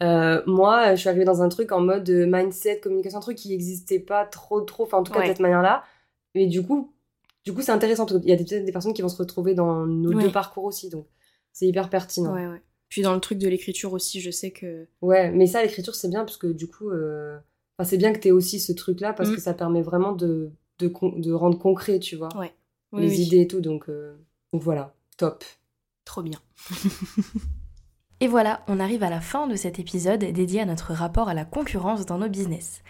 Euh, 0.00 0.42
moi, 0.46 0.94
je 0.94 1.00
suis 1.00 1.08
arrivée 1.08 1.24
dans 1.24 1.42
un 1.42 1.48
truc 1.48 1.72
en 1.72 1.80
mode 1.80 2.08
mindset, 2.08 2.78
communication, 2.78 3.18
un 3.18 3.22
truc 3.22 3.36
qui 3.36 3.48
n'existait 3.48 3.98
pas 3.98 4.24
trop, 4.26 4.60
trop, 4.60 4.84
enfin 4.84 4.98
en 4.98 5.02
tout 5.02 5.12
cas 5.12 5.18
Ouais. 5.18 5.24
de 5.24 5.30
cette 5.32 5.40
manière-là. 5.40 5.82
Mais 6.36 6.46
du 6.46 6.62
coup, 6.64 6.92
du 7.44 7.52
coup, 7.54 7.62
c'est 7.62 7.72
intéressant 7.72 8.04
parce 8.06 8.20
qu'il 8.20 8.28
y 8.28 8.32
a 8.32 8.36
des- 8.36 8.44
peut-être 8.44 8.64
des 8.64 8.72
personnes 8.72 8.92
qui 8.94 9.02
vont 9.02 9.08
se 9.08 9.16
retrouver 9.16 9.54
dans 9.54 9.86
nos 9.86 10.12
Ouais. 10.12 10.24
deux 10.24 10.32
parcours 10.32 10.64
aussi, 10.64 10.88
donc 10.90 11.06
c'est 11.52 11.66
hyper 11.66 11.88
pertinent. 11.90 12.32
Ouais, 12.34 12.46
ouais. 12.46 12.62
Puis 12.88 13.02
dans 13.02 13.14
le 13.14 13.20
truc 13.20 13.38
de 13.38 13.48
l'écriture 13.48 13.92
aussi, 13.92 14.20
je 14.20 14.30
sais 14.30 14.50
que. 14.50 14.86
Ouais, 15.02 15.30
mais 15.30 15.46
ça, 15.46 15.62
l'écriture, 15.62 15.94
c'est 15.94 16.08
bien 16.08 16.24
parce 16.24 16.36
que 16.38 16.46
du 16.46 16.68
coup, 16.68 16.90
euh, 16.90 17.36
enfin, 17.78 17.88
c'est 17.88 17.98
bien 17.98 18.12
que 18.12 18.18
tu 18.18 18.28
aies 18.28 18.32
aussi 18.32 18.60
ce 18.60 18.72
truc-là 18.72 19.12
parce 19.12 19.30
Mm. 19.30 19.34
que 19.34 19.40
ça 19.40 19.54
permet 19.54 19.82
vraiment 19.82 20.12
de, 20.12 20.50
de, 20.78 20.88
con- 20.88 21.18
de 21.18 21.32
rendre 21.32 21.58
concret, 21.58 21.98
tu 21.98 22.16
vois, 22.16 22.28
Ouais. 22.38 22.52
Oui, 22.92 23.02
les 23.02 23.08
oui. 23.10 23.20
idées 23.26 23.40
et 23.42 23.46
tout. 23.46 23.60
Donc, 23.60 23.88
euh, 23.90 24.14
donc 24.52 24.62
voilà, 24.62 24.94
top. 25.18 25.44
Trop 26.06 26.22
bien. 26.22 26.38
Et 28.20 28.26
voilà, 28.26 28.64
on 28.66 28.80
arrive 28.80 29.02
à 29.04 29.10
la 29.10 29.20
fin 29.20 29.46
de 29.46 29.54
cet 29.54 29.78
épisode 29.78 30.20
dédié 30.20 30.60
à 30.60 30.64
notre 30.64 30.92
rapport 30.92 31.28
à 31.28 31.34
la 31.34 31.44
concurrence 31.44 32.04
dans 32.04 32.18
nos 32.18 32.28
business. 32.28 32.82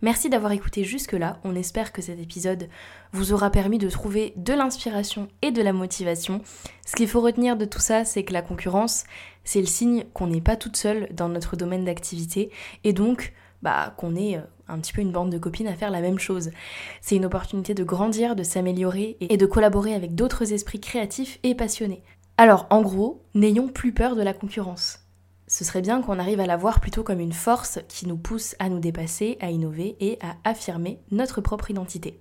Merci 0.00 0.30
d'avoir 0.30 0.52
écouté 0.52 0.84
jusque-là, 0.84 1.40
on 1.42 1.56
espère 1.56 1.92
que 1.92 2.02
cet 2.02 2.20
épisode 2.20 2.68
vous 3.12 3.32
aura 3.32 3.50
permis 3.50 3.78
de 3.78 3.90
trouver 3.90 4.32
de 4.36 4.52
l'inspiration 4.52 5.26
et 5.42 5.50
de 5.50 5.60
la 5.60 5.72
motivation. 5.72 6.40
Ce 6.86 6.94
qu'il 6.94 7.08
faut 7.08 7.20
retenir 7.20 7.56
de 7.56 7.64
tout 7.64 7.80
ça, 7.80 8.04
c'est 8.04 8.22
que 8.22 8.32
la 8.32 8.42
concurrence, 8.42 9.04
c'est 9.42 9.60
le 9.60 9.66
signe 9.66 10.04
qu'on 10.14 10.28
n'est 10.28 10.40
pas 10.40 10.54
toute 10.54 10.76
seule 10.76 11.08
dans 11.10 11.28
notre 11.28 11.56
domaine 11.56 11.84
d'activité 11.84 12.52
et 12.84 12.92
donc 12.92 13.32
bah, 13.62 13.92
qu'on 13.96 14.14
est 14.14 14.36
euh, 14.36 14.42
un 14.68 14.78
petit 14.78 14.92
peu 14.92 15.00
une 15.00 15.10
bande 15.10 15.32
de 15.32 15.38
copines 15.38 15.66
à 15.66 15.74
faire 15.74 15.90
la 15.90 16.00
même 16.00 16.20
chose. 16.20 16.52
C'est 17.00 17.16
une 17.16 17.24
opportunité 17.24 17.74
de 17.74 17.82
grandir, 17.82 18.36
de 18.36 18.44
s'améliorer 18.44 19.16
et 19.20 19.36
de 19.36 19.46
collaborer 19.46 19.94
avec 19.94 20.14
d'autres 20.14 20.52
esprits 20.52 20.80
créatifs 20.80 21.40
et 21.42 21.56
passionnés. 21.56 22.04
Alors, 22.36 22.68
en 22.70 22.82
gros, 22.82 23.24
n'ayons 23.34 23.66
plus 23.66 23.92
peur 23.92 24.14
de 24.14 24.22
la 24.22 24.32
concurrence. 24.32 25.07
Ce 25.48 25.64
serait 25.64 25.80
bien 25.80 26.02
qu'on 26.02 26.18
arrive 26.18 26.40
à 26.40 26.46
la 26.46 26.58
voir 26.58 26.78
plutôt 26.78 27.02
comme 27.02 27.20
une 27.20 27.32
force 27.32 27.80
qui 27.88 28.06
nous 28.06 28.18
pousse 28.18 28.54
à 28.58 28.68
nous 28.68 28.80
dépasser, 28.80 29.38
à 29.40 29.50
innover 29.50 29.96
et 29.98 30.18
à 30.20 30.36
affirmer 30.44 31.00
notre 31.10 31.40
propre 31.40 31.70
identité. 31.70 32.20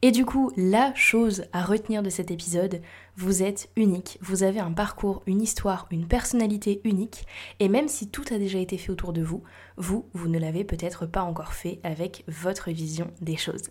Et 0.00 0.12
du 0.12 0.24
coup, 0.24 0.52
la 0.56 0.94
chose 0.94 1.46
à 1.52 1.64
retenir 1.64 2.04
de 2.04 2.10
cet 2.10 2.30
épisode, 2.30 2.80
vous 3.16 3.42
êtes 3.42 3.68
unique, 3.74 4.16
vous 4.20 4.44
avez 4.44 4.60
un 4.60 4.70
parcours, 4.70 5.24
une 5.26 5.42
histoire, 5.42 5.88
une 5.90 6.06
personnalité 6.06 6.80
unique, 6.84 7.26
et 7.58 7.68
même 7.68 7.88
si 7.88 8.08
tout 8.08 8.24
a 8.30 8.38
déjà 8.38 8.60
été 8.60 8.78
fait 8.78 8.92
autour 8.92 9.12
de 9.12 9.22
vous, 9.22 9.42
vous, 9.76 10.08
vous 10.14 10.28
ne 10.28 10.38
l'avez 10.38 10.62
peut-être 10.62 11.04
pas 11.04 11.22
encore 11.22 11.52
fait 11.52 11.80
avec 11.82 12.22
votre 12.28 12.70
vision 12.70 13.10
des 13.20 13.36
choses. 13.36 13.70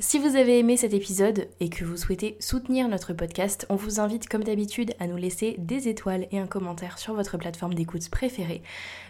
Si 0.00 0.18
vous 0.18 0.34
avez 0.34 0.58
aimé 0.58 0.76
cet 0.76 0.94
épisode 0.94 1.46
et 1.60 1.68
que 1.68 1.84
vous 1.84 1.96
souhaitez 1.96 2.36
soutenir 2.40 2.88
notre 2.88 3.12
podcast, 3.12 3.66
on 3.68 3.76
vous 3.76 4.00
invite 4.00 4.28
comme 4.28 4.42
d'habitude 4.42 4.94
à 4.98 5.06
nous 5.06 5.16
laisser 5.16 5.54
des 5.58 5.86
étoiles 5.86 6.26
et 6.32 6.40
un 6.40 6.48
commentaire 6.48 6.98
sur 6.98 7.14
votre 7.14 7.38
plateforme 7.38 7.74
d'écoute 7.74 8.08
préférée. 8.10 8.62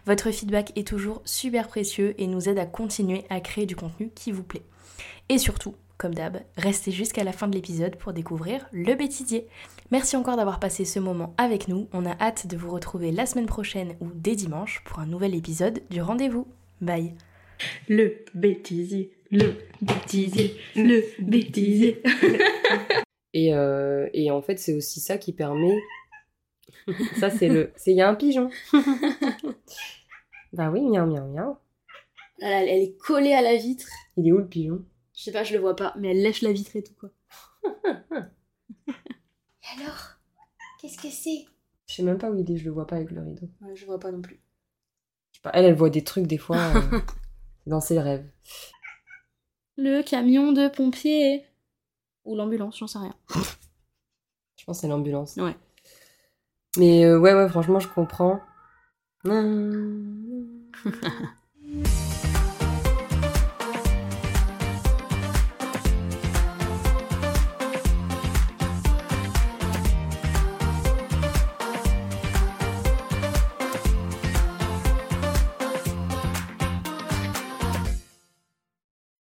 Votre 0.04 0.32
feedback 0.32 0.76
est 0.76 0.86
toujours 0.86 1.22
super 1.24 1.68
précieux 1.68 2.14
et 2.18 2.26
nous 2.26 2.48
aide 2.48 2.58
à 2.58 2.66
continuer 2.66 3.24
à 3.30 3.40
créer 3.40 3.64
du 3.64 3.76
contenu 3.76 4.10
qui 4.14 4.32
vous 4.32 4.42
plaît. 4.42 4.64
Et 5.28 5.38
surtout, 5.38 5.76
comme 6.00 6.14
d'hab, 6.14 6.38
restez 6.56 6.90
jusqu'à 6.90 7.24
la 7.24 7.32
fin 7.32 7.46
de 7.46 7.54
l'épisode 7.54 7.96
pour 7.96 8.14
découvrir 8.14 8.66
le 8.72 8.94
bêtisier. 8.94 9.46
Merci 9.90 10.16
encore 10.16 10.36
d'avoir 10.36 10.58
passé 10.58 10.86
ce 10.86 10.98
moment 10.98 11.34
avec 11.36 11.68
nous. 11.68 11.88
On 11.92 12.06
a 12.06 12.16
hâte 12.18 12.46
de 12.46 12.56
vous 12.56 12.70
retrouver 12.70 13.12
la 13.12 13.26
semaine 13.26 13.46
prochaine 13.46 13.96
ou 14.00 14.08
dès 14.14 14.34
dimanche 14.34 14.82
pour 14.86 15.00
un 15.00 15.06
nouvel 15.06 15.34
épisode 15.34 15.82
du 15.90 16.00
rendez-vous. 16.00 16.48
Bye 16.80 17.12
Le 17.86 18.24
bêtisier, 18.32 19.12
le 19.30 19.56
bêtisier, 19.82 20.56
le 20.74 21.04
bêtisier. 21.20 22.02
Et, 23.32 23.54
euh, 23.54 24.08
et 24.12 24.32
en 24.32 24.42
fait, 24.42 24.58
c'est 24.58 24.74
aussi 24.74 24.98
ça 24.98 25.16
qui 25.16 25.32
permet. 25.32 25.78
ça, 27.20 27.30
c'est 27.30 27.48
le. 27.48 27.70
C'est 27.76 27.92
il 27.92 27.96
y 27.96 28.00
a 28.00 28.08
un 28.08 28.16
pigeon. 28.16 28.50
bah 30.52 30.68
oui, 30.72 30.80
miaou, 30.80 31.06
miaou, 31.06 31.28
miaou. 31.28 31.56
Elle, 32.40 32.68
elle 32.68 32.82
est 32.82 32.96
collée 32.98 33.32
à 33.32 33.40
la 33.40 33.54
vitre. 33.54 33.86
Il 34.16 34.26
est 34.26 34.32
où 34.32 34.38
le 34.38 34.48
pigeon? 34.48 34.82
Je 35.20 35.26
sais 35.26 35.32
pas, 35.32 35.44
je 35.44 35.52
le 35.52 35.60
vois 35.60 35.76
pas, 35.76 35.92
mais 35.98 36.12
elle 36.12 36.22
lèche 36.22 36.40
la 36.40 36.50
vitre 36.50 36.74
et 36.76 36.82
tout 36.82 36.94
quoi. 36.94 37.10
Alors, 39.76 40.14
qu'est-ce 40.80 40.96
que 40.96 41.10
c'est? 41.10 41.44
Je 41.86 41.94
sais 41.94 42.02
même 42.02 42.16
pas 42.16 42.30
où 42.30 42.36
il 42.36 42.50
est, 42.50 42.56
je 42.56 42.64
le 42.64 42.70
vois 42.70 42.86
pas 42.86 42.96
avec 42.96 43.10
le 43.10 43.20
rideau. 43.20 43.46
Ouais, 43.60 43.76
je 43.76 43.84
vois 43.84 44.00
pas 44.00 44.10
non 44.10 44.22
plus. 44.22 44.40
Je 45.32 45.36
sais 45.36 45.42
pas, 45.42 45.50
elle, 45.52 45.66
elle 45.66 45.74
voit 45.74 45.90
des 45.90 46.02
trucs 46.02 46.26
des 46.26 46.38
fois 46.38 46.56
euh, 46.56 47.00
dans 47.66 47.82
ses 47.82 48.00
rêves. 48.00 48.26
Le 49.76 50.00
camion 50.02 50.52
de 50.52 50.68
pompiers. 50.68 51.44
Ou 52.24 52.34
l'ambulance, 52.34 52.78
j'en 52.78 52.86
sais 52.86 53.00
rien. 53.00 53.14
Je 54.56 54.64
pense 54.64 54.78
que 54.78 54.80
c'est 54.80 54.88
l'ambulance. 54.88 55.36
Ouais. 55.36 55.56
Mais 56.78 57.04
euh, 57.04 57.18
ouais, 57.18 57.34
ouais, 57.34 57.48
franchement, 57.50 57.78
je 57.78 57.88
comprends. 57.88 58.40